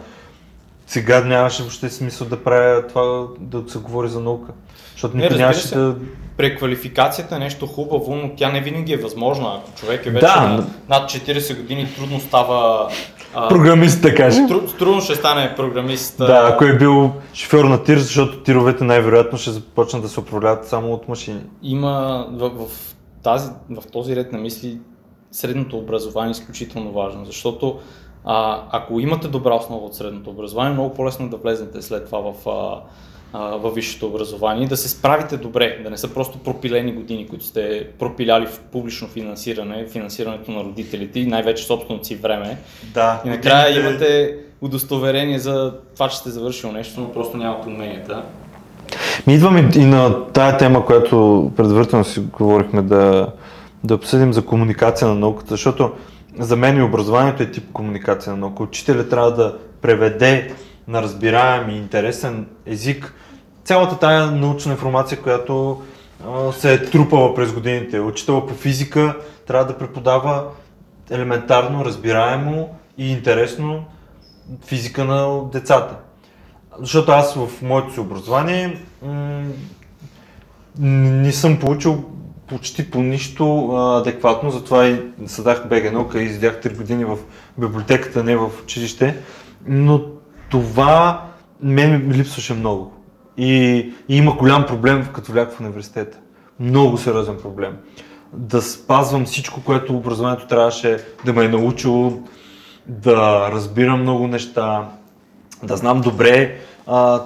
сега 0.86 1.20
нямаше 1.24 1.62
въобще 1.62 1.90
смисъл 1.90 2.26
да 2.26 2.44
правя 2.44 2.86
това, 2.86 3.26
да 3.40 3.70
се 3.70 3.78
говори 3.78 4.08
за 4.08 4.20
наука. 4.20 4.52
Защото 4.92 5.16
никой 5.16 5.36
нямаше 5.36 5.68
се. 5.68 5.78
да... 5.78 5.94
Преквалификацията 6.36 7.36
е 7.36 7.38
нещо 7.38 7.66
хубаво, 7.66 8.14
но 8.16 8.30
тя 8.36 8.52
не 8.52 8.60
винаги 8.60 8.92
е 8.92 8.96
възможна. 8.96 9.48
Ако 9.58 9.80
човек 9.80 10.06
е 10.06 10.10
вече 10.10 10.26
Да, 10.26 10.40
на 10.40 10.66
над 10.88 11.10
40 11.10 11.56
години, 11.56 11.88
трудно 11.96 12.20
става... 12.20 12.88
а, 13.34 13.48
Програмист, 13.48 14.02
да 14.02 14.14
кажем. 14.14 14.48
тру- 14.48 14.78
трудно 14.78 15.00
ще 15.00 15.14
стане 15.14 15.54
програмист. 15.56 16.18
Да, 16.18 16.50
ако 16.52 16.64
е 16.64 16.76
бил 16.76 17.12
шофьор 17.34 17.64
на 17.64 17.82
тир, 17.84 17.98
защото 17.98 18.42
тировете 18.42 18.84
най-вероятно 18.84 19.38
ще 19.38 19.50
започнат 19.50 20.02
да 20.02 20.08
се 20.08 20.20
управляват 20.20 20.68
само 20.68 20.92
от 20.92 21.08
машини. 21.08 21.40
има 21.62 22.26
в, 22.32 22.48
в, 22.48 22.91
тази, 23.22 23.50
в 23.70 23.82
този 23.92 24.16
ред 24.16 24.32
на 24.32 24.38
мисли 24.38 24.78
средното 25.30 25.78
образование 25.78 26.30
е 26.30 26.30
изключително 26.30 26.92
важно, 26.92 27.24
защото 27.24 27.78
а, 28.24 28.64
ако 28.70 29.00
имате 29.00 29.28
добра 29.28 29.54
основа 29.54 29.86
от 29.86 29.94
средното 29.94 30.30
образование, 30.30 30.70
е 30.70 30.74
много 30.74 30.94
по-лесно 30.94 31.28
да 31.28 31.36
влезнете 31.36 31.82
след 31.82 32.06
това 32.06 32.32
в, 32.32 32.48
а, 32.48 32.80
а, 33.32 33.56
във 33.56 33.74
висшето 33.74 34.06
образование 34.06 34.64
и 34.64 34.68
да 34.68 34.76
се 34.76 34.88
справите 34.88 35.36
добре, 35.36 35.80
да 35.84 35.90
не 35.90 35.96
са 35.96 36.14
просто 36.14 36.38
пропилени 36.38 36.92
години, 36.92 37.28
които 37.28 37.44
сте 37.44 37.88
пропиляли 37.98 38.46
в 38.46 38.60
публично 38.60 39.08
финансиране, 39.08 39.86
финансирането 39.86 40.50
на 40.50 40.64
родителите 40.64 41.20
и 41.20 41.26
най-вече 41.26 41.64
собственото 41.64 42.06
си 42.06 42.16
време. 42.16 42.58
Да. 42.94 43.22
И 43.24 43.28
накрая 43.28 43.80
имате 43.80 44.38
удостоверение 44.60 45.38
за 45.38 45.74
това, 45.94 46.08
че 46.08 46.16
сте 46.16 46.30
завършил 46.30 46.72
нещо, 46.72 47.00
но 47.00 47.12
просто 47.12 47.36
нямате 47.36 47.68
уменията. 47.68 48.22
Ми 49.26 49.34
идваме 49.34 49.70
и 49.74 49.84
на 49.84 50.26
тая 50.26 50.56
тема, 50.56 50.86
която 50.86 51.50
предварително 51.56 52.04
си 52.04 52.20
говорихме 52.20 52.82
да, 52.82 53.32
да 53.84 53.94
обсъдим 53.94 54.32
за 54.32 54.46
комуникация 54.46 55.08
на 55.08 55.14
науката, 55.14 55.50
защото 55.50 55.92
за 56.38 56.56
мен 56.56 56.78
и 56.78 56.82
образованието 56.82 57.42
е 57.42 57.50
тип 57.50 57.72
комуникация 57.72 58.32
на 58.32 58.38
наука. 58.38 58.62
Учителят 58.62 59.10
трябва 59.10 59.34
да 59.34 59.58
преведе 59.82 60.54
на 60.88 61.02
разбираем 61.02 61.70
и 61.70 61.76
интересен 61.76 62.46
език 62.66 63.14
цялата 63.64 63.98
тая 63.98 64.30
научна 64.30 64.72
информация, 64.72 65.22
която 65.22 65.82
а, 66.26 66.52
се 66.52 66.74
е 66.74 66.84
трупала 66.84 67.34
през 67.34 67.52
годините. 67.52 68.00
Учител 68.00 68.46
по 68.46 68.54
физика 68.54 69.16
трябва 69.46 69.66
да 69.66 69.78
преподава 69.78 70.44
елементарно, 71.10 71.84
разбираемо 71.84 72.68
и 72.98 73.12
интересно 73.12 73.84
физика 74.66 75.04
на 75.04 75.44
децата. 75.52 75.96
Защото 76.80 77.12
аз 77.12 77.34
в 77.34 77.62
моето 77.62 77.92
си 77.92 78.00
образование 78.00 78.80
м- 79.02 79.42
не 80.78 81.32
съм 81.32 81.58
получил 81.58 82.04
почти 82.46 82.90
по 82.90 83.02
нищо 83.02 83.68
адекватно, 83.76 84.50
затова 84.50 84.86
и 84.86 85.02
съдах 85.26 85.68
БГ 85.68 85.92
наука 85.92 86.22
и 86.22 86.24
издях 86.24 86.60
3 86.62 86.76
години 86.76 87.04
в 87.04 87.18
библиотеката, 87.58 88.24
не 88.24 88.36
в 88.36 88.50
училище, 88.62 89.16
но 89.66 90.00
това 90.50 91.24
мен 91.62 92.06
ми 92.08 92.14
липсваше 92.14 92.54
много. 92.54 92.92
И, 93.36 93.54
и 94.08 94.16
има 94.16 94.32
голям 94.32 94.66
проблем 94.66 95.08
като 95.12 95.32
влях 95.32 95.50
в 95.50 95.60
университета. 95.60 96.18
Много 96.60 96.98
сериозен 96.98 97.36
проблем. 97.42 97.76
Да 98.32 98.62
спазвам 98.62 99.24
всичко, 99.24 99.60
което 99.64 99.96
образованието 99.96 100.46
трябваше 100.46 100.98
да 101.24 101.32
ме 101.32 101.44
е 101.44 101.48
научило, 101.48 102.22
да 102.86 103.48
разбирам 103.52 104.00
много 104.00 104.26
неща, 104.26 104.88
да 105.62 105.76
знам 105.76 106.00
добре 106.00 106.58
а, 106.86 107.22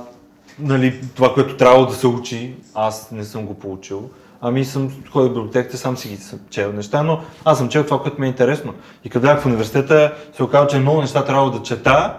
нали, 0.59 1.01
това, 1.14 1.34
което 1.34 1.57
трябва 1.57 1.87
да 1.87 1.95
се 1.95 2.07
учи, 2.07 2.55
аз 2.74 3.11
не 3.11 3.24
съм 3.24 3.47
го 3.47 3.55
получил. 3.55 4.11
Ами 4.41 4.64
съм 4.64 4.93
ходил 5.11 5.28
в 5.28 5.34
библиотеката, 5.34 5.76
сам 5.76 5.97
си 5.97 6.09
ги 6.09 6.16
съм 6.16 6.39
чел 6.51 6.72
неща, 6.72 7.03
но 7.03 7.20
аз 7.45 7.59
съм 7.59 7.68
чел 7.68 7.84
това, 7.84 8.03
което 8.03 8.20
ми 8.20 8.26
е 8.26 8.30
интересно. 8.30 8.74
И 9.05 9.11
като 9.11 9.26
бях 9.26 9.43
в 9.43 9.47
университета, 9.47 10.14
се 10.37 10.43
оказа, 10.43 10.66
че 10.66 10.78
много 10.78 11.01
неща 11.01 11.24
трябва 11.24 11.51
да 11.51 11.62
чета, 11.62 12.16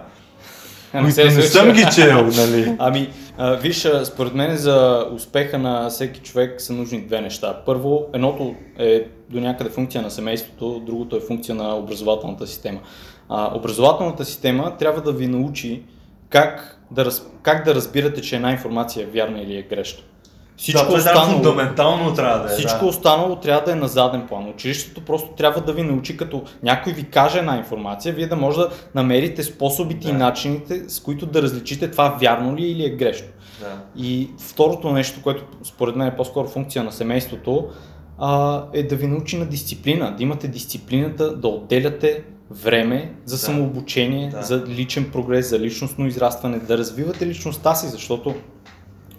А, 0.92 1.00
които 1.00 1.14
се 1.14 1.24
не 1.24 1.42
съм 1.42 1.72
ги 1.72 1.86
чел, 1.94 2.26
нали. 2.36 2.76
Ами, 2.78 3.10
а, 3.38 3.54
виж, 3.54 3.88
според 4.04 4.34
мен 4.34 4.56
за 4.56 5.06
успеха 5.14 5.58
на 5.58 5.88
всеки 5.88 6.20
човек 6.20 6.60
са 6.60 6.72
нужни 6.72 7.00
две 7.00 7.20
неща. 7.20 7.62
Първо, 7.66 8.06
едното 8.12 8.54
е 8.78 9.06
до 9.30 9.40
някъде 9.40 9.70
функция 9.70 10.02
на 10.02 10.10
семейството, 10.10 10.82
другото 10.86 11.16
е 11.16 11.20
функция 11.20 11.54
на 11.54 11.76
образователната 11.76 12.46
система. 12.46 12.80
А, 13.28 13.56
образователната 13.56 14.24
система 14.24 14.76
трябва 14.78 15.00
да 15.00 15.12
ви 15.12 15.26
научи 15.26 15.82
как 16.28 16.78
да, 16.90 17.04
раз, 17.04 17.26
как 17.42 17.64
да 17.64 17.74
разбирате, 17.74 18.20
че 18.20 18.36
една 18.36 18.52
информация 18.52 19.02
е 19.02 19.06
вярна 19.06 19.40
или 19.40 19.56
е 19.56 19.62
грешна. 19.62 20.02
Всичко, 20.56 20.92
останало, 20.92 21.32
фундаментално 21.32 22.14
трябва 22.14 22.38
да 22.38 22.52
е. 22.52 22.56
всичко 22.56 22.86
останало 22.86 23.36
трябва 23.36 23.64
да 23.64 23.72
е 23.72 23.74
на 23.74 23.88
заден 23.88 24.26
план. 24.28 24.48
Училището 24.48 25.00
просто 25.00 25.28
трябва 25.28 25.60
да 25.60 25.72
ви 25.72 25.82
научи, 25.82 26.16
като 26.16 26.42
някой 26.62 26.92
ви 26.92 27.04
каже 27.04 27.38
една 27.38 27.56
информация, 27.56 28.14
вие 28.14 28.26
да 28.26 28.36
може 28.36 28.58
да 28.58 28.70
намерите 28.94 29.42
способите 29.42 30.08
и 30.08 30.12
Да. 30.12 30.18
начините, 30.18 30.88
с 30.88 31.00
които 31.00 31.26
да 31.26 31.42
различите 31.42 31.90
това 31.90 32.16
вярно 32.20 32.56
ли 32.56 32.64
е 32.64 32.68
или 32.68 32.84
е 32.84 32.90
грешно. 32.90 33.28
Да. 33.60 33.76
И 33.96 34.30
второто 34.38 34.92
нещо, 34.92 35.22
което 35.22 35.44
според 35.64 35.96
мен 35.96 36.08
е 36.08 36.16
по-скоро 36.16 36.48
функция 36.48 36.84
на 36.84 36.92
семейството, 36.92 37.68
а, 38.18 38.62
е 38.72 38.82
да 38.82 38.96
ви 38.96 39.06
научи 39.06 39.38
на 39.38 39.46
дисциплина, 39.46 40.14
да 40.16 40.22
имате 40.22 40.48
дисциплината 40.48 41.36
да 41.36 41.48
отделяте 41.48 42.22
време 42.50 43.14
за 43.24 43.34
Да. 43.36 43.38
самообучение, 43.40 44.30
Да. 44.30 44.42
за 44.42 44.64
личен 44.66 45.10
прогрес, 45.12 45.50
за 45.50 45.58
личностно 45.58 46.06
израстване, 46.06 46.58
да 46.58 46.78
развивате 46.78 47.26
личността 47.26 47.74
си, 47.74 47.88
защото 47.88 48.34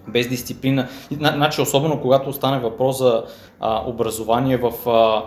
без 0.08 0.28
дисциплина, 0.30 0.88
значи 1.12 1.62
особено 1.62 2.02
когато 2.02 2.30
остане 2.30 2.60
въпрос 2.60 2.98
за 2.98 3.24
а, 3.60 3.84
образование 3.90 4.58
в, 4.58 4.90
а, 4.90 5.24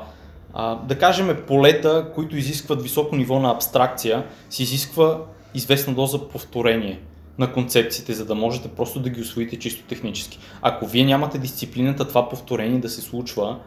а, 0.55 0.74
да 0.74 0.98
кажем, 0.98 1.36
полета, 1.46 2.07
които 2.14 2.36
изискват 2.36 2.82
високо 2.82 3.16
ниво 3.16 3.38
на 3.38 3.50
абстракция, 3.50 4.26
се 4.50 4.62
изисква 4.62 5.18
известна 5.55 5.94
доза 5.94 6.28
повторение 6.28 7.00
на 7.38 7.53
концепциите, 7.53 8.12
за 8.12 8.24
да 8.24 8.34
можете 8.34 8.68
просто 8.68 9.00
да 9.00 9.11
ги 9.11 9.20
освоите 9.20 9.59
чисто 9.59 9.84
технически. 9.84 10.38
Ако 10.62 10.86
вие 10.86 11.05
нямате 11.05 11.38
дисциплината 11.38 12.09
това 12.09 12.28
повторение 12.28 12.80
да 12.80 12.88
се 12.88 13.00
случва 13.00 13.59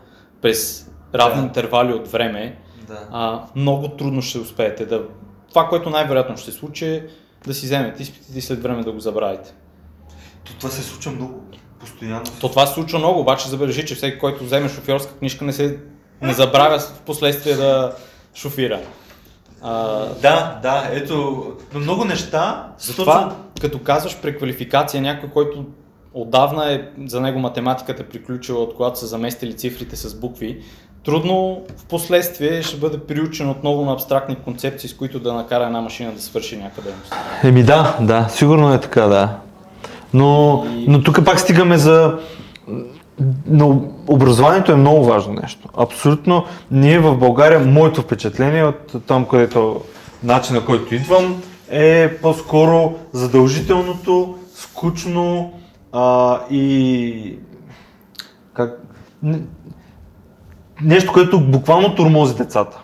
през 0.41 0.91
равни 1.15 1.41
Да. 1.41 1.47
интервали 1.47 1.93
от 1.93 2.07
време, 2.07 2.57
Да. 2.87 3.07
а, 3.11 3.43
много 3.55 3.87
трудно 3.87 4.21
ще 4.21 4.39
успеете 4.39 4.85
да... 4.85 5.03
Това, 5.49 5.67
което 5.67 5.89
най-вероятно 5.89 6.37
ще 6.37 6.51
се 6.51 6.57
случи 6.57 6.85
е 6.85 7.07
да 7.47 7.53
си 7.53 7.65
вземете 7.65 8.03
изпитите 8.03 8.39
и 8.39 8.41
след 8.41 8.61
време 8.63 8.83
да 8.83 8.91
го 8.91 8.99
забравите. 8.99 9.53
То 10.43 10.53
това 10.53 10.69
се 10.69 10.83
случва 10.83 11.11
много. 11.11 11.43
Постоянно. 11.79 12.25
То 12.41 12.49
това 12.49 12.65
се 12.65 12.73
случва 12.73 12.99
много, 12.99 13.19
обаче 13.19 13.49
забележи, 13.49 13.85
че 13.85 13.95
всеки, 13.95 14.19
който 14.19 14.43
вземе 14.43 14.69
шофьорска 14.69 15.13
книжка, 15.13 15.45
не 15.45 15.53
се 15.53 15.79
не 16.21 16.33
забравя 16.33 16.79
в 16.79 17.01
последствие 17.05 17.55
да 17.55 17.95
шофира. 18.35 18.81
А, 19.61 20.05
Да, 20.21 20.59
да, 20.61 20.89
ето, 20.91 21.45
но 21.73 21.79
много 21.79 22.05
неща. 22.05 22.71
затова, 22.77 23.35
като 23.61 23.79
казваш 23.79 24.21
преквалификация, 24.21 25.01
някой, 25.01 25.29
който 25.29 25.65
отдавна 26.13 26.73
е, 26.73 26.81
за 27.05 27.21
него 27.21 27.39
математиката 27.39 28.03
е 28.03 28.05
приключила, 28.05 28.59
от 28.59 28.75
когато 28.75 28.99
са 28.99 29.07
заместили 29.07 29.57
цифрите 29.57 29.95
с 29.95 30.15
букви, 30.19 30.63
трудно 31.05 31.61
в 31.77 31.85
последствие 31.85 32.61
ще 32.61 32.77
бъде 32.77 32.99
приучен 32.99 33.49
отново 33.49 33.85
на 33.85 33.93
абстрактни 33.93 34.35
концепции, 34.35 34.89
с 34.89 34.93
които 34.93 35.19
да 35.19 35.33
накара 35.33 35.63
една 35.65 35.81
машина 35.81 36.11
да 36.11 36.21
свърши 36.21 36.57
някъде. 36.57 36.89
Еми 37.43 37.63
да, 37.63 37.97
да, 38.01 38.27
сигурно 38.29 38.73
е 38.73 38.79
така, 38.79 39.01
да. 39.01 39.37
Но, 40.13 40.63
И- 40.77 40.85
но 40.87 41.03
тук 41.03 41.25
пак 41.25 41.39
стигаме 41.39 41.77
за... 41.77 42.19
Но 43.47 43.81
образованието 44.07 44.71
е 44.71 44.75
много 44.75 45.05
важно 45.05 45.33
нещо. 45.33 45.69
Абсолютно. 45.77 46.45
Ние 46.71 46.99
в 46.99 47.17
България, 47.17 47.59
моето 47.59 48.01
впечатление 48.01 48.63
от 48.63 48.95
там, 49.07 49.25
където 49.25 49.81
начина, 50.23 50.65
който 50.65 50.95
идвам, 50.95 51.41
е 51.69 52.17
по-скоро 52.21 52.93
задължителното, 53.13 54.37
скучно 54.55 55.53
а, 55.91 56.39
и 56.51 57.37
как, 58.53 58.81
нещо, 60.81 61.13
което 61.13 61.39
буквално 61.39 61.95
турмози 61.95 62.35
децата, 62.35 62.81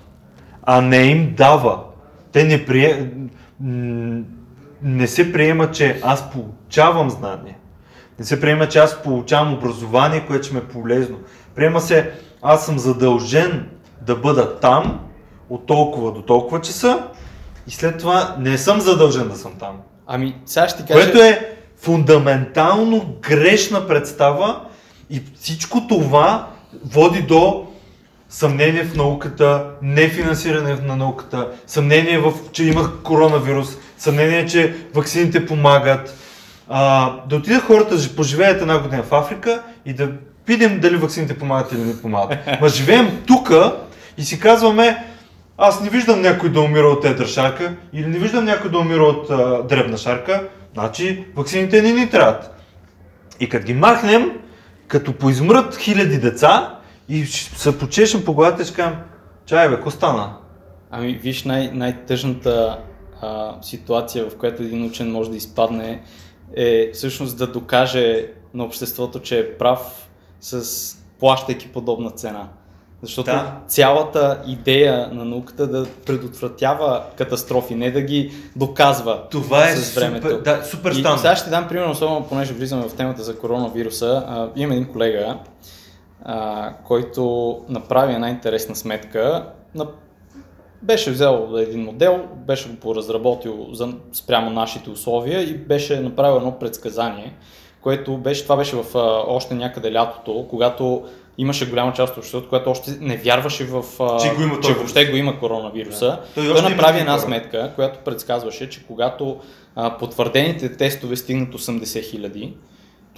а 0.63 0.81
не 0.81 0.97
им 0.97 1.33
дава. 1.37 1.79
Те 2.31 2.43
не, 2.43 2.65
прие... 2.65 3.11
не 4.81 5.07
се 5.07 5.33
приема, 5.33 5.71
че 5.71 5.99
аз 6.03 6.31
получавам 6.31 7.09
знание. 7.09 7.57
Не 8.19 8.25
се 8.25 8.41
приема, 8.41 8.69
че 8.69 8.79
аз 8.79 9.03
получавам 9.03 9.53
образование, 9.53 10.25
което 10.27 10.45
ще 10.45 10.53
ме 10.53 10.59
е 10.59 10.63
полезно. 10.63 11.17
Приема 11.55 11.81
се, 11.81 12.11
аз 12.41 12.65
съм 12.65 12.79
задължен 12.79 13.69
да 14.01 14.15
бъда 14.15 14.59
там 14.59 14.99
от 15.49 15.65
толкова 15.65 16.11
до 16.11 16.21
толкова 16.21 16.61
часа 16.61 17.03
и 17.67 17.71
след 17.71 17.97
това 17.97 18.35
не 18.39 18.57
съм 18.57 18.79
задължен 18.79 19.27
да 19.27 19.35
съм 19.35 19.51
там. 19.59 19.77
Ами, 20.07 20.35
сега 20.45 20.69
ще 20.69 20.83
ти 20.83 20.93
кажа... 20.93 21.03
Което 21.03 21.23
е 21.23 21.55
фундаментално 21.77 23.15
грешна 23.21 23.87
представа 23.87 24.61
и 25.09 25.21
всичко 25.35 25.87
това 25.87 26.47
води 26.85 27.21
до 27.21 27.70
съмнение 28.31 28.83
в 28.83 28.95
науката, 28.95 29.65
нефинансиране 29.81 30.75
на 30.75 30.95
науката, 30.95 31.47
съмнение 31.67 32.19
в, 32.19 32.33
че 32.51 32.63
има 32.63 33.01
коронавирус, 33.03 33.77
съмнение, 33.97 34.45
че 34.45 34.75
ваксините 34.93 35.45
помагат. 35.45 36.17
А, 36.69 37.13
да 37.29 37.35
отидат 37.35 37.63
хората 37.63 37.97
да 37.97 38.15
поживеят 38.15 38.61
една 38.61 38.79
година 38.79 39.03
в 39.03 39.13
Африка 39.13 39.63
и 39.85 39.93
да 39.93 40.11
видим 40.47 40.79
дали 40.79 40.95
ваксините 40.95 41.37
помагат 41.37 41.71
или 41.71 41.81
не 41.81 42.01
помагат. 42.01 42.37
Ма 42.61 42.69
живеем 42.69 43.21
тука 43.27 43.75
и 44.17 44.23
си 44.23 44.39
казваме, 44.39 45.05
аз 45.57 45.81
не 45.81 45.89
виждам 45.89 46.21
някой 46.21 46.49
да 46.49 46.61
умира 46.61 46.87
от 46.87 47.05
едра 47.05 47.27
шарка 47.27 47.73
или 47.93 48.05
не 48.05 48.17
виждам 48.17 48.45
някой 48.45 48.71
да 48.71 48.77
умира 48.77 49.03
от 49.03 49.29
а, 49.29 49.63
дребна 49.63 49.97
шарка, 49.97 50.47
значи 50.73 51.25
ваксините 51.35 51.81
не 51.81 51.91
ни 51.91 52.09
трябват. 52.09 52.55
И 53.39 53.49
като 53.49 53.65
ги 53.65 53.73
махнем, 53.73 54.31
като 54.87 55.13
поизмрат 55.13 55.77
хиляди 55.77 56.17
деца 56.17 56.77
и 57.11 57.25
ще 57.25 57.59
се 57.59 57.79
почешем 57.79 58.25
по 58.25 58.33
главата 58.33 58.61
и 58.61 58.65
ще 58.65 58.73
кажем, 58.75 58.99
чай 59.45 59.69
бе, 59.69 59.75
какво 59.75 59.91
стана? 59.91 60.33
Ами, 60.91 61.13
виж, 61.13 61.43
най- 61.43 61.71
най-тъжната 61.73 62.79
а, 63.21 63.55
ситуация, 63.61 64.29
в 64.29 64.37
която 64.37 64.63
един 64.63 64.85
учен 64.85 65.11
може 65.11 65.29
да 65.29 65.37
изпадне, 65.37 66.01
е 66.55 66.91
всъщност 66.93 67.37
да 67.37 67.47
докаже 67.47 68.25
на 68.53 68.63
обществото, 68.63 69.19
че 69.19 69.39
е 69.39 69.57
прав 69.57 70.09
с 70.41 70.63
плащайки 71.19 71.67
подобна 71.67 72.11
цена. 72.11 72.47
Защото 73.01 73.25
Да. 73.31 73.57
цялата 73.67 74.41
идея 74.47 75.09
на 75.11 75.25
науката 75.25 75.67
да 75.67 75.85
предотвратява 76.05 77.03
катастрофи, 77.17 77.75
не 77.75 77.91
да 77.91 78.01
ги 78.01 78.31
доказва 78.55 79.21
Това 79.31 79.69
е 79.69 79.75
с 79.75 79.95
времето. 79.95 80.29
супер, 80.29 80.41
да, 80.41 80.63
супер 80.63 80.91
И 80.91 80.95
странно. 80.95 81.17
сега 81.17 81.35
ще 81.35 81.49
дам 81.49 81.67
пример, 81.67 81.87
особено 81.87 82.25
понеже 82.27 82.53
влизаме 82.53 82.89
в 82.89 82.95
темата 82.95 83.23
за 83.23 83.37
коронавируса. 83.39 84.23
А, 84.27 84.49
имам 84.55 84.71
един 84.71 84.85
колега, 84.91 85.37
а, 86.21 86.73
който 86.87 87.57
направи 87.69 88.13
една 88.13 88.29
интересна 88.29 88.75
сметка. 88.75 89.47
На... 89.75 89.87
Беше 90.81 91.11
взел 91.11 91.49
един 91.57 91.83
модел, 91.83 92.27
беше 92.35 92.69
го 92.69 92.75
поразработил 92.75 93.67
за, 93.73 93.93
спрямо 94.13 94.49
нашите 94.49 94.89
условия 94.89 95.41
и 95.41 95.53
беше 95.53 95.99
направил 95.99 96.37
едно 96.37 96.59
предсказание, 96.59 97.33
което 97.81 98.17
беше, 98.17 98.43
това 98.43 98.57
беше 98.57 98.75
в 98.75 98.97
а, 98.97 99.23
още 99.27 99.53
някъде 99.53 99.93
лятото, 99.93 100.47
когато 100.49 101.03
имаше 101.37 101.69
голяма 101.69 101.93
част 101.93 102.11
от 102.11 102.17
обществото, 102.17 102.49
която 102.49 102.69
още 102.71 102.91
не 102.99 103.17
вярваше 103.17 103.65
в, 103.65 103.83
а, 103.99 104.19
Че 104.19 104.35
го 104.35 104.41
има 104.41 104.59
че 104.59 104.73
въобще 104.73 105.05
го 105.05 105.17
има 105.17 105.39
коронавируса. 105.39 106.19
Да. 106.35 106.53
Той 106.53 106.69
направи 106.69 106.99
една 106.99 107.11
хора. 107.11 107.21
сметка, 107.21 107.71
която 107.75 107.99
предсказваше, 107.99 108.69
че 108.69 108.85
когато 108.87 109.39
а, 109.75 109.97
потвърдените 109.97 110.77
тестове 110.77 111.15
стигнат 111.15 111.55
80 111.55 112.09
хиляди, 112.09 112.53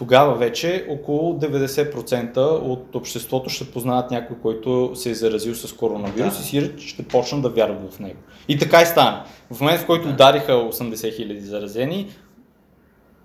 тогава 0.04 0.36
вече 0.36 0.86
около 0.90 1.34
90% 1.34 2.38
от 2.62 2.96
обществото 2.96 3.50
ще 3.50 3.72
познават 3.72 4.12
някой, 4.12 4.36
който 4.42 4.92
се 4.96 5.10
е 5.10 5.14
заразил 5.14 5.56
с 5.56 5.74
коронавирус 5.74 6.34
Да. 6.34 6.42
и 6.42 6.44
си 6.44 6.72
ще 6.78 7.04
почнат 7.04 7.42
да 7.42 7.50
вярват 7.50 7.94
в 7.94 8.00
него. 8.00 8.20
И 8.48 8.60
така 8.60 8.82
и 8.82 8.86
стана. 8.86 9.24
В 9.52 9.62
момент, 9.62 9.80
в 9.82 9.86
който 9.86 10.10
удариха 10.10 10.52
80 10.52 11.16
хиляди 11.16 11.42
заразени, 11.42 12.10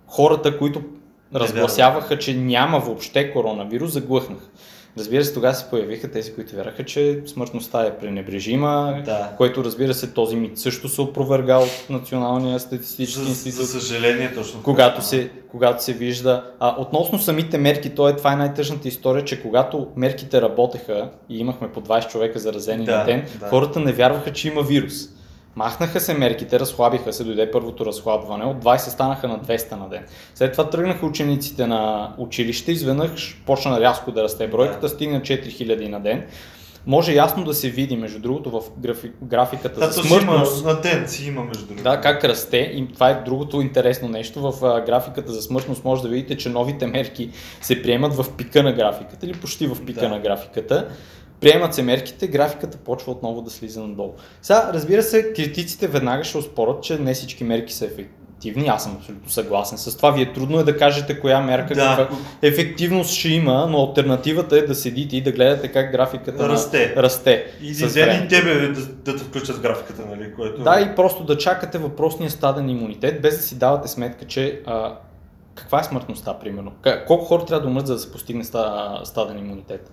хората, 0.07 0.59
които 0.59 0.83
разгласяваха, 1.35 2.19
че 2.19 2.35
няма 2.35 2.79
въобще 2.79 3.33
коронавирус, 3.33 3.93
заглъхнаха. 3.93 4.47
Разбира 4.99 5.25
се, 5.25 5.35
тогава 5.35 5.55
се 5.55 5.71
появиха 5.71 6.11
тези, 6.11 6.35
които 6.35 6.57
вярваха, 6.57 6.85
че 6.85 7.21
смъртността 7.27 7.83
е 7.83 7.99
пренебрежима, 7.99 9.03
Да. 9.05 9.31
което 9.37 9.65
разбира 9.65 9.95
се 9.95 10.13
този 10.13 10.37
мит 10.37 10.59
също 10.59 10.89
се 10.89 11.01
опровергал 11.01 11.63
от 11.63 11.91
Националния 11.91 12.61
статистически 12.61 13.23
За, 13.23 13.29
институт 13.29 13.61
за 13.61 13.81
съжаление, 13.81 14.35
точно. 14.35 14.63
когато 14.63 15.05
се, 15.05 15.31
когато 15.51 15.85
се 15.85 15.93
вижда. 15.93 16.45
А, 16.61 16.75
относно 16.79 17.19
самите 17.19 17.59
мерки, 17.59 17.91
то 17.91 18.09
е, 18.09 18.17
това 18.17 18.33
е 18.33 18.37
най-тъжната 18.37 18.89
история, 18.89 19.25
че 19.25 19.43
когато 19.43 19.87
мерките 19.97 20.43
работеха 20.43 21.09
и 21.29 21.39
имахме 21.39 21.69
по 21.69 21.81
20 21.81 22.09
човека 22.09 22.39
заразени 22.39 22.85
Да, 22.85 22.99
на 22.99 23.05
ден, 23.05 23.27
да. 23.41 23.47
хората 23.49 23.81
не 23.81 23.93
вярваха, 23.93 24.33
че 24.33 24.49
има 24.49 24.63
вирус. 24.63 24.95
Махнаха 25.57 26.01
се 26.01 26.15
мерките, 26.15 26.61
разхлабиха 26.61 27.13
се, 27.13 27.25
дойде 27.25 27.51
първото 27.51 27.87
разхлабване, 27.87 28.45
от 28.45 28.65
20 28.65 28.77
станаха 28.79 29.29
на 29.29 29.39
200 29.39 29.73
на 29.73 29.89
ден. 29.89 30.05
След 30.35 30.53
това 30.53 30.71
тръгнаха 30.71 31.07
учениците 31.07 31.67
на 31.67 32.13
училище, 32.19 32.73
изведнъж 32.73 33.43
почна 33.47 33.81
рязко 33.81 34.13
да 34.13 34.23
расте 34.23 34.49
бройката, 34.49 34.89
стигна 34.89 35.21
4000 35.21 35.89
на 35.89 36.01
ден. 36.01 36.25
Може 36.87 37.15
ясно 37.15 37.45
да 37.45 37.55
се 37.55 37.71
види, 37.71 37.97
между 37.97 38.19
другото, 38.19 38.51
в 38.51 38.63
графи, 38.79 39.11
графиката 39.23 39.81
Да, 39.81 39.87
за 39.87 40.03
си 40.03 40.09
има, 40.09 40.21
смъртност. 40.23 40.65
на 40.65 40.81
ден 40.81 41.09
си 41.09 41.27
има 41.29 41.45
между 41.45 41.67
другото. 41.67 41.83
Да, 41.83 42.01
как 42.01 42.25
расте 42.25 42.57
и 42.57 42.93
това 42.93 43.11
е 43.11 43.23
другото 43.25 43.61
интересно 43.61 44.09
нещо. 44.09 44.53
В 44.53 44.65
а, 44.67 44.81
графиката 44.81 45.33
за 45.33 45.43
смъртност 45.43 45.85
може 45.85 46.03
да 46.03 46.09
видите, 46.09 46.37
че 46.37 46.49
новите 46.49 46.87
мерки 46.87 47.31
се 47.61 47.83
приемат 47.83 48.15
в 48.15 48.27
пика 48.37 48.63
на 48.63 48.73
графиката 48.73 49.27
или 49.27 49.33
почти 49.33 49.67
в 49.67 49.85
пика 49.87 50.01
Да. 50.01 50.09
на 50.09 50.19
графиката. 50.21 50.89
Приемат 51.41 51.75
се 51.75 51.83
мерките, 51.83 52.27
графиката 52.27 52.79
почва 52.79 53.13
отново 53.13 53.43
да 53.43 53.51
слиза 53.51 53.81
надолу. 53.81 54.13
Сега, 54.43 54.71
разбира 54.75 55.03
се, 55.03 55.33
критиците 55.33 55.89
веднага 55.89 56.25
ще 56.25 56.39
оспорят, 56.39 56.83
че 56.83 56.99
не 56.99 57.15
всички 57.15 57.45
мерки 57.45 57.73
са 57.73 57.85
ефективни. 57.85 58.19
Аз 58.69 58.83
съм 58.85 58.97
абсолютно 58.97 59.31
съгласен 59.31 59.79
с 59.79 59.97
това. 59.97 60.11
Вие 60.11 60.33
трудно 60.33 60.61
е 60.61 60.65
да 60.65 60.77
кажете 60.77 61.21
коя 61.21 61.41
мерка 61.41 61.75
Да. 61.75 61.97
каква 61.99 62.17
ефективност 62.43 63.11
ще 63.11 63.29
има, 63.29 63.67
но 63.71 63.79
альтернативата 63.81 64.59
е 64.59 64.63
да 64.63 64.75
седите 64.75 65.17
и 65.17 65.21
да 65.21 65.33
гледате 65.33 65.69
как 65.69 65.93
графиката 65.93 66.43
на- 66.43 66.49
Расте. 66.49 66.95
расте. 66.97 67.45
И 67.63 67.73
ден 67.89 68.25
и 68.25 68.29
тебе 68.29 68.55
да, 68.55 68.87
да 68.87 69.17
те 69.17 69.25
включат 69.25 69.57
в 69.57 69.61
графиката, 69.61 70.03
нали? 70.07 70.35
Което... 70.35 70.63
Да, 70.63 70.81
и 70.81 70.97
просто 70.97 71.25
да 71.25 71.39
чакате 71.39 71.79
въпросния 71.79 72.31
стаден 72.31 72.69
имунитет, 72.69 73.23
без 73.23 73.37
да 73.37 73.43
си 73.43 73.59
давате 73.59 73.89
сметка, 73.89 74.25
че 74.25 74.61
а, 74.67 74.95
каква 75.55 75.81
е 75.81 75.85
смъртността, 75.85 76.39
примерно. 76.39 76.73
Колко 77.07 77.25
хора 77.25 77.45
трябва 77.45 77.63
да 77.63 77.69
умрат, 77.69 77.87
за 77.87 77.93
да 77.93 77.99
се 78.01 78.13
постигне 78.13 78.45
ста, 78.45 79.01
стаден 79.05 79.39
имунитет. 79.39 79.91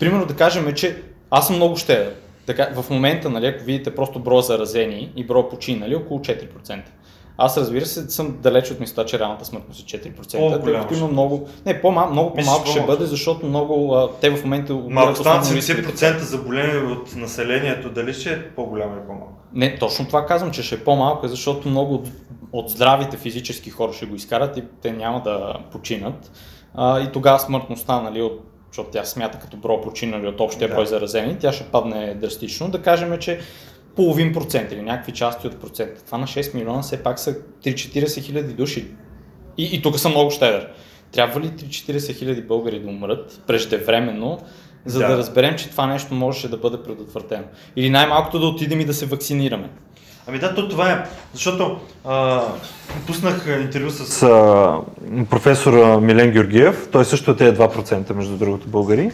Примерно 0.00 0.26
да 0.26 0.36
кажем, 0.36 0.72
че 0.74 1.02
аз 1.30 1.46
съм 1.46 1.56
много 1.56 1.76
щедър. 1.76 2.14
Така, 2.46 2.68
в 2.82 2.90
момента, 2.90 3.30
нали, 3.30 3.46
ако 3.46 3.64
видите 3.64 3.94
просто 3.94 4.18
броя 4.18 4.42
заразени 4.42 5.12
и 5.16 5.26
броя 5.26 5.48
починали, 5.48 5.94
около 5.94 6.20
4%. 6.20 6.80
Аз 7.38 7.58
разбира 7.58 7.86
се 7.86 8.10
съм 8.10 8.36
далеч 8.42 8.70
от 8.70 8.80
мисля, 8.80 9.04
че 9.04 9.18
реалната 9.18 9.44
смъртност 9.44 9.94
е 9.94 9.98
4%. 9.98 10.64
тъй 10.64 10.74
като 10.80 10.94
има 10.94 11.08
много, 11.08 11.48
не, 11.66 11.80
по-мал, 11.80 12.10
много 12.10 12.34
по-малко 12.34 12.66
ще 12.66 12.80
бъде, 12.80 13.04
защото 13.04 13.46
много, 13.46 13.94
а, 13.94 14.10
те 14.20 14.30
в 14.30 14.44
момента 14.44 14.72
Ма 14.72 14.78
ако 14.78 14.86
умират 14.86 15.16
станат 15.16 15.42
основно 15.42 15.56
рисковите 15.56 15.92
70% 15.92 16.18
заболени 16.18 16.92
от 16.92 17.16
населението, 17.16 17.90
дали 17.90 18.14
ще 18.14 18.32
е 18.32 18.48
по-голямо 18.48 18.92
или 18.92 19.06
по-малко? 19.06 19.32
Не, 19.52 19.78
точно 19.78 20.06
това 20.06 20.26
казвам, 20.26 20.50
че 20.50 20.62
ще 20.62 20.74
е 20.74 20.84
по-малко, 20.84 21.28
защото 21.28 21.68
много 21.68 21.94
от, 21.94 22.08
от 22.52 22.70
здравите 22.70 23.16
физически 23.16 23.70
хора 23.70 23.92
ще 23.92 24.06
го 24.06 24.14
изкарат 24.14 24.56
и 24.56 24.64
те 24.82 24.92
няма 24.92 25.22
да 25.22 25.54
починат. 25.72 26.32
А, 26.74 27.00
и 27.00 27.12
тогава 27.12 27.40
смъртността, 27.40 28.00
нали, 28.00 28.22
от, 28.22 28.40
защото 28.76 28.90
тя 28.90 29.04
смята 29.04 29.38
като 29.38 29.56
броя 29.56 29.80
починали 29.80 30.26
от 30.26 30.40
общия 30.40 30.68
Да. 30.68 30.74
брой 30.74 30.86
заразени, 30.86 31.36
тя 31.38 31.52
ще 31.52 31.64
падне 31.64 32.14
драстично. 32.14 32.68
Да 32.68 32.82
кажем, 32.82 33.18
че 33.18 33.40
половин 33.96 34.32
процент 34.32 34.72
или 34.72 34.82
някакви 34.82 35.12
части 35.12 35.46
от 35.46 35.60
процента. 35.60 36.04
Това 36.04 36.18
на 36.18 36.26
6 36.26 36.54
милиона 36.54 36.82
все 36.82 37.02
пак 37.02 37.18
са 37.18 37.34
3-40 37.64 38.22
хиляди 38.22 38.52
души. 38.52 38.86
И, 39.58 39.64
и 39.76 39.82
тук 39.82 39.98
съм 39.98 40.12
много 40.12 40.30
щедър. 40.30 40.68
Трябва 41.12 41.40
ли 41.40 41.46
3-40 41.46 42.18
хиляди 42.18 42.42
българи 42.42 42.80
да 42.80 42.88
умрат 42.88 43.42
преждевременно, 43.46 44.38
за. 44.84 44.98
Да. 44.98 45.08
да 45.08 45.16
разберем, 45.16 45.56
че 45.56 45.70
това 45.70 45.86
нещо 45.86 46.14
можеше 46.14 46.48
да 46.48 46.56
бъде 46.56 46.82
предотвратено? 46.82 47.44
Или 47.76 47.90
най-малкото 47.90 48.38
да 48.38 48.46
отидем 48.46 48.80
и 48.80 48.84
да 48.84 48.94
се 48.94 49.06
вакцинираме? 49.06 49.70
Ами 50.28 50.38
да, 50.38 50.54
то 50.54 50.68
това 50.68 50.90
е, 50.90 51.04
защото 51.32 51.78
а, 52.04 52.42
пуснах 53.06 53.46
интервю 53.62 53.90
с 53.90 54.22
а, 54.22 54.78
професора 55.30 56.00
Милен 56.00 56.30
Георгиев, 56.30 56.88
той 56.92 57.04
също 57.04 57.30
е 57.30 57.36
тези 57.36 57.56
2% 57.56 58.14
между 58.14 58.36
другото 58.36 58.68
българи, 58.68 59.10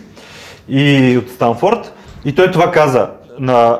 и 0.68 1.18
от 1.18 1.30
Станфорд, 1.30 1.94
и 2.24 2.34
той 2.34 2.50
това 2.50 2.70
каза, 2.70 3.10
на 3.38 3.78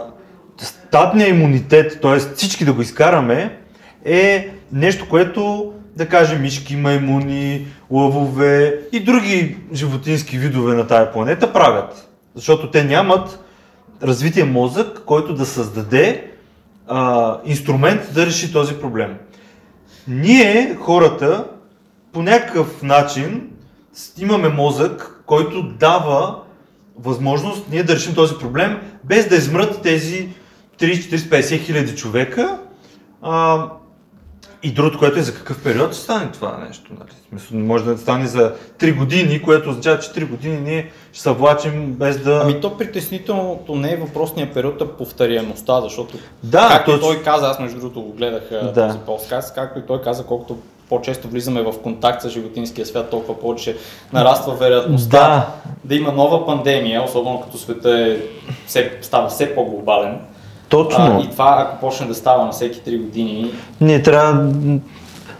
статния 0.59 1.29
имунитет, 1.29 1.99
т.е. 2.03 2.19
всички 2.19 2.65
да 2.65 2.73
го 2.73 2.83
изкараме, 2.83 3.59
е 4.05 4.51
нещо, 4.73 5.09
което 5.09 5.73
да 5.97 6.09
кажем 6.09 6.43
мишки, 6.43 6.77
маймуни, 6.77 7.67
лъвове 7.91 8.81
и 8.93 9.01
други 9.01 9.57
животински 9.75 10.39
видове 10.39 10.75
на 10.75 10.87
тая 10.87 11.13
планета 11.13 11.53
правят. 11.53 12.09
Защото 12.35 12.71
те 12.71 12.85
нямат 12.85 13.45
развитие 14.03 14.45
мозък, 14.45 15.03
който 15.07 15.35
да 15.35 15.47
създаде 15.47 16.32
а, 16.93 17.41
инструмент 17.45 18.01
да 18.15 18.27
реши 18.27 18.53
този 18.53 18.75
проблем. 18.75 19.17
Ние, 20.09 20.77
хората, 20.81 21.45
по 22.13 22.23
някакъв 22.23 22.83
начин 22.83 23.51
имаме 24.19 24.49
мозък, 24.49 25.23
който 25.27 25.63
дава 25.63 26.39
възможност 26.99 27.65
ние 27.71 27.83
да 27.83 27.95
решим 27.95 28.15
този 28.15 28.35
проблем, 28.35 28.81
без 29.05 29.29
да 29.29 29.37
измрат 29.37 29.83
тези 29.83 30.29
30-40-50 30.79 31.59
хиляди 31.59 31.97
човека. 31.97 32.59
А, 33.23 33.67
и 34.63 34.73
другото, 34.73 34.99
което 34.99 35.19
е 35.19 35.23
за 35.23 35.35
какъв 35.35 35.63
период 35.63 35.93
ще 35.93 36.03
стане 36.03 36.31
това 36.33 36.65
нещо. 36.69 36.91
Нали? 36.99 37.11
Смисъл, 37.29 37.59
може 37.59 37.85
да 37.85 37.99
стане 37.99 38.27
за 38.27 38.55
3 38.79 38.99
години, 38.99 39.43
което 39.43 39.71
означава, 39.71 39.99
че 39.99 40.09
3 40.11 40.29
години 40.29 40.61
ние 40.61 40.91
ще 41.13 41.23
се 41.23 41.31
влачим 41.31 41.93
без 41.93 42.19
да... 42.19 42.41
Ами 42.45 42.61
то 42.61 42.77
притеснителното 42.77 43.75
не 43.75 43.93
е 43.93 43.97
въпросния 43.97 44.53
период, 44.53 44.83
а 44.83 44.87
повторяемостта, 44.89 45.81
защото 45.81 46.19
Да, 46.43 46.69
както 46.69 46.91
точно. 46.91 47.07
той 47.07 47.23
каза, 47.23 47.47
аз 47.47 47.59
между 47.59 47.81
другото 47.81 48.03
го 48.03 48.13
гледах 48.13 48.43
Да. 48.51 48.73
да. 48.73 48.87
този 48.87 48.99
подкаст, 48.99 49.55
както 49.55 49.79
и 49.79 49.83
той 49.87 50.03
каза, 50.03 50.25
колкото 50.27 50.59
по-често 50.89 51.29
влизаме 51.29 51.63
в 51.63 51.73
контакт 51.83 52.23
с 52.23 52.29
животинския 52.31 52.87
свят, 52.87 53.11
толкова 53.11 53.41
повече 53.41 53.77
нараства 54.13 54.55
вероятността 54.55 55.19
Да. 55.19 55.47
да 55.85 55.95
има 55.95 56.13
нова 56.13 56.47
пандемия, 56.47 57.03
особено 57.03 57.41
като 57.41 57.59
света 57.59 57.91
е, 58.01 58.17
все, 58.67 58.99
става 59.03 59.29
все 59.29 59.55
по-глобален. 59.55 60.19
Точно. 60.73 61.19
А, 61.21 61.25
и 61.25 61.31
това, 61.31 61.57
ако 61.67 61.81
почне 61.81 62.07
да 62.07 62.15
става 62.15 62.45
на 62.45 62.51
всеки 62.51 62.81
3 62.81 62.99
години, 63.03 63.51
Ние 63.81 64.03
трябва 64.03 64.53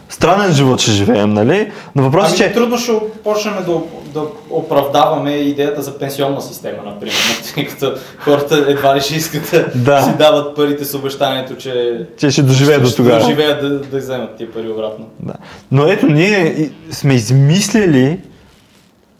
странен 0.09 0.53
живот 0.53 0.81
ще 0.81 0.91
живеем, 0.91 1.33
нали? 1.33 1.71
Но 1.95 2.03
въпросът 2.03 2.39
ами, 2.39 2.45
е, 2.45 2.49
че... 2.49 2.53
трудно 2.53 2.77
ще 2.77 2.91
почнем 3.23 3.53
да, 3.65 3.81
да 4.13 4.27
оправдаваме 4.49 5.31
идеята 5.31 5.81
за 5.81 5.97
пенсионна 5.99 6.41
система, 6.41 6.77
например, 6.85 7.15
тъй 7.55 7.67
като 7.67 7.93
хората 8.17 8.65
едва 8.67 8.95
ли 8.95 9.01
ще 9.01 9.15
искат 9.15 9.71
да, 9.75 10.01
си 10.01 10.11
дават 10.17 10.55
парите 10.55 10.85
с 10.85 10.93
обещанието, 10.93 11.57
че 11.57 12.05
че 12.17 12.31
ще 12.31 12.43
доживее 12.43 12.79
до 12.79 12.87
ще 12.87 12.95
тогава. 12.95 13.19
доживеят 13.19 13.61
да, 13.61 13.79
да 13.79 13.97
вземат 13.97 14.35
тия 14.35 14.51
пари 14.51 14.69
обратно. 14.69 15.05
Да. 15.19 15.33
Но 15.71 15.87
ето, 15.87 16.07
ние 16.07 16.69
сме 16.91 17.13
измислили 17.13 18.19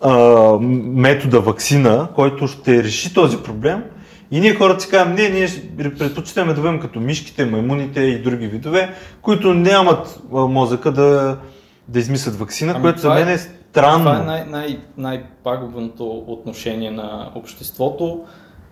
а, 0.02 0.14
метода 0.94 1.40
вакцина, 1.40 2.08
който 2.16 2.48
ще 2.48 2.84
реши 2.84 3.14
този 3.14 3.38
проблем. 3.38 3.84
И 4.34 4.40
ние 4.40 4.56
хората 4.56 4.84
си 4.84 4.90
казваме, 4.90 5.16
не, 5.16 5.30
ние 5.30 5.48
предпочитаме 6.00 6.54
да 6.54 6.62
бъдем 6.62 6.80
като 6.80 7.00
мишките, 7.00 7.46
маймуните 7.46 8.02
и 8.02 8.22
други 8.22 8.48
видове, 8.48 8.94
които 9.22 9.54
нямат 9.54 10.20
мозъка 10.32 10.92
да, 10.92 11.38
да 11.88 12.00
измислят 12.00 12.36
вакцина, 12.36 12.72
Ами 12.76 12.82
което 12.82 13.00
за 13.00 13.12
е- 13.12 13.14
мен 13.14 13.30
е 13.30 13.38
странно. 13.38 14.00
Това 14.00 14.18
е 14.18 14.24
най- 14.24 14.46
най- 14.46 14.80
най-пагубното 14.98 16.24
отношение 16.28 16.92
на 16.92 17.30
обществото. 17.36 18.22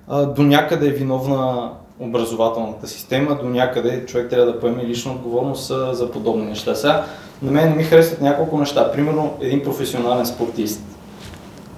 А, 0.08 0.26
до 0.26 0.44
някъде 0.44 0.88
е 0.88 0.92
виновна 0.92 1.72
образователната 2.00 2.88
система, 2.88 3.36
до 3.44 3.50
някъде 3.50 4.06
човек 4.06 4.30
трябва 4.30 4.46
да 4.46 4.60
поеме 4.60 4.86
лична 4.86 5.12
отговорност 5.12 5.68
за 5.92 6.12
подобни 6.12 6.46
неща. 6.46 6.76
Сега, 6.76 7.06
на 7.42 7.52
мен 7.52 7.70
не 7.70 7.76
ми 7.76 7.84
харесват 7.84 8.22
няколко 8.22 8.58
неща. 8.58 8.92
Примерно, 8.92 9.34
един 9.42 9.64
професионален 9.64 10.26
спортист. 10.26 10.84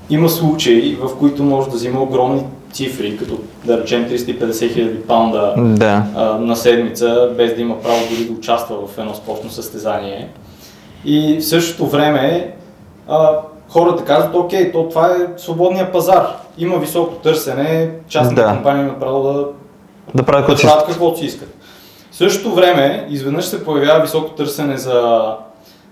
Има 0.10 0.30
случаи, 0.30 0.96
в 0.96 1.18
които 1.20 1.44
може 1.44 1.70
да 1.70 1.76
взима 1.76 2.02
огромни 2.02 2.44
цифри, 2.74 3.18
като 3.18 3.34
да 3.66 3.78
речем 3.78 4.10
350 4.10 4.74
хиляди 4.74 5.02
паунда 5.02 5.54
Да. 5.58 6.04
а, 6.16 6.24
на 6.26 6.56
седмица, 6.56 7.30
без 7.38 7.56
да 7.56 7.62
има 7.62 7.82
право 7.82 7.98
дори 8.12 8.26
да 8.26 8.34
участва 8.34 8.88
в 8.88 8.98
едно 8.98 9.14
спортно 9.14 9.50
състезание. 9.50 10.30
И 11.06 11.38
в 11.40 11.46
същото 11.46 11.88
време 11.88 12.54
а, 13.08 13.30
хората 13.70 14.04
казват, 14.04 14.36
окей, 14.36 14.72
то 14.72 14.90
това 14.90 15.08
е 15.08 15.38
свободния 15.38 15.92
пазар. 15.92 16.28
Има 16.58 16.78
високо 16.78 17.16
търсене, 17.16 17.90
частните 18.08 18.42
Да. 18.42 18.48
компании 18.50 18.84
има 18.84 19.00
право 19.00 19.24
да, 19.24 19.46
Да 20.16 20.24
правят 20.24 20.48
да 20.48 20.62
правят 20.62 20.86
каквото 20.88 21.20
си 21.20 21.26
искат. 21.26 21.50
В 22.12 22.16
същото 22.16 22.56
време, 22.56 23.08
изведнъж 23.10 23.46
се 23.46 23.66
появява 23.66 24.02
високо 24.02 24.30
търсене 24.30 24.78
за 24.78 25.24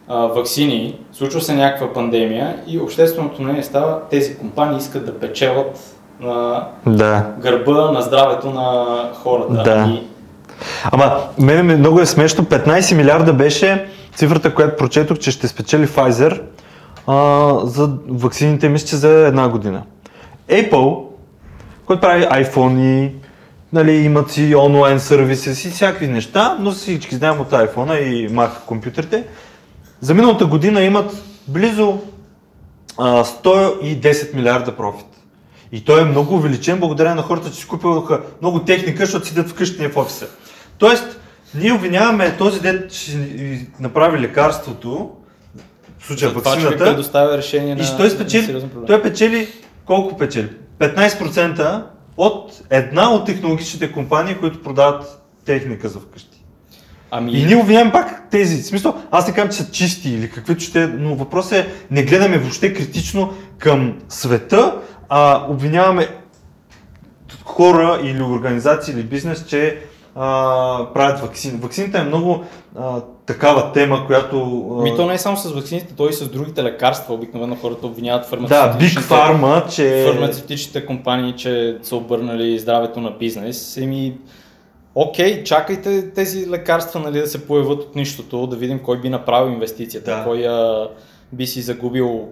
а, 0.07 0.17
вакцини, 0.25 0.99
случва 1.13 1.41
се 1.41 1.53
някаква 1.53 1.93
пандемия 1.93 2.55
и 2.67 2.79
общественото 2.79 3.41
мнение 3.41 3.63
става, 3.63 3.99
тези 4.09 4.37
компании 4.37 4.77
искат 4.77 5.05
да 5.05 5.19
печелят 5.19 5.79
на 6.21 6.67
Да. 6.85 7.25
гърба 7.39 7.91
на 7.91 8.01
здравето 8.01 8.49
на 8.49 8.85
хората. 9.23 9.63
Да. 9.63 9.89
И 9.89 10.03
Ама, 10.91 11.17
мене 11.39 11.63
ми 11.63 11.75
много 11.75 12.01
е 12.01 12.05
смешно. 12.05 12.43
15 12.43 12.95
милиарда 12.95 13.33
беше 13.33 13.87
цифрата, 14.15 14.55
която 14.55 14.75
прочетох, 14.77 15.17
че 15.17 15.31
ще 15.31 15.47
спечели 15.47 15.87
Pfizer 15.87 16.41
а, 17.07 17.55
за 17.65 17.89
ваксините, 18.09 18.69
мисля, 18.69 18.87
че 18.87 18.95
за 18.95 19.09
една 19.09 19.49
година. 19.49 19.83
Apple, 20.49 21.03
който 21.85 22.01
прави 22.01 22.23
iPhone, 22.23 23.11
нали, 23.73 23.91
имат 23.91 24.31
си 24.31 24.55
онлайн 24.55 24.99
сервиси 24.99 25.67
и 25.67 25.71
всякакви 25.71 26.07
неща, 26.07 26.57
но 26.59 26.71
всички 26.71 27.15
знаем 27.15 27.41
от 27.41 27.51
iPhone 27.51 27.97
и 27.99 28.29
Mac 28.29 28.49
компютрите. 28.65 29.23
За 30.01 30.13
миналата 30.13 30.45
година 30.45 30.81
имат 30.81 31.23
близо 31.47 31.97
а, 32.97 33.23
110 33.23 34.35
милиарда 34.35 34.75
профит. 34.75 35.05
И 35.71 35.83
той 35.83 36.01
е 36.01 36.05
много 36.05 36.35
увеличен 36.35 36.79
благодарение 36.79 37.15
на 37.15 37.21
хората, 37.21 37.51
че 37.51 37.57
си 37.59 37.67
купиха 37.67 38.21
много 38.41 38.59
техника, 38.59 39.05
защото 39.05 39.27
седят 39.27 39.49
вкъщи 39.49 39.81
не 39.81 39.87
в 39.87 39.97
офиса. 39.97 40.27
Тоест, 40.77 41.19
ние 41.55 41.73
обвиняваме 41.73 42.37
този 42.37 42.61
дет, 42.61 42.91
ни 43.15 43.67
направи 43.79 44.19
лекарството, 44.19 45.11
в 45.99 46.07
случая 46.07 46.31
че 46.31 46.35
вакцината, 46.35 46.77
предоставя 46.77 47.37
решение 47.37 47.75
на, 47.75 47.83
и 47.83 47.85
той 47.97 48.09
спечели, 48.09 48.63
той 48.87 49.01
печели, 49.01 49.47
колко 49.85 50.17
печели? 50.17 50.49
15% 50.79 51.83
от 52.17 52.61
една 52.69 53.13
от 53.13 53.25
технологичните 53.25 53.91
компании, 53.91 54.35
които 54.35 54.63
продават 54.63 55.21
техника 55.45 55.89
за 55.89 55.99
вкъщи. 55.99 56.43
Ами, 57.11 57.31
И 57.31 57.45
ние 57.45 57.55
обвиняваме 57.55 57.91
пак 57.91 58.29
тези. 58.29 58.63
В 58.63 58.65
смисъл, 58.65 58.95
аз 59.11 59.27
не 59.27 59.33
казвам, 59.33 59.51
че 59.51 59.57
са 59.57 59.71
чисти 59.71 60.09
или 60.09 60.29
каквито 60.29 60.63
ще, 60.63 60.87
но 60.87 61.15
въпросът 61.15 61.51
е, 61.51 61.67
не 61.91 62.03
гледаме 62.03 62.37
въобще 62.37 62.73
критично 62.73 63.33
към 63.57 63.99
света, 64.09 64.75
а 65.13 65.45
обвиняваме 65.49 66.07
хора 67.43 67.99
или 68.03 68.23
организации 68.23 68.93
или 68.93 69.03
бизнес, 69.03 69.45
че 69.47 69.79
а, 70.15 70.87
правят 70.93 71.19
вакцини. 71.19 71.59
Вакцината 71.59 71.97
е 71.99 72.03
много 72.03 72.43
а, 72.79 73.01
такава 73.25 73.71
тема, 73.71 74.07
която... 74.07 74.65
а, 74.79 74.81
Ми 74.81 74.95
то 74.95 75.05
не 75.05 75.13
е 75.13 75.17
само 75.17 75.37
с 75.37 75.51
вакцините, 75.51 75.95
то 75.95 76.09
и 76.09 76.13
с 76.13 76.29
другите 76.29 76.63
лекарства. 76.63 77.13
Обикновено 77.13 77.55
хората 77.55 77.87
обвиняват 77.87 78.21
да, 78.21 78.27
Big 78.27 78.39
фармацевтичните, 78.39 79.07
Pharma, 79.07 79.69
че... 79.75 80.11
фармацевтичните 80.11 80.85
компании, 80.85 81.33
че 81.37 81.77
са 81.83 81.95
обърнали 81.95 82.59
здравето 82.59 83.01
на 83.01 83.11
бизнес. 83.11 83.77
Еми, 83.77 84.17
окей, 84.95 85.43
чакайте 85.43 86.11
тези 86.11 86.49
лекарства 86.49 86.99
нали, 86.99 87.19
да 87.19 87.27
се 87.27 87.47
появят 87.47 87.79
от 87.79 87.95
нищото, 87.95 88.47
да 88.47 88.55
видим 88.55 88.79
кой 88.79 89.01
би 89.01 89.09
направил 89.09 89.51
инвестицията, 89.51 90.11
Да. 90.17 90.23
кой 90.23 90.47
а, 90.47 90.87
би 91.31 91.47
си 91.47 91.61
загубил 91.61 92.29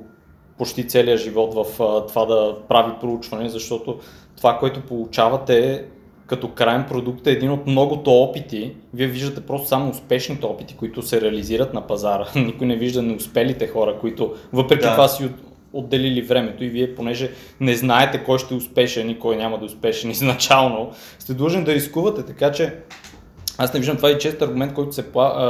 почти 0.60 0.88
целия 0.88 1.18
живот 1.18 1.54
в 1.54 1.84
а, 1.84 2.06
това 2.06 2.26
да 2.26 2.56
прави 2.70 2.92
проучване, 3.02 3.50
защото 3.50 4.00
това, 4.38 4.58
което 4.58 4.82
получавате 4.82 5.86
като 6.28 6.48
крайен 6.48 6.86
продукт 6.90 7.28
е 7.28 7.32
един 7.32 7.52
от 7.52 7.68
многото 7.68 8.12
опити. 8.12 8.76
Вие 8.94 9.08
виждате 9.08 9.42
просто 9.42 9.68
само 9.68 9.90
успешните 9.92 10.46
опити, 10.46 10.76
които 10.76 11.02
се 11.02 11.22
реализират 11.22 11.74
на 11.74 11.88
пазара. 11.88 12.26
Никой 12.36 12.68
не 12.68 12.76
вижда 12.76 13.02
неуспелите 13.02 13.68
хора, 13.68 13.98
които 14.00 14.34
въпреки 14.54 14.82
Да. 14.84 14.92
това 14.92 15.08
си 15.08 15.26
от- 15.26 15.32
отделили 15.74 16.22
времето 16.22 16.64
и 16.64 16.70
вие, 16.70 16.96
понеже 16.96 17.32
не 17.60 17.76
знаете 17.76 18.24
кой 18.24 18.40
ще 18.40 18.54
е 18.54 18.58
успешен 18.58 19.10
и 19.10 19.20
кой 19.20 19.36
няма 19.36 19.58
да 19.58 19.64
е 19.64 19.68
успешен 19.68 20.12
изначално, 20.12 20.92
сте 21.20 21.34
длъжни 21.34 21.64
да 21.64 21.74
рискувате, 21.76 22.24
така 22.24 22.52
че 22.52 22.76
аз 23.58 23.74
не 23.74 23.80
виждам 23.80 23.96
това 23.98 24.12
и 24.12 24.18
чест 24.18 24.42
аргумент, 24.42 24.74
който 24.74 24.96
се, 24.96 25.06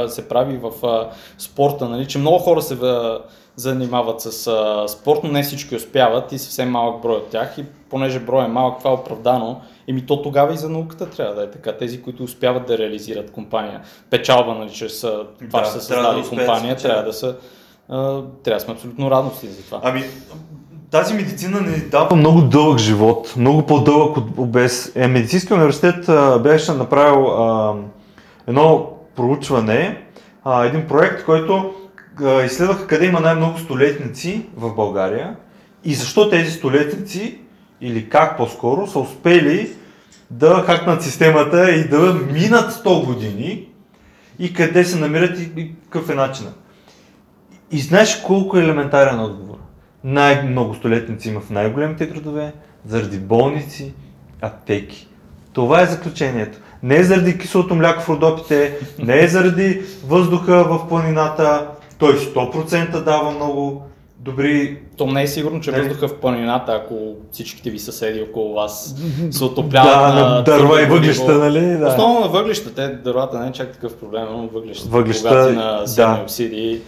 се 0.08 0.28
прави 0.28 0.56
в 0.56 0.86
а, 0.86 1.10
спорта, 1.38 1.88
нали, 1.88 2.06
че 2.06 2.18
много 2.18 2.38
хора 2.38 2.62
се 2.62 2.74
а, 2.74 3.18
занимават 3.60 4.20
с 4.20 4.46
а, 4.46 4.88
спорт, 4.88 5.20
но 5.24 5.32
не 5.32 5.42
всички 5.42 5.76
успяват 5.76 6.32
и 6.32 6.38
съвсем 6.38 6.70
малък 6.70 7.02
брой 7.02 7.16
от 7.16 7.28
тях 7.28 7.58
и 7.58 7.64
понеже 7.90 8.20
брой 8.20 8.44
е 8.44 8.48
малък, 8.48 8.78
това 8.78 8.90
е 8.90 8.94
оправдано, 8.94 9.60
еми 9.88 10.06
то 10.06 10.22
тогава 10.22 10.54
и 10.54 10.56
за 10.56 10.68
науката 10.68 11.10
трябва 11.10 11.34
да 11.34 11.42
е 11.42 11.50
така. 11.50 11.72
Тези, 11.72 12.02
които 12.02 12.22
успяват 12.22 12.66
да 12.66 12.78
реализират 12.78 13.30
компания, 13.30 13.80
печалба, 14.10 14.54
нали, 14.54 14.70
чрез 14.70 15.04
а, 15.04 15.26
това, 15.48 15.60
Да, 15.60 15.64
че 15.64 15.70
са 15.70 15.78
да 15.78 15.84
създали 15.84 16.22
да 16.22 16.28
компания, 16.28 16.58
спечелят. 16.58 16.80
трябва 16.80 17.02
да 17.02 17.12
са 17.12 17.36
а, 17.88 18.22
трябва 18.42 18.58
да 18.58 18.60
сме 18.60 18.74
абсолютно 18.74 19.10
радостни 19.10 19.48
за 19.48 19.62
това. 19.62 19.80
Ами, 19.82 20.04
тази 20.90 21.14
медицина 21.14 21.60
ни 21.60 21.76
дава 21.90 22.16
много 22.16 22.40
дълъг 22.40 22.78
живот, 22.78 23.34
много 23.36 23.66
по-дълъг 23.66 24.16
от 24.16 24.50
без. 24.50 24.96
Е, 24.96 25.08
Медицинския 25.08 25.56
университет 25.56 26.08
а, 26.08 26.38
беше 26.38 26.72
направил 26.72 27.26
а, 27.26 27.74
едно 28.46 28.90
проучване, 29.16 30.02
а, 30.44 30.64
един 30.64 30.86
проект, 30.86 31.24
който 31.24 31.74
изследваха 32.44 32.86
къде 32.86 33.06
има 33.06 33.20
най-много 33.20 33.58
столетници 33.58 34.46
в 34.56 34.74
България 34.74 35.36
и 35.84 35.94
защо 35.94 36.30
тези 36.30 36.50
столетници, 36.50 37.38
или 37.80 38.08
как 38.08 38.36
по-скоро, 38.36 38.86
са 38.86 38.98
успели 38.98 39.70
да 40.30 40.62
хакнат 40.66 41.02
системата 41.02 41.70
и 41.70 41.88
да 41.88 42.14
минат 42.32 42.72
100 42.72 43.04
години 43.06 43.68
и 44.38 44.52
къде 44.52 44.84
се 44.84 44.98
намират 44.98 45.38
и, 45.38 45.50
и 45.56 45.74
какъв 45.84 46.10
е 46.10 46.14
начинът. 46.14 46.54
И 47.70 47.78
знаеш 47.78 48.22
колко 48.26 48.58
е 48.58 48.62
елементарен 48.62 49.20
отговор? 49.20 49.56
Най-много 50.04 50.74
столетници 50.74 51.28
има 51.28 51.40
в 51.40 51.50
най-големите 51.50 52.06
градове, 52.06 52.52
заради 52.86 53.18
болници, 53.18 53.94
аптеки. 54.40 55.08
Това 55.52 55.82
е 55.82 55.86
заключението. 55.86 56.58
Не 56.82 56.96
е 56.96 57.04
заради 57.04 57.38
киселото 57.38 57.74
мляко 57.74 58.02
в 58.02 58.08
родопите, 58.08 58.78
не 58.98 59.24
е 59.24 59.28
заради 59.28 59.82
въздуха 60.06 60.64
в 60.64 60.88
планината. 60.88 61.68
Той 62.00 62.18
100% 62.18 63.04
дава 63.04 63.30
много 63.30 63.82
добри... 64.18 64.78
То 64.96 65.06
не 65.06 65.22
е 65.22 65.26
сигурно, 65.26 65.60
че 65.60 65.70
Нали? 65.70 65.82
въздуха 65.82 66.08
в 66.08 66.14
планината, 66.14 66.72
ако 66.72 66.94
всичките 67.32 67.70
ви 67.70 67.78
съседи 67.78 68.22
около 68.22 68.54
вас 68.54 68.94
се 69.30 69.44
отопляват 69.44 70.14
Да, 70.14 70.14
на 70.14 70.34
на 70.34 70.44
дърва 70.44 70.82
и 70.82 70.86
въглища, 70.86 71.32
нали? 71.32 71.76
Да. 71.78 71.88
Основно 71.88 72.20
на 72.20 72.28
въглища. 72.28 72.74
Те 72.74 72.88
дървата 72.88 73.38
не 73.38 73.48
е 73.48 73.52
чак 73.52 73.72
такъв 73.72 73.94
проблем, 73.94 74.24
но 74.32 74.48
Въглища, 74.52 74.88
богати 74.88 75.56
на 75.56 75.86
серни 75.86 76.16
да. 76.16 76.22
оксиди. 76.22 76.80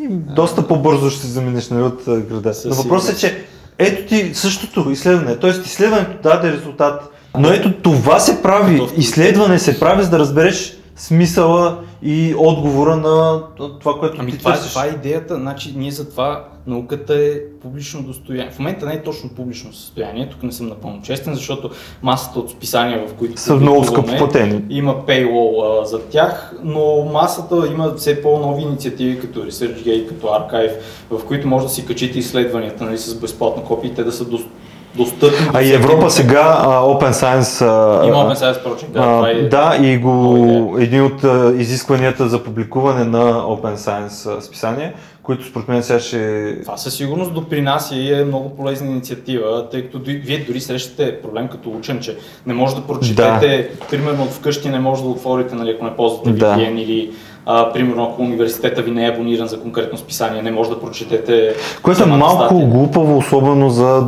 И 0.00 0.08
доста 0.08 0.68
по-бързо 0.68 1.10
ще 1.10 1.20
се 1.20 1.26
заминеш 1.26 1.68
нали, 1.68 1.82
от 1.82 2.02
града. 2.06 2.52
Но 2.64 2.74
въпросът 2.74 3.16
е, 3.16 3.18
че 3.18 3.44
ето 3.78 4.08
ти 4.08 4.34
същото 4.34 4.90
изследване, 4.90 5.36
т.е. 5.36 5.50
изследването 5.50 6.22
даде 6.22 6.52
резултат. 6.52 7.10
Но 7.38 7.48
ето 7.48 7.72
това 7.72 8.20
се 8.20 8.42
прави, 8.42 8.82
изследване 8.96 9.58
се 9.58 9.80
прави, 9.80 10.02
за 10.02 10.10
да 10.10 10.18
разбереш 10.18 10.79
смисъла 11.00 11.78
и 12.02 12.34
отговора 12.38 12.96
на 12.96 13.42
това, 13.80 13.94
което 13.98 14.16
Ами 14.20 14.32
ти 14.32 14.38
това, 14.38 14.50
е, 14.50 14.54
търсиш. 14.54 14.70
това 14.72 14.84
е 14.86 14.88
идеята, 14.88 15.34
значи 15.34 15.74
ние 15.76 15.90
затова 15.90 16.44
науката 16.66 17.14
е 17.14 17.32
публично 17.62 18.02
достояние. 18.02 18.50
В 18.52 18.58
момента 18.58 18.86
не 18.86 18.92
е 18.94 19.02
точно 19.02 19.30
публично 19.30 19.72
състояние, 19.72 20.28
тук 20.28 20.42
не 20.42 20.52
съм 20.52 20.66
напълно 20.68 21.02
честен, 21.02 21.34
защото 21.34 21.70
масата 22.02 22.38
от 22.38 22.50
списания, 22.50 23.06
в 23.08 23.14
които 23.14 23.40
Са 23.40 23.56
много 23.56 23.76
публикуваме, 23.76 24.08
скъпо 24.08 24.32
платени. 24.32 24.62
Има 24.70 24.94
paywall 25.06 25.82
а, 25.82 25.84
за 25.84 26.00
тях, 26.00 26.54
но 26.62 27.04
масата 27.12 27.66
има 27.72 27.94
все 27.94 28.22
по-нови 28.22 28.62
инициативи 28.62 29.20
като 29.20 29.40
ResearchGate, 29.40 30.08
като 30.08 30.26
Archive, 30.26 30.72
в 31.10 31.24
които 31.24 31.48
може 31.48 31.66
да 31.66 31.72
си 31.72 31.86
качите 31.86 32.18
изследванията 32.18 32.84
нали, 32.84 32.98
с 32.98 33.20
безплатно 33.20 33.64
копие 33.64 33.90
и 33.90 33.94
те 33.94 34.04
да 34.04 34.12
са 34.12 34.24
дос- 34.24 34.46
достъпни. 34.94 35.46
до 35.46 35.58
А 35.58 35.62
и 35.62 35.72
Европа 35.72 36.10
сега 36.10 36.58
а, 36.60 36.68
Open 36.68 37.10
Science 37.10 37.62
а, 37.62 38.06
Има 38.06 38.16
Open 38.16 38.34
Science 38.34 38.64
Project, 38.64 38.88
да, 38.88 39.00
това 39.00 39.30
е 39.30 39.42
да, 39.42 39.78
и 39.82 39.98
го, 39.98 40.76
един 40.80 41.04
от 41.04 41.24
а, 41.24 41.52
изискванията 41.56 42.28
за 42.28 42.44
публикуване 42.44 43.04
на 43.04 43.32
Open 43.32 43.76
Science 43.76 44.38
а, 44.38 44.40
списание, 44.40 44.94
които 45.22 45.46
според 45.46 45.68
мен 45.68 45.82
сега 45.82 46.00
ще... 46.00 46.56
Това 46.62 46.76
със 46.76 46.94
сигурност 46.94 47.34
допринася 47.34 47.94
и 47.94 48.20
е 48.20 48.24
много 48.24 48.56
полезна 48.56 48.86
инициатива, 48.86 49.68
тъй 49.70 49.82
като 49.82 50.00
вие 50.04 50.38
дори 50.38 50.60
срещате 50.60 51.20
проблем 51.22 51.48
като 51.48 51.70
учен, 51.70 52.00
че 52.00 52.16
не 52.46 52.54
може 52.54 52.76
да 52.76 52.82
прочетете, 52.82 53.70
примерно 53.90 54.22
от 54.22 54.30
вкъщи 54.30 54.68
не 54.68 54.78
може 54.78 55.02
да 55.02 55.08
отворите, 55.08 55.54
нали, 55.54 55.70
ако 55.70 55.84
не 55.84 55.96
ползвате 55.96 56.30
Да. 56.30 56.54
VPN 56.56 56.78
или 56.78 57.10
а, 57.46 57.72
примерно 57.72 58.04
ако 58.04 58.22
университета 58.22 58.82
ви 58.82 58.90
не 58.90 59.06
е 59.06 59.10
абониран 59.10 59.48
за 59.48 59.60
конкретно 59.60 59.98
списание, 59.98 60.42
не 60.42 60.50
може 60.50 60.70
да 60.70 60.80
прочетете 60.80 61.54
Което 61.82 62.02
е 62.02 62.06
малко 62.06 62.44
статия. 62.44 62.66
глупаво, 62.66 63.18
особено 63.18 63.70
за 63.70 64.06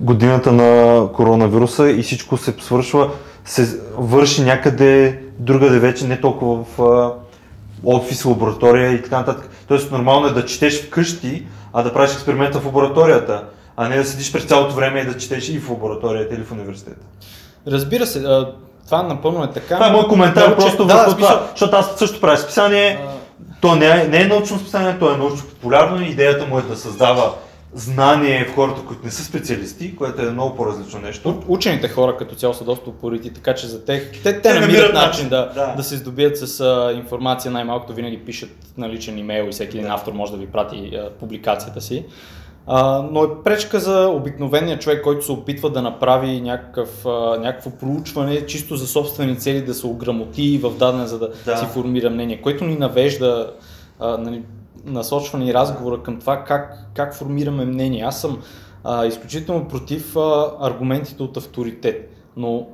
годината 0.00 0.52
на 0.52 1.08
коронавируса 1.12 1.90
и 1.90 2.02
всичко 2.02 2.36
се 2.36 2.54
свършва, 2.60 3.10
се 3.44 3.80
върши 3.96 4.42
някъде 4.42 5.20
другаде 5.38 5.78
вече, 5.78 6.06
не 6.06 6.20
толкова 6.20 6.64
в 6.64 6.82
а, 6.82 7.12
офис, 7.84 8.24
лаборатория 8.24 8.92
и 8.92 9.02
така 9.02 9.18
нататък. 9.18 9.48
Тоест 9.68 9.92
нормално 9.92 10.26
е 10.26 10.32
да 10.32 10.44
четеш 10.44 10.86
вкъщи, 10.86 11.46
а 11.72 11.82
да 11.82 11.92
правиш 11.92 12.12
експеримента 12.12 12.60
в 12.60 12.66
лабораторията, 12.66 13.44
а 13.76 13.88
не 13.88 13.96
да 13.96 14.04
седиш 14.04 14.32
през 14.32 14.44
цялото 14.44 14.74
време 14.74 15.00
и 15.00 15.06
да 15.06 15.16
четеш 15.16 15.48
и 15.48 15.58
в 15.58 15.70
лабораторията 15.70 16.34
или 16.34 16.44
в 16.44 16.52
университета. 16.52 17.06
Разбира 17.66 18.06
се, 18.06 18.18
а, 18.18 18.52
това 18.84 19.02
напълно 19.02 19.44
е 19.44 19.50
така. 19.50 19.74
Това 19.74 19.88
е 19.88 19.92
мой 19.92 20.08
коментар 20.08 20.48
Научен- 20.48 20.56
просто 20.56 20.84
да, 20.84 20.94
върху 20.94 21.16
това, 21.16 21.46
защото 21.50 21.76
аз 21.76 21.94
също 21.96 22.20
правя 22.20 22.36
списание, 22.38 23.00
а, 23.08 23.10
то 23.60 23.74
не 23.74 23.86
е, 23.86 24.08
не 24.08 24.22
е 24.22 24.26
научно 24.26 24.58
списание, 24.58 24.96
то 24.98 25.14
е 25.14 25.16
научно 25.16 25.48
популярно 25.48 26.02
идеята 26.02 26.46
му 26.46 26.58
е 26.58 26.62
да 26.62 26.76
създава 26.76 27.32
знание 27.74 28.44
в 28.44 28.54
хората, 28.54 28.80
които 28.86 29.04
не 29.04 29.10
са 29.10 29.24
специалисти, 29.24 29.96
което 29.96 30.22
е 30.22 30.30
много 30.30 30.56
по-различно 30.56 31.00
нещо. 31.00 31.42
Учените 31.48 31.88
хора 31.88 32.16
като 32.16 32.34
цяло 32.34 32.54
са 32.54 32.64
доста 32.64 32.90
упорити, 32.90 33.30
така 33.30 33.54
че 33.54 33.66
за 33.66 33.84
тях, 33.84 34.02
те, 34.12 34.22
те, 34.22 34.40
Те 34.40 34.54
намират, 34.54 34.70
намират 34.70 34.94
начин 34.94 35.28
да, 35.28 35.52
да. 35.54 35.74
да. 35.76 35.82
се 35.82 35.96
здобият 35.96 36.38
с 36.38 36.60
а, 36.60 36.92
информация, 36.96 37.52
най-малкото 37.52 37.92
винаги 37.92 38.18
пишат 38.18 38.50
на 38.76 38.88
личен 38.88 39.18
имейл 39.18 39.44
и 39.48 39.52
всеки 39.52 39.78
един 39.78 39.90
автор 39.90 40.12
може 40.12 40.32
да 40.32 40.38
ви 40.38 40.46
прати 40.46 40.90
а, 40.96 41.10
публикацията 41.10 41.80
си. 41.80 42.04
А, 42.66 43.02
но 43.10 43.24
е 43.24 43.26
пречка 43.44 43.80
за 43.80 44.08
обикновения 44.08 44.78
човек, 44.78 45.02
който 45.04 45.24
се 45.24 45.32
опитва 45.32 45.70
да 45.70 45.82
направи 45.82 46.40
някакъв, 46.40 47.06
а, 47.06 47.38
някакво 47.38 47.70
проучване, 47.70 48.46
чисто 48.46 48.76
за 48.76 48.86
собствени 48.86 49.38
цели, 49.38 49.64
да 49.64 49.74
се 49.74 49.86
ограмоти 49.86 50.60
в 50.62 50.70
дадена, 50.70 51.06
за 51.06 51.18
да, 51.18 51.30
Да. 51.46 51.56
си 51.56 51.66
формира 51.66 52.10
мнение, 52.10 52.42
което 52.42 52.64
ни 52.64 52.76
навежда 52.76 53.52
а, 54.00 54.18
нали, 54.18 54.42
насочване 54.86 55.50
и 55.50 55.54
разговора 55.54 56.02
към 56.02 56.20
това 56.20 56.44
как, 56.44 56.78
как 56.94 57.14
формираме 57.14 57.64
мнение. 57.64 58.02
Аз 58.02 58.20
съм 58.20 58.42
а, 58.84 59.06
изключително 59.06 59.68
против 59.68 60.16
а, 60.16 60.52
аргументите 60.60 61.22
от 61.22 61.36
авторитет, 61.36 62.10
но 62.36 62.66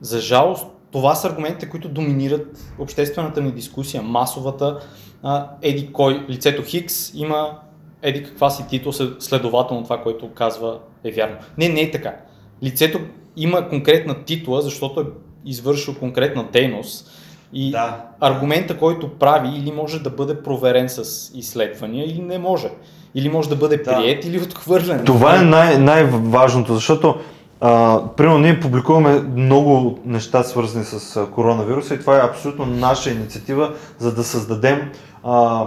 за 0.00 0.20
жалост 0.20 0.66
това 0.92 1.14
са 1.14 1.28
аргументите, 1.28 1.68
които 1.68 1.88
доминират 1.88 2.74
обществената 2.78 3.40
ни 3.40 3.52
дискусия, 3.52 4.02
масовата. 4.02 4.78
А, 5.22 5.50
еди 5.62 5.92
кой, 5.92 6.26
лицето 6.28 6.62
Хикс 6.62 7.14
има 7.14 7.58
еди 8.02 8.22
каква 8.22 8.50
си 8.50 8.68
титул, 8.68 8.92
след- 8.92 9.22
следователно 9.22 9.82
това, 9.82 10.02
което 10.02 10.30
казва 10.34 10.78
е 11.04 11.10
вярно. 11.10 11.36
Не, 11.58 11.68
не 11.68 11.80
е 11.80 11.90
така. 11.90 12.16
Лицето 12.62 13.00
има 13.36 13.68
конкретна 13.68 14.24
титла, 14.24 14.62
защото 14.62 15.00
е 15.00 15.04
извършил 15.44 15.94
конкретна 15.98 16.48
дейност 16.52 17.10
И 17.52 17.70
Да. 17.70 17.96
аргумента, 18.20 18.78
който 18.78 19.08
прави, 19.08 19.48
или 19.58 19.72
може 19.72 20.02
да 20.02 20.10
бъде 20.10 20.42
проверен 20.42 20.88
с 20.88 21.02
изследвания, 21.34 22.06
или 22.06 22.22
не 22.22 22.38
може. 22.38 22.68
Или 23.14 23.28
може 23.28 23.48
да 23.48 23.56
бъде 23.56 23.76
Да. 23.76 23.82
прият, 23.84 24.24
или 24.24 24.40
отхвърлен. 24.42 25.04
Това 25.04 25.36
е 25.36 25.42
най- 25.42 25.78
най-важното, 25.78 26.74
защото 26.74 27.14
а, 27.60 28.00
примерно 28.16 28.38
ние 28.38 28.60
публикуваме 28.60 29.20
много 29.20 29.98
неща 30.04 30.42
свързани 30.42 30.84
с 30.84 31.16
а, 31.16 31.26
коронавируса 31.26 31.94
и 31.94 32.00
това 32.00 32.16
е 32.16 32.26
абсолютно 32.26 32.66
наша 32.66 33.10
инициатива, 33.10 33.74
за 33.98 34.14
да 34.14 34.24
създадем 34.24 34.90
а, 35.24 35.64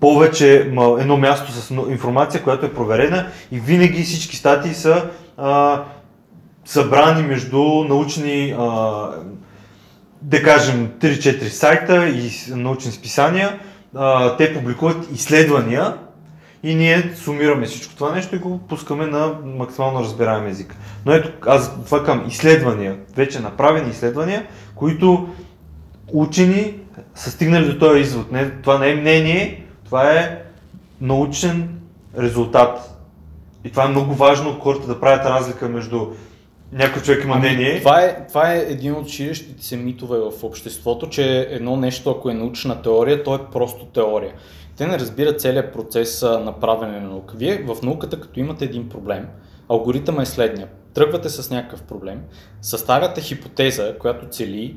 повече 0.00 0.54
едно 0.98 1.16
място 1.16 1.52
с 1.52 1.70
информация, 1.70 2.42
която 2.42 2.66
е 2.66 2.74
проверена 2.74 3.26
и 3.52 3.60
винаги 3.60 4.02
всички 4.02 4.36
статии 4.36 4.74
са 4.74 5.02
а, 5.36 5.82
събрани 6.64 7.22
между 7.22 7.58
научни, 7.88 8.54
а, 8.58 9.08
да 10.26 10.42
кажем, 10.42 10.92
3-4 11.00 11.48
сайта 11.48 12.08
и 12.08 12.30
научни 12.48 12.92
списания. 12.92 13.60
А, 13.94 14.36
те 14.36 14.54
публикуват 14.54 15.10
изследвания 15.14 15.96
и 16.62 16.74
ние 16.74 17.12
сумираме 17.16 17.66
всичко 17.66 17.94
това 17.94 18.12
нещо 18.12 18.36
и 18.36 18.38
го 18.38 18.58
пускаме 18.58 19.06
на 19.06 19.34
максимално 19.44 20.00
разбираем 20.00 20.46
език. 20.46 20.76
Но 21.06 21.12
ето, 21.12 21.30
аз 21.46 21.84
това 21.84 22.04
към 22.04 22.24
изследвания, 22.28 22.96
вече 23.16 23.40
направени 23.40 23.90
изследвания, 23.90 24.46
които 24.74 25.28
учени 26.12 26.74
са 27.14 27.30
стигнали 27.30 27.72
до 27.72 27.78
този 27.78 28.00
извод. 28.00 28.32
Не, 28.32 28.50
това 28.50 28.78
не 28.78 28.90
е 28.90 28.96
мнение, 28.96 29.64
това 29.84 30.12
е 30.12 30.42
научен 31.00 31.68
резултат. 32.18 32.98
И 33.64 33.70
това 33.70 33.84
е 33.84 33.88
много 33.88 34.14
важно 34.14 34.60
хората 34.60 34.86
да 34.86 35.00
правят 35.00 35.26
разлика 35.26 35.68
между 35.68 36.06
някой 36.72 37.02
човек 37.02 37.24
има 37.24 37.36
мнение. 37.36 37.78
Това 37.78 38.00
е, 38.00 38.26
това 38.26 38.52
е 38.52 38.58
един 38.58 38.94
от 38.94 39.08
ширещите 39.08 39.64
се 39.64 39.76
митове 39.76 40.18
в 40.18 40.44
обществото, 40.44 41.08
че 41.08 41.40
едно 41.50 41.76
нещо, 41.76 42.10
ако 42.10 42.30
е 42.30 42.34
научна 42.34 42.82
теория, 42.82 43.22
то 43.22 43.34
е 43.34 43.38
просто 43.52 43.84
теория. 43.84 44.32
Те 44.76 44.86
не 44.86 44.98
разбират 44.98 45.40
целият 45.40 45.72
процес 45.72 46.22
на 46.22 46.60
правене 46.60 47.00
на 47.00 47.08
наука. 47.08 47.34
Вие 47.36 47.64
в 47.66 47.82
науката, 47.82 48.20
като 48.20 48.40
имате 48.40 48.64
един 48.64 48.88
проблем, 48.88 49.28
алгоритъмът 49.68 50.28
е 50.28 50.30
следния. 50.30 50.68
Тръгвате 50.94 51.28
с 51.28 51.50
някакъв 51.50 51.82
проблем, 51.82 52.22
съставяте 52.62 53.20
хипотеза, 53.20 53.98
която 53.98 54.28
цели 54.28 54.76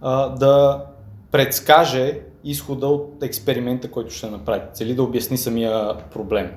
а, 0.00 0.28
да 0.28 0.84
предскаже 1.30 2.20
изхода 2.44 2.86
от 2.86 3.22
експеримента, 3.22 3.90
който 3.90 4.14
ще 4.14 4.30
направите. 4.30 4.72
Цели 4.72 4.94
да 4.94 5.02
обясни 5.02 5.38
самия 5.38 5.98
проблем. 6.12 6.52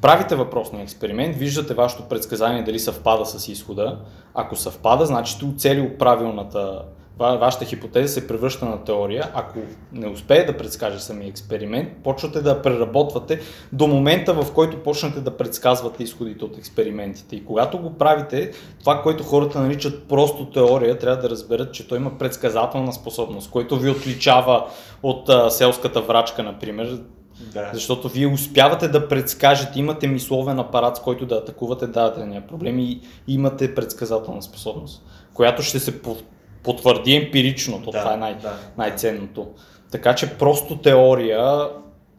Правите 0.00 0.34
въпросния 0.34 0.82
експеримент, 0.82 1.36
виждате 1.36 1.74
вашето 1.74 2.02
предсказание 2.02 2.62
дали 2.62 2.78
съвпада 2.78 3.26
с 3.26 3.48
изхода. 3.48 3.98
Ако 4.34 4.56
съвпада, 4.56 5.06
значи 5.06 5.32
сте 5.32 5.44
оцелил 5.44 5.90
правилната, 5.98 6.82
ва- 7.18 7.38
вашата 7.38 7.64
хипотеза 7.64 8.08
се 8.08 8.28
превръща 8.28 8.64
на 8.64 8.84
теория. 8.84 9.30
Ако 9.34 9.58
не 9.92 10.08
успее 10.08 10.44
да 10.44 10.56
предскаже 10.56 11.00
самия 11.00 11.28
експеримент, 11.28 11.88
почвате 12.04 12.40
да 12.40 12.62
преработвате 12.62 13.40
до 13.72 13.86
момента, 13.86 14.34
в 14.34 14.52
който 14.52 14.82
почнете 14.82 15.20
да 15.20 15.36
предсказвате 15.36 16.02
изходите 16.02 16.44
от 16.44 16.58
експериментите. 16.58 17.36
И 17.36 17.44
когато 17.44 17.78
го 17.78 17.94
правите, 17.94 18.52
това, 18.80 19.02
което 19.02 19.24
хората 19.24 19.60
наричат 19.60 20.08
просто 20.08 20.50
теория, 20.50 20.98
трябва 20.98 21.22
да 21.22 21.30
разберат, 21.30 21.72
че 21.74 21.88
той 21.88 21.98
има 21.98 22.18
предсказателна 22.18 22.92
способност, 22.92 23.50
който 23.50 23.76
ви 23.76 23.90
отличава 23.90 24.66
от 25.02 25.28
а, 25.28 25.50
селската 25.50 26.00
врачка, 26.00 26.42
например, 26.42 27.00
Да. 27.40 27.70
защото 27.72 28.08
вие 28.08 28.26
успявате 28.26 28.88
да 28.88 29.08
предскажете, 29.08 29.78
имате 29.78 30.06
мисловен 30.06 30.58
апарат, 30.58 30.96
с 30.96 31.00
който 31.00 31.26
да 31.26 31.34
атакувате 31.34 31.86
дадения 31.86 32.46
проблем 32.46 32.78
и 32.78 33.00
имате 33.28 33.74
предсказателна 33.74 34.42
способност, 34.42 35.02
която 35.34 35.62
ще 35.62 35.78
се 35.78 36.02
по- 36.02 36.16
потвърди 36.62 37.14
емпирично. 37.14 37.82
То 37.82 37.90
Да, 37.90 37.98
това 37.98 38.14
е 38.14 38.16
най- 38.16 38.34
да. 38.34 38.52
най-ценното. 38.78 39.48
Така 39.90 40.14
че 40.14 40.30
просто 40.34 40.76
теория, 40.76 41.68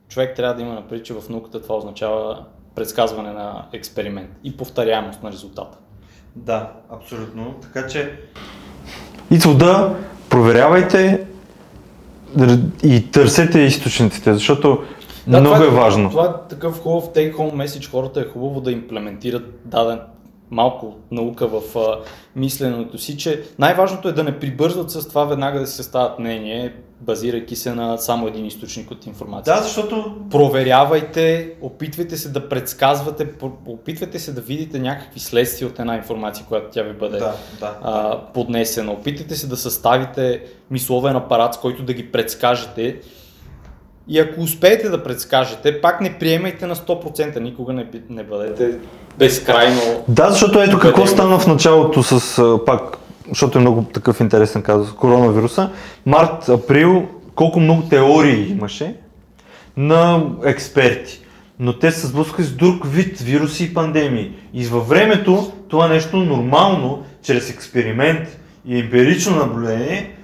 човек 0.09 0.35
трябва 0.35 0.55
да 0.55 0.61
има 0.61 0.73
напред, 0.73 1.05
че 1.05 1.13
в 1.13 1.23
науката 1.29 1.61
това 1.61 1.75
означава 1.75 2.43
предсказване 2.75 3.31
на 3.33 3.65
експеримент 3.73 4.29
и 4.43 4.57
повторяемост 4.57 5.23
на 5.23 5.31
резултата. 5.31 5.77
Да, 6.35 6.71
абсолютно. 6.89 7.55
Така 7.61 7.87
че... 7.87 8.19
Извода, 9.31 9.95
проверявайте 10.29 11.25
и 12.83 13.11
търсете 13.11 13.59
източниците, 13.59 14.33
защото 14.33 14.83
Да, 15.27 15.39
много 15.39 15.55
това, 15.55 15.65
е 15.65 15.69
важно. 15.69 16.09
Това 16.09 16.25
е 16.25 16.49
такъв 16.49 16.81
хубав 16.81 17.09
take 17.09 17.35
home 17.35 17.53
message. 17.53 17.91
Хората 17.91 18.19
е 18.19 18.25
хубаво 18.25 18.61
да 18.61 18.71
имплементират 18.71 19.43
даден 19.65 19.99
малко 20.51 20.95
наука 21.11 21.47
в 21.47 21.77
а, 21.77 21.99
мисленето 22.35 22.97
си, 22.97 23.17
че 23.17 23.43
най-важното 23.59 24.07
е 24.07 24.11
да 24.11 24.23
не 24.23 24.39
прибързват 24.39 24.91
с 24.91 25.07
това 25.07 25.25
веднага 25.25 25.59
да 25.59 25.67
се 25.67 25.83
стават 25.83 26.19
мнение, 26.19 26.73
базирайки 27.01 27.55
се 27.55 27.73
на 27.73 27.97
само 27.97 28.27
един 28.27 28.45
източник 28.45 28.91
от 28.91 29.05
информация. 29.05 29.55
Да, 29.55 29.61
защото 29.61 30.15
Проверявайте, 30.31 31.53
опитвайте 31.61 32.17
се 32.17 32.29
да 32.29 32.49
предсказвате, 32.49 33.27
опитвайте 33.65 34.19
се 34.19 34.33
да 34.33 34.41
видите 34.41 34.79
някакви 34.79 35.19
следствия 35.19 35.67
от 35.67 35.79
една 35.79 35.95
информация, 35.95 36.45
която 36.45 36.67
тя 36.71 36.83
ви 36.83 36.93
бъде 36.93 37.17
Да, 37.17 37.33
да. 37.59 37.77
а, 37.83 38.19
поднесена. 38.33 38.91
Опитайте 38.91 39.35
се 39.35 39.47
да 39.47 39.57
съставите 39.57 40.43
мисловен 40.71 41.15
апарат, 41.15 41.53
с 41.53 41.57
който 41.57 41.83
да 41.83 41.93
ги 41.93 42.11
предскажете. 42.11 42.99
И 44.09 44.19
ако 44.19 44.41
успеете 44.41 44.89
да 44.89 45.03
предскажете, 45.03 45.81
пак 45.81 46.01
не 46.01 46.13
приемайте 46.13 46.67
на 46.67 46.75
100%, 46.75 47.39
никога 47.39 47.73
не, 47.73 47.87
не 48.09 48.23
бъдете 48.23 48.77
безкрайно. 49.19 50.03
Да, 50.07 50.29
защото 50.29 50.61
ето 50.61 50.79
какво 50.79 51.05
стана 51.05 51.39
в 51.39 51.47
началото 51.47 52.03
с 52.03 52.41
пак, 52.65 52.97
защото 53.29 53.57
е 53.57 53.61
много 53.61 53.83
такъв 53.83 54.19
интересен 54.19 54.61
казус, 54.61 54.93
коронавируса. 54.93 55.69
Март, 56.05 56.49
април, 56.49 57.07
колко 57.35 57.59
много 57.59 57.81
теории 57.81 58.51
имаше 58.51 58.95
на 59.77 60.23
експерти. 60.45 61.21
Но 61.59 61.73
те 61.73 61.91
се 61.91 62.07
сблъскаха 62.07 62.43
с 62.43 62.51
друг 62.51 62.85
вид 62.85 63.19
вируси 63.19 63.63
и 63.63 63.73
пандемии. 63.73 64.31
И 64.53 64.65
във 64.65 64.89
времето 64.89 65.51
това 65.67 65.87
нещо 65.87 66.17
нормално, 66.17 67.03
чрез 67.23 67.49
експеримент 67.49 68.39
и 68.65 68.79
емпирично 68.79 69.35
наблюдение, 69.35 70.15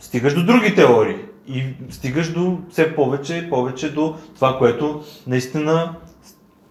стигаш 0.00 0.34
до 0.34 0.44
други 0.44 0.74
теории. 0.74 1.16
И 1.50 1.74
стигаш 1.90 2.32
до 2.32 2.58
все 2.70 2.94
повече 2.94 3.36
и 3.36 3.50
повече 3.50 3.94
до 3.94 4.16
това, 4.34 4.58
което 4.58 5.02
наистина 5.26 5.94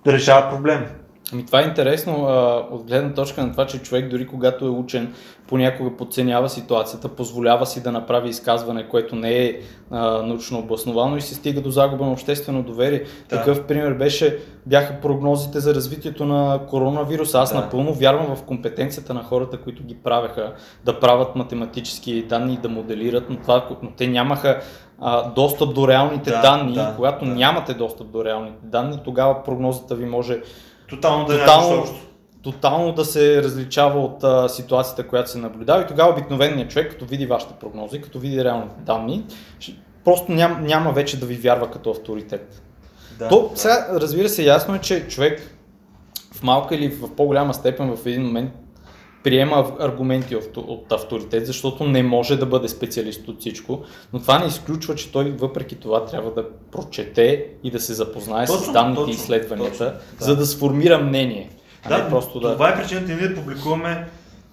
решава 0.08 0.50
проблем. 0.50 0.86
Ами 1.34 1.46
това 1.46 1.62
е 1.62 1.66
интересно 1.66 2.26
а, 2.26 2.64
от 2.72 2.84
гледна 2.84 3.14
точка 3.14 3.44
на 3.44 3.52
това, 3.52 3.66
че 3.68 3.80
човек 3.82 4.10
дори 4.10 4.28
когато 4.28 4.66
е 4.66 4.70
учен, 4.70 5.14
понякога 5.48 5.98
подценява 5.98 6.50
ситуацията, 6.50 7.08
позволява 7.10 7.66
си 7.66 7.84
да 7.84 7.92
направи 7.92 8.30
изказване, 8.30 8.88
което 8.90 9.16
не 9.16 9.46
е 9.46 9.60
а, 9.92 10.22
научно 10.22 10.60
обосновано 10.60 11.18
и 11.18 11.22
се 11.22 11.36
стига 11.36 11.62
до 11.62 11.70
загуба 11.70 12.06
на 12.06 12.12
обществено 12.12 12.64
доверие. 12.64 13.00
Да. 13.00 13.38
Такъв 13.38 13.64
пример 13.64 13.94
беше, 13.94 14.38
бяха 14.66 15.02
прогнозите 15.02 15.60
за 15.60 15.76
развитието 15.76 16.26
на 16.26 16.60
коронавируса. 16.70 17.40
Аз 17.40 17.54
Да. 17.54 17.60
напълно 17.60 17.94
вярвам 17.94 18.36
в 18.36 18.44
компетенцията 18.44 19.14
на 19.14 19.24
хората, 19.24 19.58
които 19.58 19.84
ги 19.84 19.96
правеха, 19.96 20.54
да 20.86 21.00
правят 21.00 21.36
математически 21.36 22.24
данни 22.24 22.54
и 22.54 22.58
да 22.58 22.70
моделират, 22.70 23.30
но, 23.30 23.36
това, 23.38 23.68
но 23.84 23.90
те 23.98 24.08
нямаха 24.08 24.60
а, 25.02 25.30
достъп 25.32 25.74
до 25.74 25.88
реалните 25.88 26.30
Да, 26.30 26.42
данни. 26.42 26.74
да, 26.74 26.94
Когато 26.96 27.26
да. 27.26 27.32
нямате 27.32 27.74
достъп 27.74 28.08
до 28.08 28.26
реалните 28.26 28.60
данни, 28.64 29.00
тогава 29.06 29.44
прогнозата 29.44 29.96
ви 29.96 30.06
може 30.06 30.42
Тотално 30.90 31.26
да 31.26 31.40
тотално, 31.40 31.76
няма 31.76 31.88
тотално 32.44 32.92
да 32.92 33.06
се 33.06 33.44
различава 33.44 34.00
от 34.00 34.24
а, 34.24 34.50
ситуацията, 34.50 35.08
която 35.08 35.32
се 35.32 35.38
наблюдава 35.38 35.84
и 35.84 35.88
тогава 35.88 36.12
обикновеният 36.12 36.72
човек, 36.72 36.92
като 36.92 37.06
види 37.06 37.26
вашите 37.26 37.54
прогнози, 37.60 38.02
като 38.02 38.20
види 38.20 38.44
реалните 38.44 38.76
данни, 38.80 39.26
просто 40.06 40.32
ням, 40.32 40.64
няма 40.64 40.92
вече 40.92 41.20
да 41.20 41.26
ви 41.26 41.36
вярва 41.36 41.72
като 41.72 41.90
авторитет. 41.90 42.62
Да, 43.20 43.28
То 43.28 43.50
да. 43.50 43.60
сега, 43.60 43.88
разбира 43.92 44.30
се, 44.30 44.44
ясно 44.44 44.76
е, 44.76 44.80
че 44.80 45.08
човек 45.08 45.56
в 46.34 46.44
малка 46.44 46.76
или 46.76 46.90
в 46.90 47.16
по-голяма 47.16 47.54
степен 47.54 47.96
в 47.96 48.06
един 48.06 48.24
момент 48.24 48.52
приема 49.30 49.72
аргументи 49.80 50.36
от, 50.36 50.92
авторитет, 50.92 51.46
защото 51.46 51.84
не 51.84 52.04
може 52.04 52.38
да 52.38 52.46
бъде 52.46 52.68
специалист 52.68 53.28
от 53.28 53.40
всичко, 53.40 53.82
но 54.14 54.20
това 54.20 54.40
не 54.40 54.46
изключва, 54.46 54.96
че 54.96 55.12
той 55.12 55.32
въпреки 55.32 55.76
това 55.76 56.06
трябва 56.06 56.32
да 56.32 56.46
прочете 56.72 57.46
и 57.64 57.72
да 57.72 57.80
се 57.80 57.94
запознае 57.94 58.48
с 58.48 58.58
Точно, 58.58 58.74
данните 58.74 58.96
точно, 58.96 59.12
и 59.12 59.16
изследванията, 59.16 59.78
точно, 59.78 60.18
да. 60.20 60.26
за 60.26 60.36
да 60.36 60.46
сформира 60.46 61.00
мнение, 61.00 61.50
а 61.84 61.90
Да, 61.90 62.04
не 62.04 62.10
просто 62.10 62.40
да... 62.40 62.54
това 62.54 62.70
е 62.70 62.82
причината 62.82 63.08
ние 63.08 63.28
да 63.28 63.36
публикуваме 63.36 64.08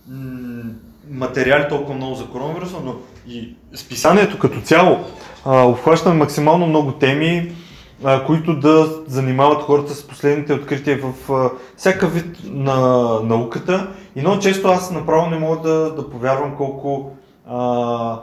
м- 0.09 0.63
материали 1.11 1.69
толкова 1.69 1.95
много 1.95 2.15
за 2.15 2.27
коронавируса, 2.27 2.77
но 2.85 2.95
и 3.29 3.55
списанието 3.75 4.39
като 4.39 4.61
цяло 4.61 4.99
а, 5.45 5.63
обхващаме 5.63 6.15
максимално 6.15 6.67
много 6.67 6.93
теми, 6.93 7.53
а, 8.05 8.25
които 8.25 8.61
да 8.61 8.89
занимават 9.07 9.63
хората 9.63 9.95
с 9.95 10.07
последните 10.07 10.53
открития 10.53 10.99
в 11.03 11.33
а, 11.33 11.51
всяка 11.77 12.07
вид 12.07 12.27
на 12.45 13.07
науката. 13.23 13.89
И 14.17 14.21
много 14.21 14.39
често 14.39 14.69
аз 14.69 14.91
направо 14.91 15.31
не 15.31 15.39
мога 15.39 15.69
да, 15.69 15.95
да 15.95 16.11
повярвам 16.11 16.57
колко 16.57 17.11
а, 17.49 18.21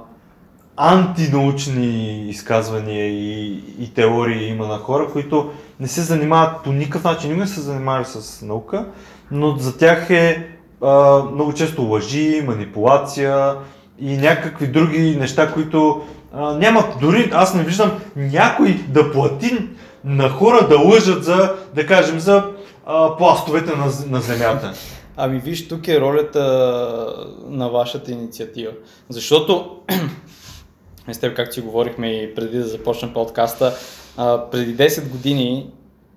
антинаучни 0.78 2.30
изказвания 2.30 3.08
и, 3.08 3.64
и 3.80 3.94
теории 3.94 4.48
има 4.48 4.68
на 4.68 4.78
хора, 4.78 5.08
които 5.12 5.52
не 5.80 5.88
се 5.88 6.02
занимават 6.02 6.64
по 6.64 6.72
никакъв 6.72 7.04
начин, 7.04 7.38
не 7.38 7.48
се 7.48 7.62
занимавали 7.62 8.06
с 8.06 8.42
наука, 8.42 8.86
но 9.32 9.56
за 9.58 9.78
тях 9.78 10.10
е 10.10 10.48
а, 10.82 11.22
много 11.34 11.54
често 11.54 11.82
лъжи, 11.82 12.44
манипулация, 12.48 13.56
и 14.00 14.18
някакви 14.18 14.68
други 14.68 15.16
неща, 15.20 15.54
които 15.54 16.02
а, 16.34 16.54
нямат. 16.54 16.86
Дори 17.02 17.32
аз 17.34 17.54
не 17.54 17.64
виждам 17.64 17.92
някой 18.16 18.74
да 18.88 19.12
плати 19.12 19.70
на 20.06 20.30
хора 20.30 20.68
да 20.68 20.78
лъжат 20.78 21.24
за, 21.24 21.56
да 21.76 21.86
кажем, 21.86 22.20
за 22.20 22.44
а, 22.86 23.18
пластовете 23.18 23.76
на, 23.76 23.86
на 24.10 24.22
земята. 24.22 24.74
Ами 25.18 25.40
виж, 25.40 25.68
тук 25.68 25.88
е 25.88 26.02
ролята 26.02 26.44
на 27.48 27.70
вашата 27.70 28.12
инициатива. 28.12 28.72
Защото, 29.10 29.78
с 31.12 31.18
теб, 31.18 31.36
както 31.36 31.54
си 31.54 31.62
говорихме 31.62 32.08
и 32.08 32.36
преди 32.36 32.58
да 32.58 32.68
започнем 32.68 33.14
подкаста, 33.14 33.74
а, 34.18 34.50
преди 34.50 34.78
10 34.78 35.10
години, 35.10 35.72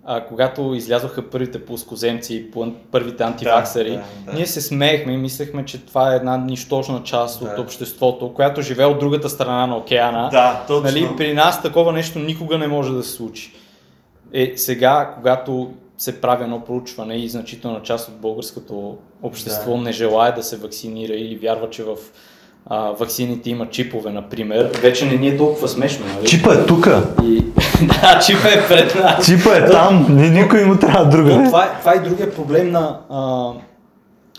а, 0.04 0.24
когато 0.24 0.74
излязоха 0.74 1.30
първите 1.30 1.64
плоскоземци, 1.64 2.50
първите 2.90 3.22
антиваксари, 3.22 3.90
да, 3.90 3.96
да, 3.96 4.02
да. 4.26 4.32
ние 4.32 4.46
се 4.46 4.60
смеехме 4.60 5.12
и 5.12 5.16
мислехме, 5.16 5.64
че 5.64 5.86
това 5.86 6.12
е 6.12 6.16
една 6.16 6.36
нищожна 6.36 7.02
част 7.02 7.44
да. 7.44 7.50
от 7.50 7.58
обществото, 7.58 8.34
която 8.34 8.62
живее 8.62 8.86
от 8.86 8.98
другата 8.98 9.28
страна 9.28 9.66
на 9.66 9.76
океана. 9.76 10.28
Да, 10.32 10.64
точно. 10.68 10.82
Нали, 10.82 11.08
при 11.16 11.34
нас 11.34 11.62
такова 11.62 11.92
нещо 11.92 12.18
никога 12.18 12.58
не 12.58 12.66
може 12.66 12.92
да 12.92 13.02
се 13.02 13.12
случи. 13.12 13.52
Е, 14.32 14.52
сега, 14.56 15.12
когато 15.14 15.72
се 15.98 16.20
прави 16.20 16.44
едно 16.44 16.64
проучване 16.64 17.16
и 17.16 17.28
значителна 17.28 17.82
част 17.82 18.08
от 18.08 18.14
българското 18.14 18.96
общество 19.22 19.76
да. 19.76 19.82
не 19.82 19.92
желая 19.92 20.34
да 20.34 20.42
се 20.42 20.56
вакцинира 20.56 21.12
или 21.12 21.36
вярва, 21.36 21.70
че 21.70 21.82
в 21.82 21.96
а, 22.66 22.90
вакцините 22.90 23.50
има 23.50 23.68
чипове, 23.70 24.10
например, 24.12 24.70
вече 24.82 25.06
не 25.06 25.16
ни 25.16 25.28
е 25.28 25.36
толкова 25.36 25.68
смешно. 25.68 26.06
Нали? 26.16 26.26
Чипа 26.26 26.54
е 26.54 26.66
тука. 26.66 27.02
И... 27.24 27.40
да, 27.86 28.20
чипа 28.26 28.48
е 28.48 28.68
пред 28.68 28.94
нас. 28.94 29.26
Чипа 29.26 29.56
е 29.56 29.70
там, 29.70 30.06
не, 30.10 30.30
никой 30.30 30.64
му 30.64 30.76
трябва 30.76 31.08
друга. 31.08 31.44
това, 31.44 31.64
е, 31.64 31.80
това 31.80 31.92
е 31.92 31.98
другия 31.98 32.34
проблем 32.34 32.70
на, 32.70 33.00
а, 33.10 33.52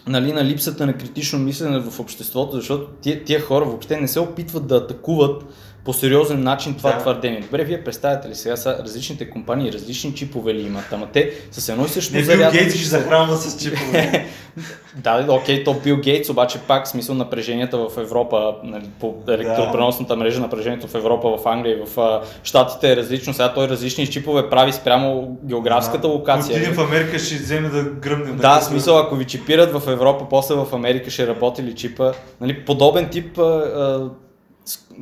нали, 0.08 0.34
на 0.34 0.46
липсата 0.46 0.86
на 0.86 0.94
критично 0.94 1.40
мислене 1.40 1.80
в 1.80 2.00
обществото, 2.00 2.56
защото 2.56 2.88
тия, 3.02 3.24
тия 3.24 3.42
хора 3.42 3.66
въобще 3.66 4.02
не 4.02 4.08
се 4.08 4.20
опитват 4.20 4.68
да 4.68 4.76
атакуват 4.76 5.44
по 5.88 5.94
сериозен 5.94 6.44
начин 6.44 6.76
това 6.78 6.92
да. 6.92 6.98
твърдение. 6.98 7.40
Добре, 7.40 7.64
вие 7.64 7.84
представяте 7.84 8.30
ли 8.30 8.36
сега 8.36 8.56
са 8.56 8.78
различните 8.84 9.30
компании, 9.30 9.72
различни 9.72 10.16
чипове 10.16 10.54
ли 10.54 10.62
имат, 10.62 10.86
ама 10.92 11.08
те 11.14 11.32
с 11.52 11.70
едно 11.70 11.86
и 11.86 11.88
също 11.88 12.16
Не 12.16 12.22
Бил 12.22 12.52
Гейтс 12.52 12.76
ще 12.76 12.86
захранва 12.86 13.38
с 13.38 13.64
чипове. 13.64 14.26
да, 14.96 15.26
окей, 15.30 15.64
то 15.64 15.74
Бил 15.74 15.98
Гейтс, 15.98 16.30
обаче 16.30 16.60
пак 16.60 16.88
смисъл 16.88 17.16
напреженията 17.16 17.78
в 17.78 17.98
Европа, 17.98 18.56
нали, 18.64 18.84
по 19.00 19.16
електропреносната 19.28 20.16
мрежа 20.16 20.42
напрежението 20.42 20.88
в 20.88 20.96
Европа, 20.96 21.38
в 21.38 21.48
Англия 21.48 21.78
и 21.78 21.82
в 21.86 22.22
Штатите 22.44 22.92
е 22.92 22.96
различно. 22.96 23.34
Сега 23.34 23.54
той 23.54 23.68
различни 23.68 24.08
чипове 24.08 24.50
прави 24.50 24.74
спрямо 24.74 25.38
географската 25.44 26.08
локация. 26.08 26.56
Отидем 26.56 26.74
в 26.74 26.80
Америка 26.80 27.20
ще 27.20 27.36
вземе 27.36 27.70
да 27.70 27.84
гръмне. 27.84 28.32
Да, 28.32 28.56
да 28.56 28.62
смисъл, 28.62 28.98
ако 28.98 29.16
ви 29.16 29.26
чипират 29.26 29.72
в 29.72 29.92
Европа, 29.92 30.26
после 30.30 30.56
в 30.56 30.68
Америка 30.74 31.10
ще 31.10 31.28
работи 31.28 31.64
ли 31.64 31.76
чипа. 31.76 32.12
Нали, 32.42 32.66
подобен 32.66 33.10
тип 33.10 33.40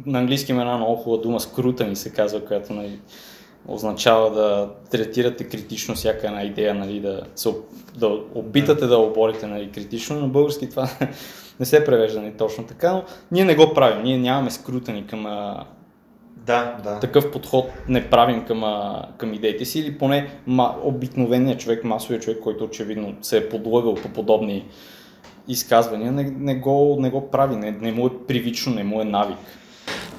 на 0.05 0.19
английски 0.19 0.51
има 0.51 0.61
една 0.61 0.77
много 0.77 0.95
хубава 0.95 1.23
дума, 1.23 1.39
скрутани 1.39 1.95
се 1.95 2.09
казва, 2.09 2.45
която 2.45 2.73
нали, 2.73 2.99
означава 3.67 4.31
да 4.31 4.69
третирате 4.91 5.43
критично 5.43 5.95
всяка 5.95 6.27
една 6.27 6.43
идея, 6.43 6.75
нали, 6.75 6.99
да, 6.99 7.21
се, 7.35 7.53
да 7.97 8.07
опитате 8.35 8.85
да 8.85 8.97
оборите 8.97 9.47
нали, 9.47 9.71
критично, 9.71 10.19
но 10.19 10.27
български 10.27 10.69
това 10.69 10.89
не 11.59 11.65
се 11.65 11.85
превежда 11.85 12.21
нали, 12.21 12.33
точно 12.37 12.63
така, 12.63 12.93
но 12.93 13.03
ние 13.31 13.45
не 13.45 13.55
го 13.55 13.73
правим, 13.73 14.03
ние 14.03 14.17
нямаме 14.17 14.51
скрутани 14.51 15.07
към 15.07 15.25
да, 16.45 16.77
да. 16.83 16.99
такъв 16.99 17.31
подход 17.31 17.65
не 17.89 18.09
правим 18.09 18.45
към, 18.45 18.63
към 19.17 19.33
идеите 19.33 19.65
си 19.65 19.79
или 19.79 19.97
поне 19.97 20.29
ма, 20.47 20.75
обикновеният 20.83 21.59
човек, 21.59 21.83
масовия 21.83 22.19
човек, 22.19 22.39
който 22.39 22.63
очевидно 22.63 23.15
се 23.21 23.37
е 23.37 23.49
подлъгал 23.49 23.95
по 23.95 24.09
подобни 24.09 24.65
изказвания, 25.47 26.11
не, 26.11 26.33
не, 26.39 26.55
го, 26.55 26.97
не 26.99 27.09
го 27.09 27.29
прави, 27.29 27.55
не, 27.55 27.71
не 27.81 27.91
му 27.91 28.07
е 28.07 28.09
привично, 28.27 28.73
не 28.73 28.83
му 28.83 29.01
е 29.01 29.05
навик. 29.05 29.37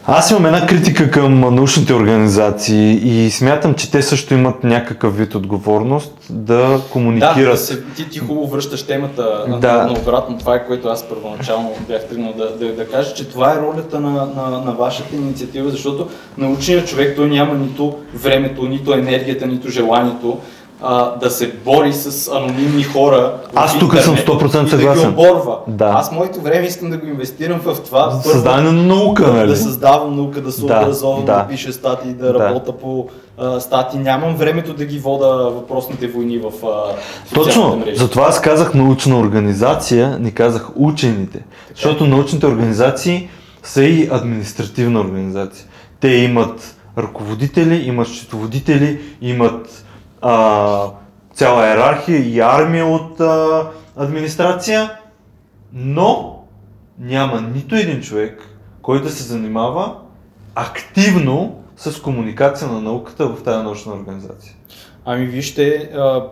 Аз 0.08 0.30
имам 0.30 0.46
една 0.46 0.66
критика 0.66 1.10
към 1.10 1.40
научните 1.40 1.94
организации 1.94 3.00
и 3.04 3.30
смятам, 3.30 3.74
че 3.74 3.90
те 3.90 4.02
също 4.02 4.34
имат 4.34 4.64
някакъв 4.64 5.16
вид 5.16 5.34
отговорност 5.34 6.12
да 6.30 6.80
комуникират. 6.92 7.36
Да, 7.36 7.50
да 7.50 7.56
се, 7.56 7.82
ти, 7.82 8.08
ти 8.08 8.18
хубаво 8.18 8.46
връщаш 8.46 8.82
темата 8.82 9.44
да. 9.60 9.86
на, 9.86 9.92
обратно. 9.92 10.38
Това 10.38 10.54
е 10.54 10.66
което 10.66 10.88
аз 10.88 11.08
първоначално 11.08 11.70
бях 11.88 12.08
тръгнал 12.08 12.32
да, 12.32 12.56
да, 12.56 12.72
да 12.72 12.88
кажа, 12.88 13.14
че 13.14 13.28
това 13.28 13.52
е 13.52 13.60
ролята 13.60 14.00
на, 14.00 14.10
на, 14.10 14.50
на 14.64 14.72
вашата 14.72 15.16
инициатива, 15.16 15.70
защото 15.70 16.08
научният 16.38 16.88
човек 16.88 17.16
той 17.16 17.28
няма 17.28 17.54
нито 17.54 17.98
времето, 18.14 18.62
нито 18.62 18.92
енергията, 18.92 19.46
нито 19.46 19.70
желанието 19.70 20.38
а, 20.82 21.16
да 21.16 21.30
се 21.30 21.52
бори 21.64 21.92
с 21.92 22.28
анонимни 22.28 22.82
хора. 22.82 23.34
Аз 23.54 23.78
тук 23.78 23.98
съм 23.98 24.16
100% 24.16 24.66
съгласен. 24.66 24.80
Да 24.80 24.94
ги 24.94 25.06
оборва. 25.06 25.58
Да. 25.68 25.84
Аз 25.84 26.12
моето 26.12 26.40
време 26.40 26.66
искам 26.66 26.90
да 26.90 26.96
го 26.96 27.06
инвестирам 27.06 27.60
в 27.60 27.76
това. 27.84 28.10
Създаване 28.10 28.72
на 28.72 28.82
наука, 28.82 29.32
нали? 29.32 29.48
Да 29.48 29.56
създавам 29.56 30.16
наука, 30.16 30.40
да 30.40 30.52
се 30.52 30.60
да, 30.60 30.66
образовам, 30.66 31.24
да. 31.24 31.36
да 31.36 31.46
пиша 31.48 31.72
статии, 31.72 32.12
да, 32.12 32.32
да. 32.32 32.38
работя 32.38 32.72
по 32.72 33.08
а, 33.38 33.60
статии. 33.60 34.00
Нямам 34.00 34.36
времето 34.36 34.74
да 34.74 34.84
ги 34.84 34.98
вода 34.98 35.26
въпросните 35.26 36.08
войни 36.08 36.38
в 36.38 36.52
а, 36.66 36.94
Точно, 37.34 37.76
мрежи. 37.76 37.96
затова 37.96 38.26
аз 38.28 38.40
казах 38.40 38.74
научна 38.74 39.18
организация, 39.18 40.18
не 40.20 40.30
казах 40.30 40.70
учените. 40.76 41.38
Така. 41.38 41.74
Защото 41.74 42.06
научните 42.06 42.46
организации 42.46 43.28
са 43.62 43.84
и 43.84 44.08
административна 44.12 45.00
организация. 45.00 45.66
Те 46.00 46.08
имат 46.08 46.76
ръководители, 46.98 47.74
имат 47.74 48.08
счетоводители, 48.08 49.00
имат 49.22 49.85
а, 50.22 50.90
цяла 51.34 51.66
иерархия 51.66 52.18
и 52.18 52.40
армия 52.40 52.86
от 52.86 53.20
а, 53.20 53.70
администрация, 53.96 54.90
но 55.72 56.42
няма 56.98 57.40
нито 57.40 57.74
един 57.74 58.00
човек, 58.02 58.48
който 58.82 59.04
да 59.04 59.10
се 59.10 59.22
занимава 59.22 59.94
активно 60.54 61.62
с 61.76 62.02
комуникация 62.02 62.68
на 62.68 62.80
науката 62.80 63.26
в 63.26 63.42
тази 63.42 63.64
научна 63.64 63.92
организация. 63.92 64.52
Ами 65.04 65.26
вижте, 65.26 65.90
а, 65.96 66.26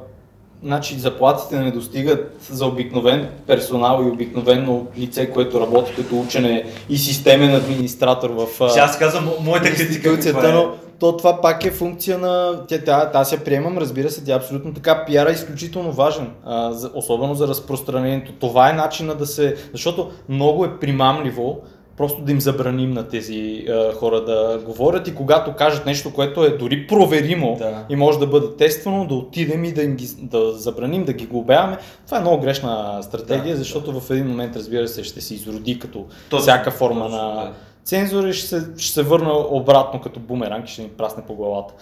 значи 0.62 0.98
заплатите 0.98 1.58
не 1.58 1.70
достигат 1.70 2.36
за 2.50 2.66
обикновен 2.66 3.28
персонал 3.46 4.02
и 4.04 4.10
обикновено 4.10 4.86
лице, 4.98 5.30
което 5.30 5.60
работи 5.60 5.92
като 5.96 6.20
учене 6.20 6.64
и 6.88 6.98
системен 6.98 7.54
администратор 7.54 8.30
в 8.30 8.70
Сейчас 8.70 8.98
казвам 8.98 9.30
моята 9.40 9.74
критика. 9.74 10.10
Е. 10.10 10.52
Но 10.52 10.74
то 10.98 11.16
това 11.16 11.40
пак 11.40 11.64
е 11.64 11.70
функция 11.70 12.18
на... 12.18 12.64
Тя, 12.68 12.84
тя, 12.84 13.10
аз 13.14 13.32
я 13.32 13.44
приемам, 13.44 13.78
разбира 13.78 14.10
се, 14.10 14.24
тя 14.24 14.32
е 14.32 14.36
абсолютно 14.36 14.74
така. 14.74 15.04
Пиара 15.04 15.30
е 15.30 15.32
изключително 15.32 15.92
важен, 15.92 16.30
а, 16.44 16.72
за, 16.72 16.90
особено 16.94 17.34
за 17.34 17.48
разпространението. 17.48 18.32
Това 18.32 18.70
е 18.70 18.72
начина 18.72 19.14
да 19.14 19.26
се... 19.26 19.56
Защото 19.72 20.10
много 20.28 20.64
е 20.64 20.78
примамливо 20.78 21.60
просто 21.96 22.22
да 22.22 22.32
им 22.32 22.40
забраним 22.40 22.90
на 22.90 23.08
тези 23.08 23.66
а, 23.68 23.92
хора 23.92 24.24
да 24.24 24.60
говорят 24.66 25.08
и 25.08 25.14
когато 25.14 25.52
кажат 25.52 25.86
нещо, 25.86 26.12
което 26.12 26.44
е 26.44 26.50
дори 26.50 26.86
проверимо 26.86 27.56
да. 27.58 27.84
и 27.88 27.96
може 27.96 28.18
да 28.18 28.26
бъде 28.26 28.56
тествано, 28.56 29.06
да 29.06 29.14
отидем 29.14 29.64
и 29.64 29.72
да 29.72 29.82
им 29.82 29.96
ги, 29.96 30.08
да 30.18 30.52
забраним, 30.52 31.04
да 31.04 31.12
ги 31.12 31.26
глобяваме. 31.26 31.78
Това 32.06 32.18
е 32.18 32.20
много 32.20 32.42
грешна 32.42 33.02
стратегия, 33.02 33.54
да, 33.54 33.58
защото 33.58 33.92
да. 33.92 34.00
в 34.00 34.10
един 34.10 34.26
момент, 34.26 34.56
разбира 34.56 34.88
се, 34.88 35.04
ще 35.04 35.20
се 35.20 35.34
изроди 35.34 35.78
като 35.78 36.06
точно, 36.30 36.42
всяка 36.42 36.70
форма 36.70 37.04
точно, 37.04 37.18
на... 37.18 37.34
Да 37.34 37.52
цензура 37.84 38.32
ще 38.32 38.46
се, 38.46 38.66
ще 38.76 38.92
се 38.92 39.02
върна 39.02 39.32
обратно 39.32 40.00
като 40.00 40.20
бумеранг 40.20 40.68
и 40.68 40.72
ще 40.72 40.82
ни 40.82 40.88
прасне 40.88 41.22
по 41.26 41.34
главата. 41.34 41.74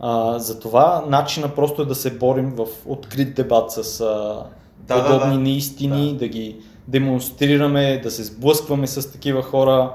А, 0.00 0.38
затова 0.38 1.04
начина 1.08 1.48
просто 1.48 1.82
е 1.82 1.86
да 1.86 1.94
се 1.94 2.18
борим 2.18 2.50
в 2.50 2.66
открит 2.86 3.34
дебат 3.34 3.72
с 3.72 4.00
а, 4.00 4.44
да, 4.78 5.02
подобни 5.02 5.30
да, 5.30 5.36
да. 5.36 5.38
неистини, 5.38 6.12
да. 6.12 6.18
да 6.18 6.28
ги 6.28 6.56
демонстрираме, 6.88 8.00
да 8.02 8.10
се 8.10 8.24
сблъскваме 8.24 8.86
с 8.86 9.12
такива 9.12 9.42
хора. 9.42 9.92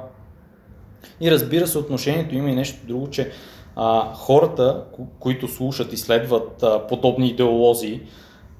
И 1.21 1.31
разбира 1.31 1.67
се, 1.67 1.77
отношението 1.77 2.35
има 2.35 2.49
и 2.49 2.55
нещо 2.55 2.79
друго, 2.87 3.09
че 3.09 3.31
а, 3.75 4.13
хората, 4.13 4.83
които 5.19 5.47
слушат 5.47 5.93
и 5.93 5.97
следват 5.97 6.63
а, 6.63 6.87
подобни 6.87 7.27
идеолози, 7.27 8.01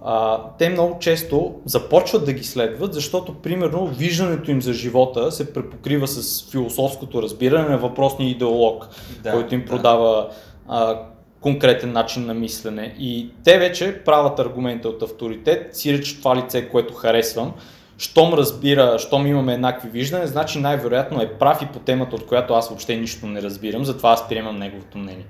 а, 0.06 0.42
те 0.58 0.70
много 0.70 1.00
често 1.00 1.56
започват 1.66 2.26
да 2.26 2.34
ги 2.34 2.44
следват, 2.44 2.94
защото 2.94 3.34
примерно 3.34 3.88
виждането 3.88 4.52
им 4.52 4.62
за 4.62 4.74
живота 4.74 5.32
се 5.32 5.54
препокрива 5.54 6.08
с 6.08 6.52
философското 6.52 7.22
разбиране 7.22 7.70
на 7.70 7.78
въпросния 7.78 8.30
идеолог, 8.30 8.88
да, 9.24 9.32
който 9.32 9.56
им 9.56 9.66
продава 9.66 10.30
а, 10.68 11.00
конкретен 11.42 11.92
начин 11.92 12.26
на 12.26 12.34
мислене. 12.34 12.96
И 13.00 13.30
те 13.44 13.58
вече 13.58 14.02
правят 14.06 14.40
аргумента 14.40 14.90
от 14.90 15.02
авторитет, 15.02 15.76
си 15.76 16.04
че 16.04 16.18
това 16.20 16.36
лице, 16.36 16.70
което 16.70 16.94
харесвам, 16.94 17.54
щом 17.98 18.34
разбира, 18.34 19.00
щом 19.00 19.28
имаме 19.28 19.54
еднакви 19.54 19.90
виждане, 19.90 20.28
значи 20.28 20.60
най-вероятно 20.60 21.22
е 21.22 21.34
прав 21.34 21.62
и 21.62 21.66
по 21.74 21.80
темата, 21.80 22.16
от 22.16 22.26
която 22.26 22.54
аз 22.54 22.70
въобще 22.70 22.96
нищо 22.98 23.28
не 23.28 23.42
разбирам, 23.42 23.86
затова 23.86 24.12
аз 24.12 24.30
приемам 24.30 24.58
неговото 24.58 24.98
мнение. 24.98 25.26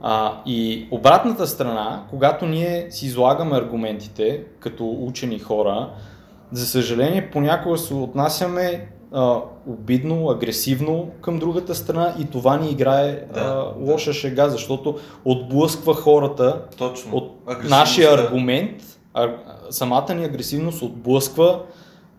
А, 0.00 0.32
и 0.46 0.88
обратната 0.90 1.46
страна, 1.46 2.02
когато 2.10 2.46
ние 2.46 2.86
си 2.90 3.06
излагаме 3.06 3.56
аргументите 3.56 4.44
като 4.60 4.96
учени 5.00 5.38
хора, 5.38 5.90
за 6.52 6.66
съжаление 6.66 7.30
понякога 7.30 7.78
се 7.78 7.94
отнасяме 7.94 8.88
а, 9.12 9.40
обидно, 9.66 10.30
агресивно 10.30 11.10
към 11.20 11.38
другата 11.38 11.74
страна 11.74 12.14
и 12.18 12.24
това 12.24 12.56
ни 12.56 12.70
играе 12.70 13.12
да, 13.34 13.40
а, 13.40 13.72
лоша 13.80 14.10
да. 14.10 14.14
шега, 14.14 14.48
защото 14.48 14.98
отблъсква 15.24 15.94
хората 15.94 16.60
Точно. 16.78 17.16
от 17.16 17.32
нашия 17.64 18.14
аргумент, 18.14 18.82
а, 19.14 19.34
самата 19.70 20.14
ни 20.14 20.24
агресивност 20.24 20.82
отблъсква 20.82 21.60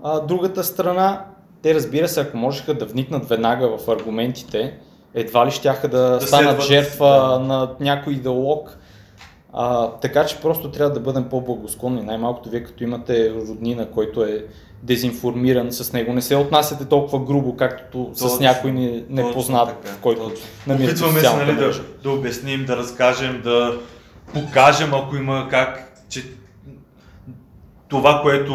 а, 0.03 0.19
другата 0.19 0.63
страна, 0.63 1.25
те 1.61 1.75
разбира 1.75 2.07
се, 2.07 2.21
ако 2.21 2.37
можеха 2.37 2.73
да 2.73 2.85
вникнат 2.85 3.29
веднага 3.29 3.77
в 3.77 3.87
аргументите, 3.87 4.79
едва 5.13 5.45
ли 5.45 5.51
щяха 5.51 5.87
да, 5.87 6.09
Да 6.19 6.27
станат 6.27 6.61
жертва 6.61 7.07
да. 7.07 7.39
на 7.39 7.69
някой 7.79 8.13
идеолог. 8.13 8.77
А, 9.53 9.91
така 9.91 10.25
че 10.25 10.37
просто 10.41 10.71
трябва 10.71 10.93
да 10.93 10.99
бъдем 10.99 11.29
по-благосклонни. 11.29 12.01
Най-малкото 12.01 12.49
вие 12.49 12.63
като 12.63 12.83
имате 12.83 13.33
роднина, 13.33 13.89
който 13.91 14.23
е 14.23 14.45
дезинформиран 14.83 15.71
с 15.71 15.93
него, 15.93 16.13
не 16.13 16.21
се 16.21 16.35
отнасяте 16.35 16.85
толкова 16.85 17.19
грубо, 17.19 17.55
както 17.55 18.09
с 18.13 18.19
Точно, 18.19 18.39
някой 18.39 18.71
не- 18.71 19.01
точно 19.01 19.15
непознат, 19.15 19.67
така, 19.81 19.95
в 19.95 19.99
който 20.01 20.29
точно. 20.29 20.45
намирате 20.67 21.03
Опитваме 21.03 21.19
се 21.19 21.35
нали, 21.35 21.55
да, 21.55 21.71
да 22.03 22.11
обясним, 22.11 22.65
да 22.65 22.77
разкажем, 22.77 23.41
да 23.43 23.79
покажем, 24.33 24.93
ако 24.93 25.15
има 25.15 25.47
как, 25.49 26.03
че 26.09 26.23
това, 27.87 28.19
което 28.21 28.53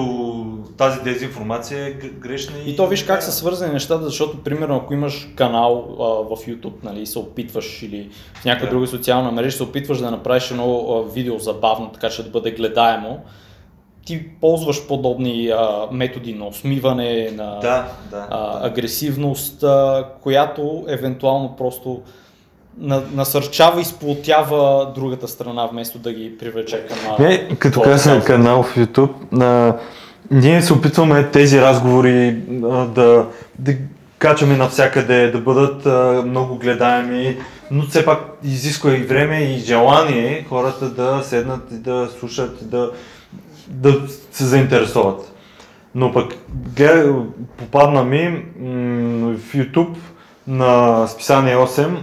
тази 0.79 1.01
дезинформация 1.01 1.87
е 1.87 1.91
грешна. 1.93 2.55
И 2.67 2.77
то 2.77 2.87
виж 2.87 3.03
как 3.03 3.23
са 3.23 3.33
свързани 3.33 3.73
нещата, 3.73 4.05
защото 4.05 4.43
примерно 4.43 4.77
ако 4.77 4.95
имаш 4.95 5.29
канал 5.37 5.87
а, 5.91 6.03
в 6.05 6.47
YouTube, 6.47 6.85
нали, 6.85 7.01
и 7.03 7.07
се 7.07 7.19
опитваш 7.19 7.83
или 7.83 8.11
в 8.35 8.45
някаква 8.45 8.67
Да. 8.67 8.71
друга 8.71 8.87
социална 8.87 9.31
мрежа, 9.31 9.57
се 9.57 9.63
опитваш 9.63 9.99
да 9.99 10.11
направиш 10.11 10.51
едно 10.51 10.87
а, 10.89 11.13
видео 11.13 11.39
забавно, 11.39 11.91
така 11.93 12.09
че 12.11 12.23
да 12.23 12.31
бъде 12.31 12.51
гледаемо, 12.51 13.19
ти 14.07 14.29
ползваш 14.41 14.87
подобни 14.87 15.49
а, 15.49 15.87
методи 15.93 16.35
на 16.35 16.47
усмиване, 16.47 17.31
на 17.37 17.59
Да, 17.61 17.89
да. 18.11 18.27
а, 18.31 18.61
да. 18.61 18.67
агресивност, 18.67 19.63
а, 19.63 20.05
която 20.23 20.85
евентуално 20.89 21.57
просто 21.57 22.03
на, 22.79 23.03
насърчава 23.15 23.81
и 23.81 23.85
сплотява 23.85 24.93
другата 24.95 25.29
страна, 25.29 25.67
вместо 25.67 25.99
да 25.99 26.13
ги 26.13 26.39
привлече 26.39 26.87
към 26.87 27.27
Не, 27.27 27.49
като 27.59 27.81
кауза. 27.83 28.21
канал 28.27 28.63
в 28.63 28.75
YouTube, 28.77 29.43
а, 29.43 29.77
ние 30.33 30.63
се 30.63 30.73
опитваме 30.73 31.31
тези 31.31 31.61
разговори 31.61 32.37
да, 32.89 33.27
да 33.59 33.75
качваме 34.19 34.57
навсякъде, 34.57 35.31
да 35.31 35.39
бъдат 35.39 35.87
а, 35.87 36.23
много 36.27 36.57
гледаеми, 36.57 37.37
но 37.71 37.83
все 37.83 38.05
пак 38.05 38.21
изисква 38.45 38.97
и 38.97 39.03
време 39.03 39.43
и 39.43 39.59
желание 39.59 40.47
хората 40.49 40.91
да 40.91 41.23
седнат 41.25 41.73
и 41.73 41.75
да 41.75 42.09
слушат 42.19 42.71
да, 42.71 42.91
да 43.69 44.01
се 44.33 44.45
заинтересуват. 44.45 45.33
Но 45.95 46.13
пък 46.13 46.35
гледа, 46.77 47.15
попадна 47.57 48.05
ми 48.05 48.29
м, 48.29 49.37
в 49.37 49.53
YouTube 49.55 49.97
на 50.47 51.07
списание 51.07 51.57
8 51.57 51.97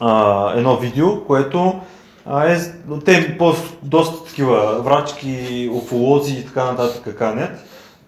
а, 0.00 0.52
едно 0.56 0.76
видео, 0.76 1.24
което 1.24 1.80
а, 2.32 2.52
е, 2.52 2.58
те 3.04 3.38
по- 3.38 3.54
доста 3.82 4.24
такива 4.24 4.82
врачки, 4.82 5.70
уфолози 5.72 6.34
и 6.34 6.46
така 6.46 6.64
нататък 6.64 7.16
канят. 7.18 7.50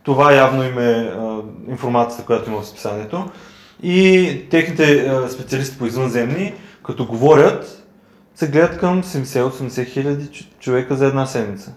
Това 0.03 0.33
явно 0.33 0.65
им 0.65 0.79
е 0.79 0.93
а, 0.93 1.41
информацията, 1.69 2.25
която 2.25 2.51
има 2.51 2.61
в 2.61 2.67
списанието. 2.67 3.31
И 3.83 4.37
техните 4.51 5.07
а, 5.07 5.29
специалисти 5.29 5.79
по 5.79 5.87
извънземни, 5.87 6.55
като 6.83 7.07
говорят, 7.07 7.85
се 8.35 8.49
гледат 8.49 8.79
към 8.79 9.03
70-80 9.03 9.87
хиляди 9.87 10.49
човека 10.61 10.97
за 10.97 11.07
една 11.07 11.27
седмица. 11.27 11.73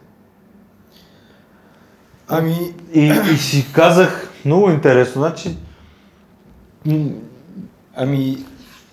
Ами, 2.27 2.73
И, 2.93 3.13
и 3.33 3.37
си 3.37 3.65
казах, 3.73 4.31
много 4.45 4.69
интересно, 4.69 5.21
значи 5.21 5.57
ами 7.95 8.37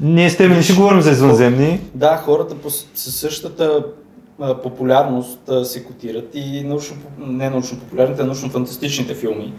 ние 0.03 0.31
с 0.31 0.37
теб 0.37 0.51
не 0.51 0.63
ще 0.63 0.73
говорим 0.73 1.01
за 1.01 1.11
извънземни, 1.11 1.81
Да, 1.95 2.17
хората 2.17 2.55
по, 2.55 2.71
със 2.71 3.15
същата 3.15 3.85
а, 4.41 4.55
популярност 4.55 5.39
а, 5.49 5.65
се 5.65 5.85
котират 5.85 6.29
и 6.35 6.65
научно, 6.65 6.97
не 7.19 7.51
научно 7.51 7.79
популярните, 7.79 8.23
а 8.23 8.27
научно-фантастичните 8.27 9.15
филми. 9.15 9.53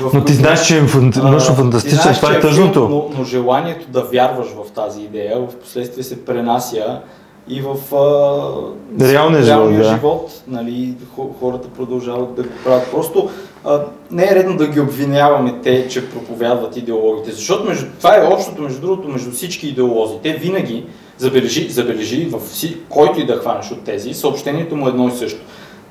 в 0.00 0.10
но 0.14 0.24
ти 0.24 0.32
знаеш, 0.32 0.66
че 0.66 0.78
е 0.78 0.80
научно-фантастичен, 0.80 2.16
това 2.16 2.30
е 2.30 2.32
филм, 2.32 2.42
тъжното. 2.42 2.88
Но, 2.88 3.10
но 3.18 3.24
желанието 3.24 3.86
да 3.90 4.02
вярваш 4.02 4.48
в 4.48 4.70
тази 4.70 5.02
идея, 5.02 5.40
в 5.40 5.56
последствие 5.56 6.04
се 6.04 6.24
пренася 6.24 7.00
и 7.48 7.60
в 7.62 7.94
а, 7.96 9.10
Реалния 9.12 9.42
живот, 9.42 9.58
реалния 9.58 9.82
да. 9.82 9.90
живот. 9.94 10.42
Нали, 10.48 10.94
хо- 11.16 11.34
хората 11.40 11.68
продължават 11.68 12.34
да 12.34 12.42
го 12.42 12.48
правят. 12.64 12.90
Просто 12.90 13.30
а, 13.64 13.80
не 14.10 14.24
е 14.24 14.34
редно 14.34 14.56
да 14.56 14.66
ги 14.66 14.80
обвиняваме 14.80 15.54
те, 15.62 15.88
че 15.88 16.10
проповядват 16.10 16.76
идеологите. 16.76 17.32
Защото 17.32 17.64
между, 17.64 17.86
това 17.98 18.16
е 18.16 18.26
общото, 18.26 18.62
между 18.62 18.80
другото, 18.80 19.08
между 19.08 19.30
всички 19.30 19.68
идеолози. 19.68 20.14
Те 20.22 20.32
винаги, 20.32 20.84
забележи, 21.18 21.70
забележи 21.70 22.26
в 22.26 22.38
вси, 22.38 22.76
който 22.88 23.20
и 23.20 23.26
да 23.26 23.36
хванеш 23.36 23.70
от 23.70 23.84
тези, 23.84 24.14
съобщението 24.14 24.76
му 24.76 24.86
е 24.86 24.90
едно 24.90 25.08
и 25.08 25.12
също. 25.12 25.40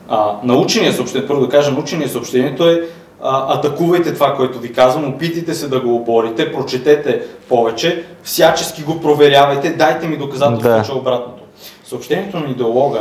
А, 0.09 0.33
научения 0.43 0.93
съобщение, 0.93 1.27
първо 1.27 1.41
да 1.41 1.49
кажа, 1.49 1.71
научения 1.71 2.09
съобщението 2.09 2.69
е 2.69 2.81
а, 3.21 3.57
атакувайте 3.57 4.13
това, 4.13 4.35
което 4.35 4.59
ви 4.59 4.73
казвам, 4.73 5.09
опитайте 5.09 5.53
се 5.53 5.67
да 5.67 5.79
го 5.79 5.95
оборите, 5.95 6.51
прочетете 6.53 7.21
повече, 7.49 8.03
всячески 8.23 8.83
го 8.83 9.01
проверявайте, 9.01 9.69
дайте 9.69 10.07
ми 10.07 10.17
доказателство, 10.17 10.69
Да. 10.69 10.83
че 10.83 10.91
е 10.91 10.95
обратното. 10.95 11.43
Съобщението 11.85 12.39
на 12.39 12.49
идеолога 12.49 12.99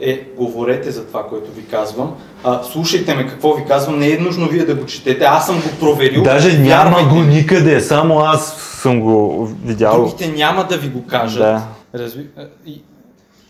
е 0.00 0.26
говорете 0.36 0.90
за 0.90 1.06
това, 1.06 1.26
което 1.28 1.52
ви 1.52 1.66
казвам, 1.66 2.16
а, 2.44 2.62
слушайте 2.62 3.14
ме 3.14 3.26
какво 3.26 3.54
ви 3.54 3.64
казвам, 3.64 3.98
не 3.98 4.12
е 4.12 4.18
нужно 4.18 4.48
вие 4.48 4.64
да 4.64 4.74
го 4.74 4.86
четете, 4.86 5.24
аз 5.24 5.46
съм 5.46 5.56
го 5.56 5.68
проверил. 5.80 6.22
Даже 6.22 6.58
няма 6.58 6.68
вярвайте 6.68 7.14
го 7.14 7.20
никъде, 7.22 7.80
само 7.80 8.18
аз 8.18 8.56
съм 8.82 9.00
го 9.00 9.46
видял. 9.64 9.96
Другите 9.96 10.28
няма 10.28 10.66
да 10.66 10.76
ви 10.76 10.88
го 10.88 11.06
кажат. 11.06 11.42
Да. 11.42 11.62
Разви... 11.94 12.26
И... 12.66 12.82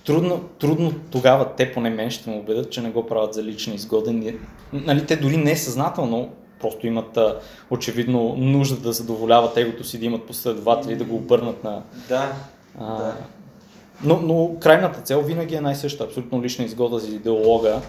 Трудно, 0.06 0.40
трудно 0.58 0.92
тогава 1.10 1.46
те 1.56 1.72
поне 1.72 1.90
мен 1.90 2.10
ще 2.10 2.30
ме 2.30 2.36
убедят, 2.36 2.70
че 2.70 2.80
не 2.80 2.90
го 2.90 3.06
правят 3.06 3.34
за 3.34 3.42
лична 3.42 3.74
изгода. 3.74 4.12
Нали, 4.72 5.06
те 5.06 5.16
дори 5.16 5.36
не 5.36 5.50
е 5.50 5.56
съзнателно, 5.56 6.28
просто 6.60 6.86
имат 6.86 7.16
а, 7.16 7.36
очевидно 7.70 8.34
нужда 8.38 8.76
да 8.76 8.92
задоволяват 8.92 9.56
егото 9.56 9.84
си, 9.84 9.98
да 9.98 10.06
имат 10.06 10.22
последователи, 10.24 10.96
да 10.96 11.04
го 11.04 11.16
обърнат 11.16 11.64
на... 11.64 11.82
Да. 12.08 12.32
А... 12.80 12.96
Да. 12.96 13.14
Но, 14.04 14.20
но 14.22 14.56
крайната 14.60 15.00
цел 15.00 15.20
винаги 15.22 15.54
е 15.54 15.60
най-съща, 15.60 16.04
абсолютно 16.04 16.42
лична 16.42 16.64
изгода 16.64 16.98
за 16.98 17.08
идеолога 17.14 17.80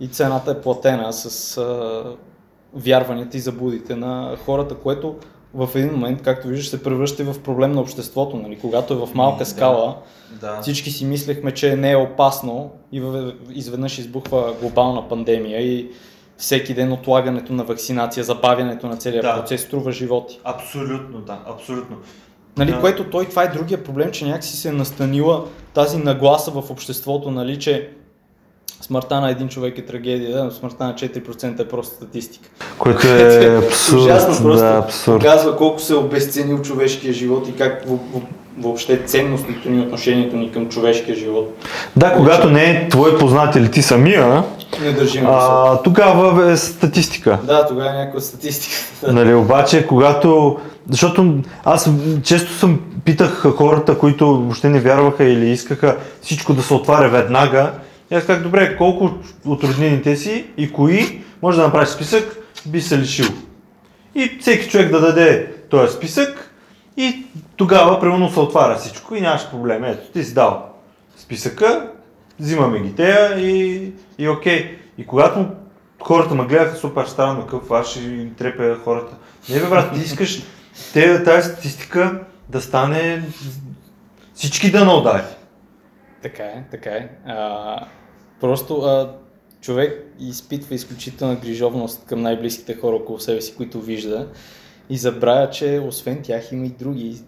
и 0.00 0.08
цената 0.08 0.50
е 0.50 0.60
платена 0.60 1.12
с 1.12 1.56
а, 1.58 2.04
вярванията 2.74 3.36
и 3.36 3.40
заблудите 3.40 3.96
на 3.96 4.36
хората, 4.44 4.74
което 4.74 5.14
в 5.54 5.68
един 5.74 5.92
момент, 5.92 6.22
както 6.22 6.48
виждаш, 6.48 6.68
се 6.68 6.82
превръща 6.82 7.24
в 7.24 7.40
проблем 7.42 7.72
на 7.72 7.80
обществото. 7.80 8.36
Нали? 8.36 8.58
Когато 8.58 8.94
е 8.94 8.96
в 8.96 9.08
малка 9.14 9.38
Да. 9.38 9.44
скала, 9.50 9.96
Да. 10.40 10.58
всички 10.62 10.90
си 10.90 11.04
мислехме, 11.04 11.54
че 11.54 11.76
не 11.76 11.90
е 11.90 11.96
опасно 11.96 12.70
и 12.92 13.02
изведнъж 13.52 13.98
избухва 13.98 14.54
глобална 14.60 15.08
пандемия 15.08 15.60
и 15.60 15.90
всеки 16.36 16.74
ден 16.74 16.92
отлагането 16.92 17.52
на 17.52 17.64
вакцинация, 17.64 18.24
забавянето 18.24 18.86
на 18.86 18.96
целия 18.96 19.22
Да. 19.22 19.34
процес 19.40 19.62
струва 19.62 19.92
животи. 19.92 20.40
Абсолютно, 20.44 21.18
да, 21.20 21.38
абсолютно. 21.46 21.96
Нали, 22.56 22.70
Да. 22.70 22.80
Което 22.80 23.04
той, 23.04 23.24
това 23.24 23.42
е 23.42 23.48
другия 23.48 23.84
проблем, 23.84 24.10
че 24.10 24.24
някакси 24.24 24.56
се 24.56 24.68
е 24.68 24.72
настанила 24.72 25.44
тази 25.74 25.98
нагласа 25.98 26.50
в 26.50 26.70
обществото, 26.70 27.30
нали, 27.30 27.58
че 27.58 27.88
смъртта 28.80 29.20
на 29.20 29.30
един 29.30 29.48
човек 29.48 29.78
е 29.78 29.86
трагедия, 29.86 30.44
но 30.44 30.50
смъртта 30.50 30.84
на 30.84 30.94
4% 30.94 31.60
е 31.60 31.68
просто 31.68 31.94
статистика. 31.94 32.48
Което 32.78 33.08
е 33.08 33.58
абсурд. 33.66 34.00
Ужасно 34.00 34.42
просто 34.42 34.66
да, 34.66 34.82
абсурд. 34.84 35.18
показва 35.18 35.56
колко 35.56 35.80
се 35.80 35.92
е 35.92 35.96
обесценил 35.96 36.62
човешкия 36.62 37.12
живот 37.12 37.48
и 37.48 37.56
как 37.56 37.84
въобще 38.58 39.04
ценностното 39.04 39.70
ни, 39.70 39.80
отношението 39.80 40.36
ни 40.36 40.52
към 40.52 40.68
човешкия 40.68 41.16
живот 41.16 41.66
Да, 41.96 42.12
когато 42.12 42.50
не 42.50 42.64
е 42.64 42.88
твой 42.88 43.18
познат 43.18 43.56
или 43.56 43.70
ти 43.70 43.82
самия, 43.82 44.44
не 44.80 44.92
държим 44.92 45.26
а, 45.26 45.82
тогава 45.82 46.52
е 46.52 46.56
статистика. 46.56 47.38
Да, 47.44 47.66
тогава 47.66 47.90
е 47.90 47.98
някаква 47.98 48.20
статистика. 48.20 48.76
Нали, 49.12 49.34
обаче, 49.34 49.86
когато... 49.86 50.58
Защото 50.90 51.34
аз 51.64 51.90
често 52.22 52.52
съм 52.52 52.80
питах 53.04 53.46
хората, 53.56 53.98
които 53.98 54.26
въобще 54.26 54.68
не 54.68 54.80
вярваха 54.80 55.24
или 55.24 55.50
искаха 55.50 55.96
всичко 56.22 56.54
да 56.54 56.62
се 56.62 56.74
отваря 56.74 57.08
веднага. 57.08 57.72
И 58.10 58.14
аз 58.14 58.24
как 58.24 58.42
добре, 58.42 58.76
колко 58.76 59.10
от 59.46 59.64
роднините 59.64 60.16
си 60.16 60.46
и 60.56 60.72
кои 60.72 61.22
може 61.42 61.58
да 61.58 61.64
направиш 61.64 61.88
списък, 61.88 62.38
би 62.66 62.80
се 62.80 62.98
лишил. 62.98 63.26
И 64.14 64.38
всеки 64.40 64.68
човек 64.68 64.90
да 64.90 65.00
даде 65.00 65.52
този 65.70 65.92
списък 65.96 66.50
и 66.96 67.26
тогава 67.56 68.00
примерно 68.00 68.30
се 68.30 68.40
отваря 68.40 68.76
всичко 68.76 69.14
и 69.14 69.20
нямаш 69.20 69.50
проблем. 69.50 69.84
Ето, 69.84 70.12
ти 70.12 70.24
си 70.24 70.34
дал 70.34 70.66
списъка, 71.16 71.90
взимаме 72.40 72.80
ги 72.80 72.94
тея 72.94 73.40
и, 73.40 73.92
и 74.18 74.28
окей. 74.28 74.78
И 74.98 75.06
когато 75.06 75.46
хората 76.02 76.34
ме 76.34 76.46
гледаха 76.46 76.76
супер 76.76 77.04
странно, 77.04 77.40
какъв 77.40 77.70
аз 77.70 77.90
ще 77.90 78.00
им 78.00 78.34
трепя 78.34 78.78
хората. 78.84 79.16
Не 79.48 79.60
бе 79.60 79.68
брат, 79.68 79.94
ти 79.94 80.00
искаш 80.00 80.42
те, 80.92 81.24
тази 81.24 81.48
статистика 81.48 82.24
да 82.48 82.60
стане 82.60 83.22
всички 84.34 84.70
да 84.70 84.84
наудари. 84.84 85.22
Така 86.22 86.42
е, 86.42 86.64
така 86.70 86.90
е. 86.90 87.08
А, 87.26 87.76
просто 88.40 88.80
а, 88.80 89.14
човек 89.60 90.14
изпитва 90.20 90.74
изключителна 90.74 91.36
грижовност 91.36 92.06
към 92.06 92.22
най-близките 92.22 92.74
хора 92.74 92.96
около 92.96 93.20
себе 93.20 93.40
си, 93.40 93.54
които 93.54 93.80
вижда 93.80 94.28
и 94.90 94.96
забравя, 94.96 95.50
че 95.50 95.80
освен 95.86 96.22
тях 96.22 96.52
има 96.52 96.66
и 96.66 96.68
други, 96.68 97.22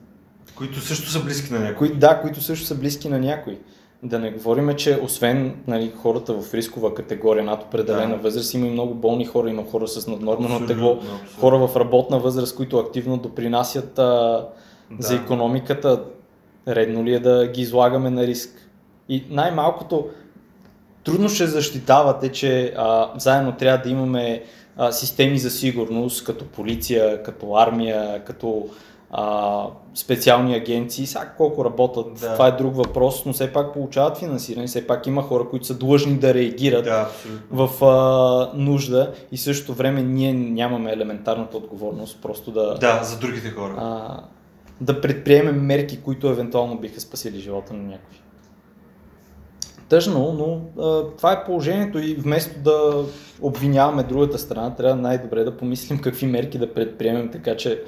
Които 0.55 0.81
също 0.81 1.11
са 1.11 1.25
близки 1.25 1.53
на 1.53 1.59
някой. 1.59 1.89
кои, 1.89 1.99
да, 1.99 2.21
които 2.21 2.41
също 2.41 2.67
са 2.67 2.75
близки 2.75 3.09
на 3.09 3.19
някой. 3.19 3.59
Да 4.05 4.19
не 4.19 4.31
говорим, 4.31 4.75
че 4.77 4.99
освен 5.03 5.57
нали, 5.67 5.93
хората 5.97 6.35
в 6.35 6.55
рискова 6.55 6.95
категория 6.95 7.45
над 7.45 7.63
определена 7.63 8.17
Да. 8.17 8.23
възраст, 8.23 8.55
има 8.55 8.67
и 8.67 8.71
много 8.71 8.95
болни 8.95 9.25
хора, 9.25 9.51
има 9.51 9.65
хора 9.71 9.89
с 9.89 10.07
наднормено 10.07 10.67
тегло, 10.67 10.99
хора 11.41 11.67
в 11.69 11.77
работна 11.77 12.19
възраст, 12.19 12.57
които 12.57 12.79
активно 12.79 13.17
допринасят 13.17 13.99
а, 13.99 14.47
за 14.99 15.17
Да. 15.17 15.23
економиката. 15.23 16.03
Редно 16.69 17.05
ли 17.05 17.15
е 17.15 17.21
да 17.21 17.47
ги 17.47 17.61
излагаме 17.61 18.11
на 18.11 18.27
риск? 18.27 18.69
И 19.09 19.25
най-малкото, 19.31 20.07
трудно 21.05 21.29
ще 21.29 21.47
защитавате, 21.47 22.29
че 22.33 22.75
а, 22.77 23.11
заедно 23.17 23.53
трябва 23.53 23.79
да 23.85 23.91
имаме 23.91 24.43
а, 24.77 24.93
системи 24.93 25.39
за 25.39 25.51
сигурност, 25.51 26.25
като 26.25 26.45
полиция, 26.45 27.23
като 27.23 27.55
армия, 27.57 28.25
като 28.25 28.67
а, 29.15 29.65
специални 29.95 30.55
агенции. 30.55 31.07
Сега 31.07 31.33
колко 31.37 31.65
работят, 31.65 32.07
Да. 32.15 32.33
това 32.33 32.47
е 32.47 32.53
друг 32.53 32.77
въпрос, 32.77 33.25
но 33.27 33.33
все 33.33 33.53
пак 33.53 33.73
получават 33.73 34.19
финансиране, 34.19 34.67
все 34.67 34.87
пак 34.87 35.07
има 35.07 35.23
хора, 35.23 35.49
които 35.51 35.67
са 35.67 35.75
длъжни 35.75 36.15
да 36.15 36.35
реагират 36.35 36.85
Да, 36.85 37.09
абсолютно. 37.09 37.67
в 37.69 37.85
а, 37.85 38.51
нужда 38.55 39.13
и 39.33 39.37
същото 39.37 39.75
време 39.75 40.03
ние 40.03 40.33
нямаме 40.33 40.93
елементарната 40.93 41.57
отговорност 41.57 42.19
просто 42.23 42.51
да, 42.51 42.75
Да, 42.75 43.01
за 43.05 43.19
другите 43.19 43.51
хора. 43.51 43.75
а, 43.79 44.21
да 44.81 45.01
предприемем 45.01 45.61
мерки, 45.61 46.01
които 46.01 46.27
евентуално 46.27 46.79
биха 46.79 47.01
спасили 47.01 47.41
живота 47.41 47.75
на 47.75 47.83
някой. 47.83 48.17
Тъжно, 49.89 50.33
но 50.33 50.83
а, 50.83 51.07
това 51.09 51.33
е 51.33 51.45
положението 51.45 51.99
и 51.99 52.15
вместо 52.15 52.59
да 52.59 53.05
обвиняваме 53.41 54.03
другата 54.03 54.39
страна, 54.39 54.75
трябва 54.75 54.97
най-добре 54.97 55.45
да 55.45 55.57
помислим 55.57 55.99
какви 55.99 56.27
мерки 56.27 56.59
да 56.59 56.75
предприемем, 56.75 57.31
така 57.33 57.57
че 57.57 57.83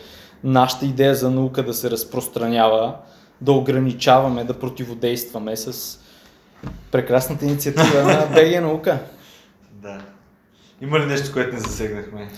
нашата 0.44 0.86
идея 0.86 1.14
за 1.14 1.30
наука 1.30 1.62
да 1.62 1.74
се 1.74 1.90
разпространява, 1.90 2.94
да 3.40 3.52
ограничаваме, 3.52 4.44
да 4.44 4.58
противодействаме 4.58 5.56
с 5.56 5.98
прекрасната 6.90 7.44
инициатива 7.44 8.02
на 8.02 8.26
БГ 8.34 8.62
наука. 8.62 8.98
Да. 9.72 9.98
Има 10.80 10.98
ли 11.00 11.06
нещо, 11.06 11.32
което 11.32 11.54
не 11.54 11.60
засегнахме? 11.60 12.28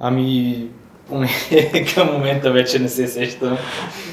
Ами, 0.00 0.66
поне 1.08 1.28
към 1.94 2.12
момента 2.12 2.52
вече 2.52 2.78
не 2.78 2.88
се 2.88 3.08
сещам. 3.08 3.58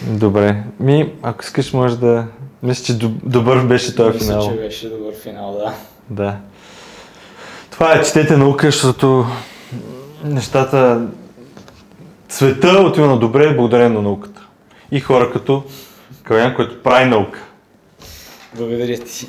Добре. 0.07 0.63
Ми, 0.79 1.13
ако 1.23 1.41
искаш, 1.43 1.73
може 1.73 1.99
да... 1.99 2.25
Мисля, 2.63 2.85
че 2.85 2.93
доб- 2.93 3.19
добър 3.23 3.65
беше 3.65 3.95
този 3.95 4.13
Мисля, 4.13 4.25
финал. 4.27 4.49
че 4.49 4.55
беше 4.55 4.89
добър 4.89 5.13
финал, 5.23 5.51
да. 5.53 5.73
Да. 6.09 6.37
Това 7.71 7.93
е, 7.93 8.03
четете 8.03 8.37
наука, 8.37 8.67
защото 8.67 9.25
нещата... 10.23 11.07
Света 12.29 12.79
отива 12.81 13.07
на 13.07 13.17
добре 13.19 13.55
благодарение 13.55 13.89
на 13.89 14.01
науката. 14.01 14.47
И 14.91 14.99
хора 14.99 15.31
като 15.31 15.63
Калян, 16.23 16.55
който 16.55 16.83
прави 16.83 17.09
наука. 17.09 17.43
Благодаря 18.55 18.97
ти. 18.99 19.27